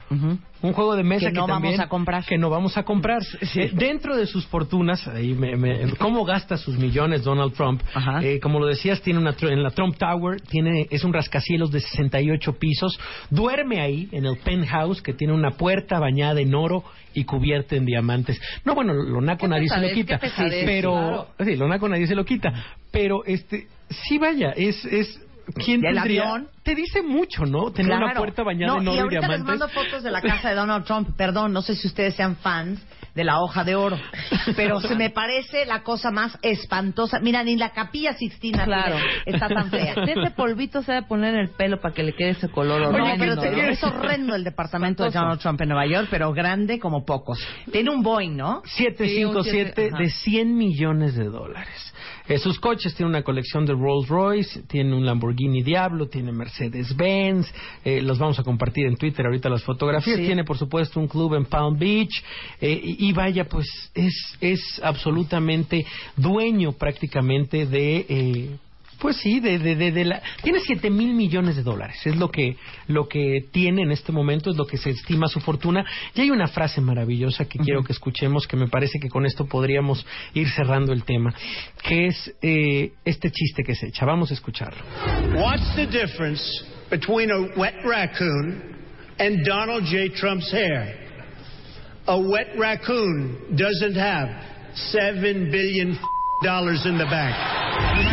Un 0.63 0.73
juego 0.73 0.97
de 0.97 1.03
mesa 1.05 1.27
Que 1.27 1.33
que, 1.33 1.39
no 1.39 1.47
vamos 1.47 1.63
también- 1.63 1.81
a 1.81 1.89
comprar. 1.89 2.25
Que 2.25 2.39
no 2.39 2.49
vamos 2.51 2.77
a 2.79 2.83
comprar. 2.83 3.21
Eh, 3.55 3.71
dentro 3.75 4.17
de 4.17 4.27
sus 4.27 4.47
fortunas, 4.47 5.07
ahí 5.07 5.35
me- 5.35 5.55
me- 5.57 5.91
cómo 5.99 6.25
gasta 6.25 6.57
sus 6.57 6.77
millones 6.79 7.25
Donald 7.25 7.53
Trump. 7.53 7.83
Eh, 8.23 8.41
como 8.41 8.59
lo 8.59 8.67
decías, 8.67 9.01
tiene 9.03 9.19
una 9.21 9.35
en 9.43 9.63
la 9.63 9.71
Trump 9.71 9.97
Tower, 9.99 10.41
tiene 10.41 10.87
es 10.91 11.05
un 11.05 11.13
rascacielos 11.13 11.71
de 11.71 11.81
68 11.81 12.55
pisos. 12.59 12.99
Duerme 13.31 13.81
ahí 13.81 14.09
en 14.13 14.25
el 14.27 14.39
penthouse 14.39 15.03
que 15.03 15.13
tiene 15.13 15.35
una 15.35 15.51
puerta 15.53 15.99
bañada 15.99 16.41
en 16.41 16.55
oro 16.55 16.85
y 17.15 17.25
cubierta 17.25 17.77
en 17.77 17.85
diamantes. 17.85 18.41
No, 18.65 18.75
bueno, 18.75 18.93
lo 18.95 19.21
naco 19.21 19.47
nadie 19.47 19.69
se 19.69 19.81
lo 19.81 19.89
quita, 19.95 20.19
pero 20.65 21.27
sí, 21.39 21.57
lo 21.57 21.69
naco 21.69 21.89
nadie 21.89 22.07
se 22.07 22.15
lo 22.15 22.25
quita. 22.25 22.53
Pero 22.91 23.25
este, 23.25 23.67
sí 23.91 24.19
vaya, 24.19 24.51
es 24.57 24.85
es 24.87 25.21
¿Quién 25.55 25.83
¿Y 25.83 25.87
el 25.87 25.95
tendría? 25.95 26.23
avión? 26.23 26.49
Te 26.63 26.75
dice 26.75 27.03
mucho, 27.03 27.45
¿no? 27.47 27.71
Tener 27.73 27.97
una 27.97 28.15
puerta 28.15 28.43
bañada 28.43 28.75
No, 28.75 28.81
en 28.81 28.85
y 28.87 28.89
oro 28.89 28.97
y, 28.97 29.01
ahorita 29.01 29.21
les 29.29 29.29
diamantes. 29.45 29.47
mando 29.47 29.69
fotos 29.69 30.03
de 30.03 30.11
la 30.11 30.21
casa 30.21 30.49
de 30.51 30.55
Donald 30.57 30.85
Trump. 30.85 31.17
Perdón, 31.17 31.53
no 31.53 31.63
sé 31.63 31.77
si 31.77 31.87
ustedes 31.87 32.15
sean 32.17 32.37
fans 32.37 32.81
de 33.15 33.25
la 33.25 33.41
hoja 33.41 33.65
de 33.65 33.75
oro, 33.77 33.97
pero 34.57 34.79
se 34.81 34.95
me 34.95 35.09
parece 35.09 35.65
la 35.65 35.83
cosa 35.83 36.11
más 36.11 36.37
espantosa. 36.43 37.19
Mira, 37.21 37.43
ni 37.45 37.57
la 37.57 37.71
capilla 37.71 38.13
Sixtina 38.13 38.65
Claro. 38.65 38.97
está 39.25 39.49
tan 39.49 39.71
fea. 39.71 39.95
Ese 40.07 40.31
polvito 40.37 40.83
se 40.83 40.93
debe 40.93 41.07
poner 41.07 41.33
en 41.35 41.41
el 41.41 41.49
pelo 41.51 41.81
para 41.81 41.95
que 41.95 42.03
le 42.03 42.13
quede 42.13 42.31
ese 42.31 42.49
color 42.51 42.83
No, 42.83 42.89
horrendo, 42.89 43.17
pero 43.19 43.37
te- 43.41 43.71
es 43.71 43.83
horrendo 43.85 44.35
el 44.35 44.45
departamento 44.45 45.03
de 45.05 45.11
Donald 45.11 45.41
Trump 45.41 45.59
en 45.63 45.69
Nueva 45.71 45.87
York, 45.87 46.09
pero 46.11 46.31
grande 46.35 46.79
como 46.79 47.07
pocos. 47.07 47.39
Tiene 47.73 47.89
un 47.91 48.03
Boeing, 48.03 48.37
¿no? 48.37 48.61
757 48.67 49.91
de 49.99 50.11
100 50.11 50.55
millones 50.57 51.15
de 51.17 51.25
dólares. 51.25 51.95
Eh, 52.29 52.39
sus 52.39 52.59
coches 52.59 52.95
tiene 52.95 53.11
una 53.11 53.23
colección 53.23 53.65
de 53.67 53.73
Rolls 53.73 54.09
Royce, 54.09 54.63
tiene 54.63 54.95
un 54.95 55.07
Lamborghini 55.07 55.63
Diablo, 55.63 56.09
tiene 56.09 56.33
Mercedes 56.33 56.95
Benz, 56.97 57.47
eh, 57.85 58.03
los 58.03 58.19
vamos 58.19 58.39
a 58.39 58.43
compartir 58.43 58.87
en 58.87 58.97
Twitter 58.97 59.25
ahorita 59.27 59.49
las 59.49 59.63
fotografías, 59.63 60.17
Sí. 60.19 60.25
tiene 60.27 60.45
por 60.45 60.59
supuesto 60.59 60.99
un 61.01 61.09
club 61.09 61.35
en 61.35 61.45
Palm 61.47 61.79
Beach 61.79 62.23
eh, 62.61 62.81
y, 62.83 63.09
y 63.09 63.13
vaya 63.13 63.45
pues 63.49 63.67
es, 63.95 64.37
es 64.41 64.81
absolutamente 64.83 65.87
dueño 66.17 66.73
prácticamente 66.73 67.67
de... 67.67 68.59
pues 68.99 69.17
sí, 69.19 69.41
de, 69.41 69.59
de, 69.59 69.77
de, 69.77 69.93
de 69.93 70.05
la... 70.05 70.23
Tiene 70.43 70.61
7 70.61 70.91
mil 70.91 71.15
millones 71.15 71.57
de 71.57 71.63
dólares, 71.63 71.97
es 72.05 72.17
lo 72.17 72.31
que, 72.31 72.57
lo 72.87 73.09
que 73.09 73.45
tiene 73.53 73.83
en 73.83 73.91
este 73.91 74.13
momento, 74.13 74.51
es 74.51 74.57
lo 74.57 74.67
que 74.67 74.77
se 74.77 74.91
estima 74.91 75.29
su 75.29 75.41
fortuna. 75.41 75.85
Y 76.15 76.21
hay 76.21 76.31
una 76.31 76.47
frase 76.47 76.81
maravillosa 76.81 77.47
que 77.47 77.59
quiero 77.59 77.83
que 77.83 77.93
escuchemos, 77.93 78.47
que 78.47 78.57
me 78.57 78.69
parece 78.69 78.99
que 78.99 79.09
con 79.09 79.27
esto 79.27 79.47
podríamos 79.47 80.07
ir 80.35 80.49
cerrando 80.51 80.93
el 80.93 81.05
tema, 81.05 81.35
que 81.83 82.07
es 82.07 82.35
eh, 82.43 82.93
este 83.05 83.31
chiste 83.31 83.63
que 83.63 83.75
se 83.75 83.89
echa. 83.89 84.07
Vamos 84.07 84.31
a 84.31 84.35
escucharlo. 84.35 84.83
What's 85.35 85.75
the 85.77 85.87
difference 85.87 86.43
between 86.91 87.31
a 87.31 87.59
wet 87.59 87.75
raccoon 87.85 88.63
and 89.19 89.45
Donald 89.45 89.85
J. 89.85 90.11
Trump's 90.17 90.51
hair? 90.53 91.07
A 92.07 92.19
wet 92.19 92.57
raccoon 92.57 93.57
doesn't 93.57 93.97
have 93.97 94.29
seven 94.75 95.51
billion 95.51 95.99
dollars 96.43 96.85
in 96.87 96.99
the 96.99 97.05
bank. 97.05 97.35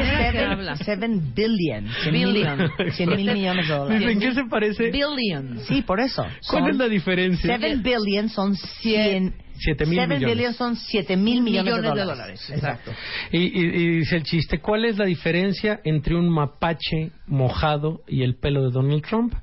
Seven- 0.08 0.78
seven 0.78 1.34
billion. 1.36 1.88
Cien 2.04 2.14
mil, 2.14 2.34
Billion. 2.34 2.70
cien 2.96 3.10
mil 3.10 3.34
millones 3.34 3.68
de 3.68 3.74
dólares. 3.74 4.00
Dicen, 4.00 4.20
¿qué 4.20 4.34
se 4.34 4.44
parece? 4.46 4.92
Billions. 4.92 5.64
Sí, 5.68 5.82
por 5.82 6.00
eso. 6.00 6.24
¿Cuál 6.50 6.64
Son- 6.64 6.70
es 6.72 6.76
la 6.78 6.88
diferencia? 6.88 7.58
Seven 7.58 7.84
billion 7.84 8.30
son 8.30 8.56
cien... 8.56 9.36
Siete 9.56 9.86
mil 9.86 10.00
Seven 10.00 10.18
millones. 10.18 10.36
billion 10.36 10.54
son 10.56 10.76
siete 10.76 11.16
mil 11.16 11.42
millones, 11.42 11.76
Millones 11.76 11.92
de 11.94 12.00
de 12.00 12.06
dólares. 12.06 12.48
dólares, 12.48 12.50
Exacto. 12.50 12.92
Y, 13.32 13.38
y- 13.38 13.84
y 13.84 13.88
dice 14.00 14.16
el 14.18 14.24
chiste, 14.24 14.60
¿cuál 14.60 14.84
es 14.86 14.98
la 14.98 15.06
diferencia 15.06 15.80
entre 15.84 16.16
un 16.16 16.28
mapache 16.28 17.12
mojado 17.28 18.02
y 18.08 18.24
el 18.24 18.36
pelo 18.36 18.64
de 18.64 18.72
Donald 18.72 19.04
Trump? 19.04 19.34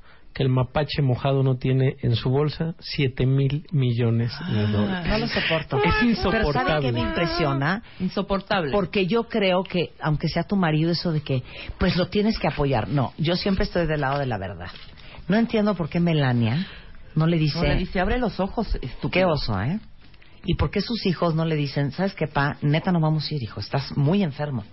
Que 0.41 0.45
el 0.47 0.49
mapache 0.49 1.03
mojado 1.03 1.43
no 1.43 1.57
tiene 1.57 1.97
en 2.01 2.15
su 2.15 2.31
bolsa 2.31 2.73
7 2.79 3.27
mil 3.27 3.67
millones 3.71 4.31
de 4.51 4.65
dólares. 4.65 5.07
No 5.07 5.17
lo 5.19 5.27
soporto. 5.27 5.77
Es 5.77 5.83
Pero 5.83 5.93
¿sabe 5.93 6.09
insoportable. 6.09 6.87
qué 6.87 6.91
me 6.91 6.99
impresiona? 7.01 7.83
Insoportable. 7.99 8.71
Porque 8.71 9.05
yo 9.05 9.25
creo 9.25 9.63
que, 9.63 9.91
aunque 10.01 10.29
sea 10.29 10.41
tu 10.43 10.55
marido, 10.55 10.91
eso 10.91 11.11
de 11.11 11.21
que, 11.21 11.43
pues 11.77 11.95
lo 11.95 12.07
tienes 12.07 12.39
que 12.39 12.47
apoyar. 12.47 12.87
No, 12.87 13.13
yo 13.19 13.35
siempre 13.35 13.65
estoy 13.65 13.85
del 13.85 14.01
lado 14.01 14.17
de 14.17 14.25
la 14.25 14.39
verdad. 14.39 14.71
No 15.27 15.37
entiendo 15.37 15.75
por 15.75 15.89
qué 15.89 15.99
Melania 15.99 16.65
no 17.13 17.27
le 17.27 17.37
dice, 17.37 17.59
No 17.59 17.63
le 17.65 17.75
dice, 17.75 17.99
abre 17.99 18.17
los 18.17 18.39
ojos, 18.39 18.73
estúpido. 18.81 19.11
qué 19.11 19.25
oso, 19.25 19.61
¿eh? 19.61 19.79
¿Y 20.43 20.55
por 20.55 20.71
qué 20.71 20.81
sus 20.81 21.05
hijos 21.05 21.35
no 21.35 21.45
le 21.45 21.55
dicen, 21.55 21.91
sabes 21.91 22.15
qué, 22.15 22.25
pa, 22.27 22.57
neta 22.63 22.91
no 22.91 22.99
vamos 22.99 23.29
a 23.29 23.35
ir, 23.35 23.43
hijo, 23.43 23.59
estás 23.59 23.95
muy 23.95 24.23
enfermo? 24.23 24.63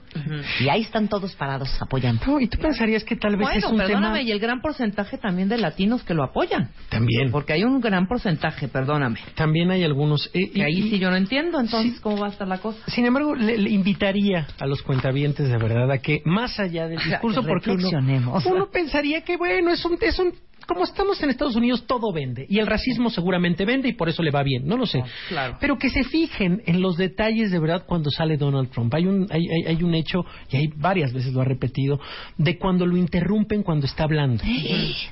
Y 0.60 0.68
ahí 0.70 0.80
están 0.80 1.08
todos 1.08 1.34
parados 1.36 1.70
apoyando. 1.82 2.22
No, 2.26 2.40
y 2.40 2.48
tú 2.48 2.56
pensarías 2.58 3.04
que 3.04 3.16
tal 3.16 3.36
vez 3.36 3.48
es 3.48 3.62
Bueno, 3.64 3.70
un 3.70 3.76
perdóname, 3.76 4.18
tema... 4.20 4.22
y 4.22 4.32
el 4.32 4.40
gran 4.40 4.62
porcentaje 4.62 5.18
también 5.18 5.50
de 5.50 5.58
latinos 5.58 6.02
que 6.02 6.14
lo 6.14 6.24
apoyan. 6.24 6.70
También. 6.88 7.30
Porque 7.30 7.52
hay 7.52 7.64
un 7.64 7.80
gran 7.82 8.08
porcentaje, 8.08 8.66
perdóname. 8.68 9.20
También 9.34 9.70
hay 9.70 9.84
algunos... 9.84 10.30
eh, 10.32 10.50
y- 10.54 10.60
ahí 10.62 10.78
y- 10.78 10.90
sí 10.90 10.98
yo 10.98 11.10
no 11.10 11.16
entiendo, 11.16 11.60
entonces, 11.60 12.00
¿cómo 12.00 12.16
va 12.18 12.28
a 12.28 12.30
estar 12.30 12.48
la 12.48 12.58
cosa? 12.58 12.78
Sin 12.90 13.04
embargo, 13.04 13.34
le, 13.34 13.58
le 13.58 13.70
invitaría 13.70 14.46
a 14.58 14.66
los 14.66 14.80
cuentavientes 14.82 15.48
de 15.48 15.58
verdad 15.58 15.90
a 15.90 15.98
que 15.98 16.22
más 16.24 16.58
allá 16.58 16.88
del 16.88 16.98
discurso, 16.98 17.42
porque 17.42 17.70
uno, 17.72 17.82
Reflexionemos. 17.90 18.46
uno 18.46 18.70
pensaría 18.70 19.22
que 19.22 19.36
bueno, 19.36 19.70
es 19.70 19.84
un, 19.84 19.98
es 20.00 20.18
un, 20.18 20.32
como 20.68 20.84
estamos 20.84 21.20
en 21.22 21.30
Estados 21.30 21.56
Unidos, 21.56 21.86
todo 21.86 22.12
vende 22.12 22.44
y 22.48 22.58
el 22.58 22.66
racismo 22.66 23.08
seguramente 23.10 23.64
vende 23.64 23.88
y 23.88 23.94
por 23.94 24.08
eso 24.10 24.22
le 24.22 24.30
va 24.30 24.42
bien, 24.42 24.66
no 24.66 24.76
lo 24.76 24.84
sé. 24.86 25.02
claro. 25.28 25.56
Pero 25.60 25.78
que 25.78 25.88
se 25.88 26.04
fijen 26.04 26.62
en 26.66 26.82
los 26.82 26.96
detalles 26.98 27.50
de 27.50 27.58
verdad 27.58 27.84
cuando 27.86 28.10
sale 28.10 28.36
Donald 28.36 28.70
Trump. 28.70 28.92
Hay 28.94 29.06
un, 29.06 29.26
hay, 29.30 29.48
hay, 29.48 29.74
hay 29.74 29.82
un 29.82 29.94
hecho 29.94 30.24
y 30.50 30.56
hay 30.58 30.66
varias 30.76 31.12
veces 31.12 31.32
lo 31.32 31.40
ha 31.40 31.44
repetido 31.44 31.98
de 32.36 32.58
cuando 32.58 32.84
lo 32.86 32.96
interrumpen 32.98 33.62
cuando 33.62 33.86
está 33.86 34.04
hablando. 34.04 34.44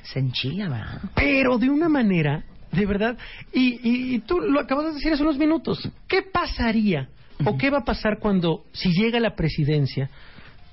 Se 0.03 0.19
enchila, 0.19 0.69
¿verdad? 0.69 1.01
pero 1.15 1.57
de 1.57 1.69
una 1.71 1.89
manera, 1.89 2.43
de 2.71 2.85
verdad, 2.85 3.17
y, 3.51 3.79
y- 3.83 4.15
y 4.15 4.19
tú 4.19 4.39
lo 4.39 4.59
acabas 4.59 4.85
de 4.85 4.93
decir 4.93 5.11
hace 5.11 5.23
unos 5.23 5.37
minutos, 5.39 5.89
¿qué 6.07 6.21
pasaría 6.21 7.09
o 7.45 7.57
qué 7.57 7.69
va 7.71 7.79
a 7.79 7.83
pasar 7.83 8.19
cuando, 8.19 8.63
si 8.73 8.89
llega 8.91 9.17
a 9.17 9.21
la 9.21 9.35
presidencia, 9.35 10.09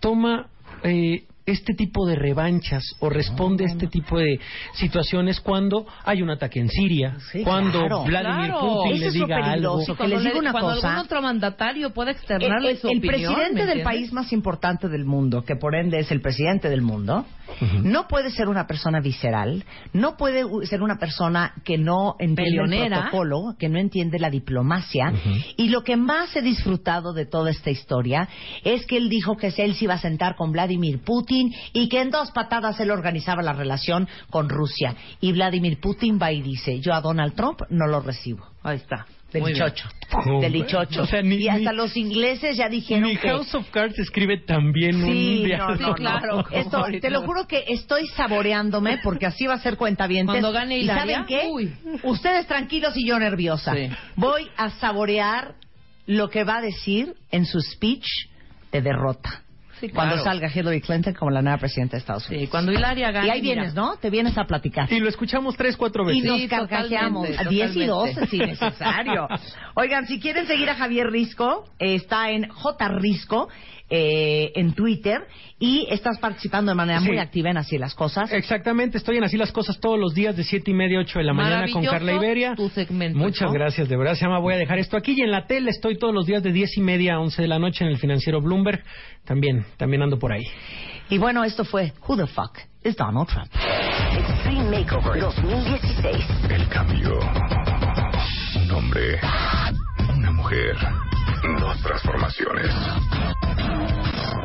toma 0.01 0.49
eh, 0.83 1.25
este 1.47 1.75
tipo 1.75 2.07
de 2.07 2.17
revanchas 2.17 2.83
o 3.01 3.11
responde 3.11 3.65
a 3.65 3.69
este 3.69 3.87
tipo 3.87 4.19
de 4.19 4.41
situaciones 4.75 5.41
cuando 5.41 5.87
hay 6.05 6.23
un 6.23 6.31
ataque 6.31 6.59
en 6.61 6.69
Siria, 6.69 7.17
Sí, 7.33 7.43
cuando 7.45 7.81
claro. 7.81 8.05
Vladimir 8.05 8.51
Claro. 8.51 8.61
Putin 8.61 8.93
Eso 8.93 9.01
le 9.01 9.07
es 9.09 9.13
diga 9.15 9.37
algo? 9.53 9.79
que 9.85 9.95
Cuando 9.95 10.15
les 10.17 10.25
digo 10.25 10.39
una 10.39 10.53
cuando 10.53 10.71
cosa. 10.75 10.89
algún 10.89 11.05
otro 11.05 11.23
mandatario 11.23 11.91
puede 11.91 12.11
El, 12.13 12.17
externarle 12.17 12.71
el- 12.71 12.79
su 12.79 12.89
el 12.89 12.99
opinión. 12.99 13.15
presidente 13.15 13.43
¿me 13.55 13.61
del 13.61 13.61
entiendes? 13.81 13.85
país 13.85 14.13
más 14.13 14.33
importante 14.33 14.89
del 14.89 15.05
mundo, 15.05 15.45
que 15.45 15.57
por 15.57 15.75
ende 15.75 15.99
es 15.99 16.11
el 16.11 16.21
presidente 16.21 16.69
del 16.71 16.83
mundo, 16.83 17.27
no 17.83 18.09
puede 18.09 18.31
ser 18.31 18.49
una 18.49 18.67
persona 18.67 19.01
visceral, 19.01 19.65
no 19.93 20.17
puede 20.17 20.45
ser 20.67 20.83
una 20.83 20.99
persona 20.99 21.55
que 21.65 21.79
no 21.79 22.17
entiende 22.19 22.85
el 22.85 22.91
protocolo, 22.91 23.55
que 23.59 23.69
no 23.69 23.79
entiende 23.79 24.19
la 24.19 24.31
diplomacia. 24.31 25.13
Y 25.57 25.69
lo 25.69 25.83
que 25.83 25.97
más 25.97 26.35
he 26.37 26.43
disfrutado 26.43 27.13
de 27.13 27.27
toda 27.27 27.51
esta 27.51 27.71
historia 27.71 28.29
es 28.65 28.87
que 28.87 28.97
él 28.97 29.09
dijo 29.09 29.37
que 29.37 29.53
él 29.57 29.75
se 29.75 29.85
iba 29.85 29.95
a 29.95 29.99
sentar 29.99 30.37
con 30.37 30.53
Vladimir 30.53 31.01
Putin 31.05 31.53
y 31.73 31.89
que 31.89 32.01
en 32.01 32.11
dos 32.11 32.31
patadas 32.31 32.79
él 32.81 32.91
organizaba 32.91 33.43
la 33.43 33.53
relación 33.53 34.09
con 34.31 34.49
Rusia. 34.49 34.95
Y 35.21 35.33
Vladimir 35.33 35.81
Putin 35.81 36.19
va 36.21 36.33
y 36.33 36.43
dice, 36.43 36.81
yo 36.81 36.95
a 36.95 37.01
Donald 37.01 37.35
Trump 37.35 37.61
no 37.71 37.87
lo 37.87 38.01
recibo. 38.01 38.47
Ahí 38.63 38.77
está. 38.77 39.07
Del 39.35 39.43
Muy 39.43 39.53
bien. 39.53 39.67
chocho. 39.67 39.89
Oh, 40.13 40.41
Del 40.41 40.53
dichocho. 40.53 41.03
o 41.03 41.07
sea, 41.07 41.21
ni- 41.21 41.35
y 41.37 41.49
hasta 41.49 41.73
ni- 41.73 41.77
los 41.77 41.97
ingleses 41.97 42.57
ya 42.57 42.69
dijeron 42.69 43.03
Ni 43.11 43.17
que... 43.17 43.29
House 43.29 43.53
of 43.57 43.69
Cards 43.71 43.99
escribe 43.99 44.39
también 44.47 44.93
Sí, 44.93 44.99
un 45.01 45.39
no, 45.41 45.45
diálogo. 45.47 45.75
no, 45.75 45.89
no. 45.89 45.95
claro, 45.95 46.45
Esto, 46.53 46.85
te 47.01 47.11
lo 47.11 47.23
juro 47.23 47.47
que 47.49 47.65
estoy 47.67 48.07
saboreándome 48.07 48.99
porque 49.03 49.27
así 49.27 49.47
va 49.47 49.55
a 49.55 49.59
ser 49.59 49.77
cuentavientes. 49.77 50.33
Cuando 50.33 50.53
gane 50.53 50.79
¿Y 50.79 50.87
saben 50.87 51.25
qué? 51.27 51.49
uy. 51.51 51.75
Ustedes 52.05 52.47
tranquilos 52.47 52.97
y 52.97 53.09
yo 53.09 53.19
nerviosa. 53.19 53.75
Sí. 53.75 53.89
Voy 54.15 54.49
a 54.57 54.71
saborear 54.71 55.57
lo 56.07 56.31
que 56.31 56.45
va 56.45 56.59
a 56.59 56.61
decir 56.63 57.15
en 57.33 57.45
su 57.45 57.61
speech 57.61 58.07
de 58.71 58.83
derrota. 58.83 59.43
Sí, 59.81 59.89
cuando 59.89 60.19
salga 60.23 60.49
Hillary 60.55 60.81
Clinton 60.81 61.15
como 61.15 61.31
la 61.31 61.43
nueva 61.43 61.59
presidenta 61.59 61.93
de 61.97 61.99
Estados 62.01 62.27
Unidos. 62.29 62.45
Sí, 62.47 62.51
cuando 62.51 62.73
Hilaria 62.73 63.11
gane. 63.11 63.27
y 63.27 63.31
ahí 63.31 63.43
mira. 63.43 63.55
vienes, 63.55 63.75
¿no? 63.75 63.97
Te 63.97 64.11
vienes 64.11 64.37
a 64.39 64.45
platicar. 64.45 64.91
Y 64.93 65.01
lo 65.01 65.09
escuchamos 65.09 65.57
tres, 65.57 65.77
cuatro 65.77 66.05
Y 66.11 66.21
veces. 66.21 66.25
nos 66.31 66.41
Sí, 66.41 66.49
carcajeamos 66.49 67.29
a 67.39 67.45
10 67.45 67.77
y 67.77 67.87
totalmente. 67.87 68.21
12 68.21 68.27
si 68.29 68.39
necesario. 68.39 69.29
Oigan, 69.75 70.07
si 70.07 70.21
quieren 70.21 70.47
seguir 70.47 70.71
a 70.71 70.75
Javier 70.77 71.09
Risco, 71.11 71.65
eh, 71.79 71.97
está 71.97 72.31
en 72.31 72.49
J 72.49 72.89
Risco 72.89 73.49
eh, 73.97 74.51
en 74.57 74.73
Twitter 74.75 75.21
y 75.61 75.87
estás 75.89 76.19
participando 76.19 76.73
de 76.73 76.75
manera 76.77 76.99
Sí. 77.01 77.07
muy 77.07 77.19
activa 77.19 77.51
en 77.51 77.59
Así 77.59 77.79
las 77.79 77.95
Cosas. 77.95 78.33
Exactamente, 78.33 78.99
estoy 78.99 79.19
en 79.19 79.25
Así 79.25 79.37
las 79.37 79.53
Cosas 79.53 79.79
todos 79.79 79.99
los 80.01 80.15
días 80.15 80.37
de 80.37 80.43
siete 80.43 80.73
y 80.73 80.75
media, 80.75 80.99
ocho 80.99 81.21
de 81.21 81.25
la 81.25 81.33
mañana 81.33 81.67
con 81.73 81.85
Carla 81.85 82.13
Iberia. 82.15 82.55
tu 82.57 82.69
segmento, 82.71 83.17
Muchas 83.19 83.49
¿no? 83.49 83.53
gracias, 83.53 83.89
de 83.89 83.97
verdad 83.97 84.15
se 84.15 84.23
llama 84.25 84.41
Voy 84.41 84.55
a 84.55 84.57
dejar 84.57 84.79
esto 84.81 84.97
aquí. 84.97 85.15
Y 85.17 85.21
en 85.23 85.31
la 85.31 85.47
tele 85.47 85.71
estoy 85.71 85.97
todos 85.97 86.13
los 86.13 86.27
días 86.27 86.43
de 86.43 86.51
diez 86.53 86.77
y 86.77 86.81
media 86.81 87.15
a 87.15 87.21
once 87.21 87.41
de 87.41 87.47
la 87.49 87.59
noche 87.61 87.85
en 87.85 87.91
el 87.91 87.99
financiero 87.99 88.41
Bloomberg. 88.41 88.83
También, 89.25 89.65
también 89.77 90.03
ando 90.03 90.19
por 90.19 90.33
ahí. 90.33 90.43
Y 91.11 91.19
bueno, 91.19 91.45
esto 91.45 91.65
fue 91.65 91.93
Who 92.09 92.17
the 92.17 92.27
Fuck 92.27 92.59
is 92.83 92.97
Donald 92.97 93.29
Trump. 93.29 93.49
Extreme 94.19 94.65
Makeover 94.81 95.21
2016. 95.21 96.27
El 96.51 96.69
cambio. 96.69 97.19
Un 98.57 98.71
hombre. 98.73 99.21
Una 100.17 100.31
mujer. 100.33 100.77
Dos 101.53 101.79
transformaciones. 101.83 102.73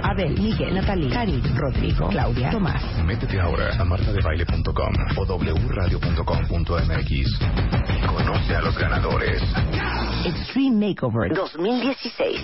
Abel, 0.04 0.34
Miguel, 0.40 0.74
Natalie, 0.76 1.10
Karim, 1.10 1.42
Rodrigo, 1.56 2.08
Claudia, 2.10 2.50
Tomás. 2.52 2.82
Métete 3.06 3.40
ahora 3.40 3.76
a 3.80 3.84
martadebaile.com 3.86 4.94
o 5.18 5.26
wradio.com.mx 5.70 7.12
y 7.12 8.08
conoce 8.08 8.56
a 8.56 8.62
los 8.62 8.78
ganadores. 8.78 9.42
Extreme 10.26 10.88
Makeover 10.90 11.34
2016. 11.34 12.44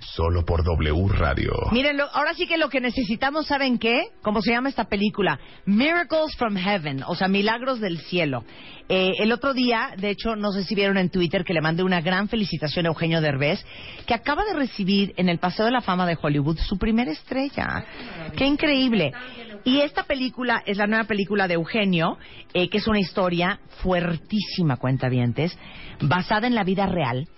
Solo 0.00 0.44
por 0.44 0.64
W 0.64 1.08
Radio. 1.18 1.52
Miren, 1.72 1.96
lo- 1.98 2.08
ahora 2.14 2.32
sí 2.34 2.46
que 2.46 2.56
lo 2.56 2.68
que 2.70 2.80
necesitamos, 2.80 3.46
¿saben 3.46 3.78
qué? 3.78 4.08
¿Cómo 4.22 4.40
se 4.40 4.50
llama 4.52 4.68
esta 4.70 4.84
película? 4.84 5.38
Miracles 5.66 6.34
from 6.36 6.56
Heaven, 6.56 7.02
o 7.06 7.14
sea, 7.14 7.28
milagros 7.28 7.80
del 7.80 7.98
cielo. 7.98 8.44
Eh, 8.88 9.14
el 9.18 9.32
otro 9.32 9.52
día, 9.52 9.90
de 9.98 10.10
hecho, 10.10 10.36
no 10.36 10.52
sé 10.52 10.62
si 10.62 10.74
vieron 10.76 10.96
en 10.96 11.10
Twitter 11.10 11.44
que 11.44 11.52
le 11.52 11.60
mandé 11.60 11.82
una 11.82 12.00
gran 12.00 12.28
felicitación 12.28 12.86
a 12.86 12.90
Eugenio 12.90 13.20
Derbez, 13.20 13.64
que 14.06 14.14
acaba 14.14 14.44
de 14.44 14.54
recibir 14.54 15.12
en 15.16 15.28
el 15.28 15.38
Paseo 15.38 15.66
de 15.66 15.72
la 15.72 15.80
Fama 15.80 16.06
de 16.06 16.16
Hollywood 16.20 16.45
su 16.54 16.78
primera 16.78 17.10
estrella. 17.10 17.84
¡Qué 18.36 18.46
increíble! 18.46 19.12
Y 19.64 19.80
esta 19.80 20.04
película 20.04 20.62
es 20.64 20.76
la 20.76 20.86
nueva 20.86 21.04
película 21.04 21.48
de 21.48 21.54
Eugenio, 21.54 22.18
eh, 22.54 22.68
que 22.68 22.78
es 22.78 22.86
una 22.86 23.00
historia 23.00 23.60
fuertísima, 23.82 24.76
cuentavientes, 24.76 25.58
basada 26.00 26.46
en 26.46 26.54
la 26.54 26.64
vida 26.64 26.86
real 26.86 27.28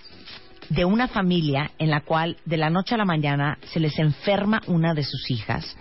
de 0.68 0.84
una 0.84 1.08
familia 1.08 1.70
en 1.78 1.90
la 1.90 2.02
cual 2.02 2.36
de 2.44 2.58
la 2.58 2.70
noche 2.70 2.94
a 2.94 2.98
la 2.98 3.04
mañana 3.04 3.58
se 3.72 3.80
les 3.80 3.98
enferma 3.98 4.60
una 4.66 4.92
de 4.92 5.02
sus 5.02 5.30
hijas 5.30 5.76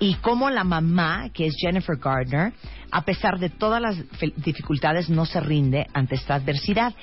y 0.00 0.14
cómo 0.16 0.50
la 0.50 0.64
mamá, 0.64 1.30
que 1.32 1.46
es 1.46 1.54
Jennifer 1.58 1.96
Gardner, 1.96 2.52
a 2.90 3.02
pesar 3.02 3.38
de 3.38 3.50
todas 3.50 3.82
las 3.82 3.96
dificultades, 4.36 5.10
no 5.10 5.26
se 5.26 5.40
rinde 5.40 5.86
ante 5.92 6.14
esta 6.14 6.36
adversidad. 6.36 6.94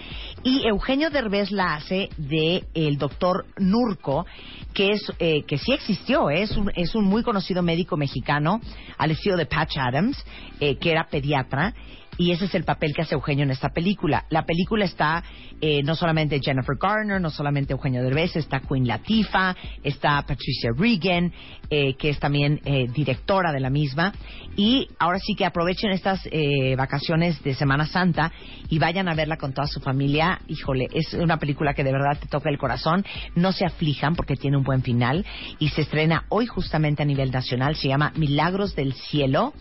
Y 0.44 0.68
Eugenio 0.68 1.10
Derbez 1.10 1.52
la 1.52 1.76
hace 1.76 2.10
de 2.18 2.64
el 2.74 2.98
doctor 2.98 3.46
Nurco, 3.58 4.26
que 4.74 4.92
es 4.92 5.02
eh, 5.20 5.44
que 5.44 5.58
sí 5.58 5.74
existió, 5.74 6.30
¿eh? 6.30 6.44
es 6.44 6.58
un, 6.58 6.72
es 6.76 6.96
un 6.96 7.06
muy 7.06 7.22
conocido 7.22 7.62
médico 7.62 7.98
mexicano, 7.98 8.62
al 8.98 9.12
estilo 9.12 9.38
de 9.38 9.46
Patch 9.46 9.78
Adams, 9.78 10.24
eh, 10.60 10.78
que 10.78 10.92
era 10.92 11.08
pediatra. 11.08 11.74
Y 12.18 12.32
ese 12.32 12.46
es 12.46 12.56
el 12.56 12.64
papel 12.64 12.94
que 12.94 13.02
hace 13.02 13.16
Eugenio 13.16 13.44
en 13.44 13.52
esta 13.52 13.70
película. 13.70 14.26
La 14.30 14.46
película 14.46 14.86
está 14.86 15.24
eh, 15.62 15.84
no 15.84 15.96
solamente 15.96 16.40
Jennifer 16.42 16.76
Garner, 16.80 17.20
no 17.20 17.30
solamente 17.30 17.74
Eugenio 17.74 18.04
Derbez, 18.04 18.36
está 18.36 18.60
Queen 18.60 18.88
Latifah, 18.88 19.56
está 19.84 20.22
Patricia 20.22 20.72
Regan, 20.78 21.32
eh, 21.70 21.96
que 21.96 22.10
es 22.10 22.20
también 22.20 22.62
eh, 22.66 22.88
directora 22.94 23.52
de 23.52 23.60
la 23.60 23.70
misma. 23.70 24.14
Y 24.56 24.88
ahora 25.00 25.20
sí 25.20 25.36
que 25.36 25.46
aprovechen 25.46 25.92
estas 25.92 26.28
eh, 26.32 26.76
vacaciones 26.78 27.42
de 27.44 27.54
Semana 27.54 27.86
Santa 27.86 28.32
y 28.70 28.80
vayan 28.80 29.10
a 29.10 29.16
verla 29.16 29.38
con 29.38 29.54
toda 29.54 29.68
su 29.68 29.80
familia. 29.80 30.40
Híjole, 30.48 30.88
es 30.94 31.14
una 31.14 31.38
película 31.38 31.74
que 31.74 31.84
de 31.84 31.92
verdad 31.92 32.18
te 32.20 32.28
toca 32.28 32.50
el 32.50 32.58
corazón. 32.58 33.06
No 33.36 33.52
se 33.52 33.66
aflijan 33.66 34.16
porque 34.16 34.36
tiene 34.36 34.58
un 34.58 34.64
buen 34.64 34.82
final 34.82 35.26
y 35.60 35.70
se 35.70 35.82
estrena 35.82 36.26
hoy 36.30 36.46
justamente 36.46 37.04
a 37.04 37.06
nivel 37.06 37.32
nacional. 37.32 37.76
Se 37.76 37.88
llama 37.88 38.14
Milagros 38.16 38.76
del 38.76 38.94
Cielo 38.94 39.54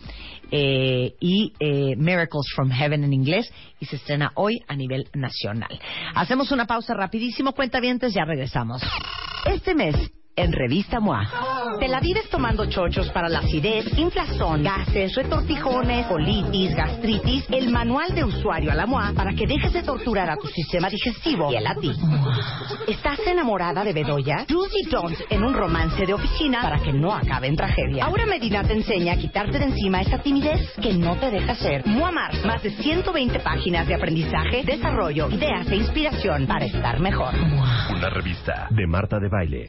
eh, 0.56 1.16
y 1.18 1.52
eh, 1.58 1.96
Miracles 1.96 2.46
from 2.54 2.70
Heaven 2.70 3.02
en 3.02 3.12
inglés 3.12 3.52
y 3.80 3.86
se 3.86 3.96
estrena 3.96 4.30
hoy 4.36 4.62
a 4.68 4.76
nivel 4.76 5.08
nacional. 5.12 5.80
Hacemos 6.14 6.52
una 6.52 6.64
pausa 6.64 6.94
rapidísimo, 6.94 7.54
cuentavientes, 7.54 8.14
ya 8.14 8.24
regresamos. 8.24 8.80
Este 9.46 9.74
mes 9.74 9.96
en 10.36 10.52
Revista 10.52 11.00
MOA. 11.00 11.22
Te 11.78 11.88
la 11.88 12.00
vives 12.00 12.28
tomando 12.30 12.66
chochos 12.66 13.10
para 13.10 13.28
la 13.28 13.40
acidez, 13.40 13.86
inflazón, 13.98 14.62
gases, 14.62 15.14
retortijones, 15.14 16.06
colitis, 16.06 16.74
gastritis, 16.74 17.44
el 17.50 17.70
manual 17.70 18.14
de 18.14 18.24
usuario 18.24 18.70
a 18.70 18.74
la 18.74 18.86
MOA 18.86 19.12
para 19.14 19.32
que 19.32 19.46
dejes 19.46 19.72
de 19.72 19.82
torturar 19.82 20.30
a 20.30 20.36
tu 20.36 20.46
sistema 20.48 20.88
digestivo 20.88 21.52
y 21.52 21.56
él 21.56 21.66
a 21.66 21.74
ti. 21.74 21.92
¿Estás 22.88 23.20
enamorada 23.26 23.84
de 23.84 23.92
Bedoya? 23.92 24.44
Do's 24.48 24.70
y 24.74 24.88
don'ts 24.88 25.24
en 25.30 25.42
un 25.42 25.54
romance 25.54 26.04
de 26.06 26.14
oficina 26.14 26.62
para 26.62 26.78
que 26.78 26.92
no 26.92 27.12
acabe 27.12 27.48
en 27.48 27.56
tragedia. 27.56 28.04
Aura 28.04 28.26
Medina 28.26 28.62
te 28.62 28.74
enseña 28.74 29.14
a 29.14 29.16
quitarte 29.16 29.58
de 29.58 29.66
encima 29.66 30.00
esa 30.00 30.18
timidez 30.18 30.72
que 30.80 30.92
no 30.92 31.16
te 31.16 31.30
deja 31.30 31.54
ser. 31.54 31.86
MOA 31.86 32.12
Mars, 32.12 32.44
más 32.44 32.62
de 32.62 32.70
120 32.70 33.40
páginas 33.40 33.86
de 33.86 33.94
aprendizaje, 33.94 34.62
desarrollo, 34.64 35.28
ideas 35.30 35.70
e 35.70 35.76
inspiración 35.76 36.46
para 36.46 36.64
estar 36.66 37.00
mejor. 37.00 37.34
Una 37.90 38.10
revista 38.10 38.68
de 38.70 38.86
Marta 38.86 39.18
de 39.18 39.28
Baile. 39.28 39.68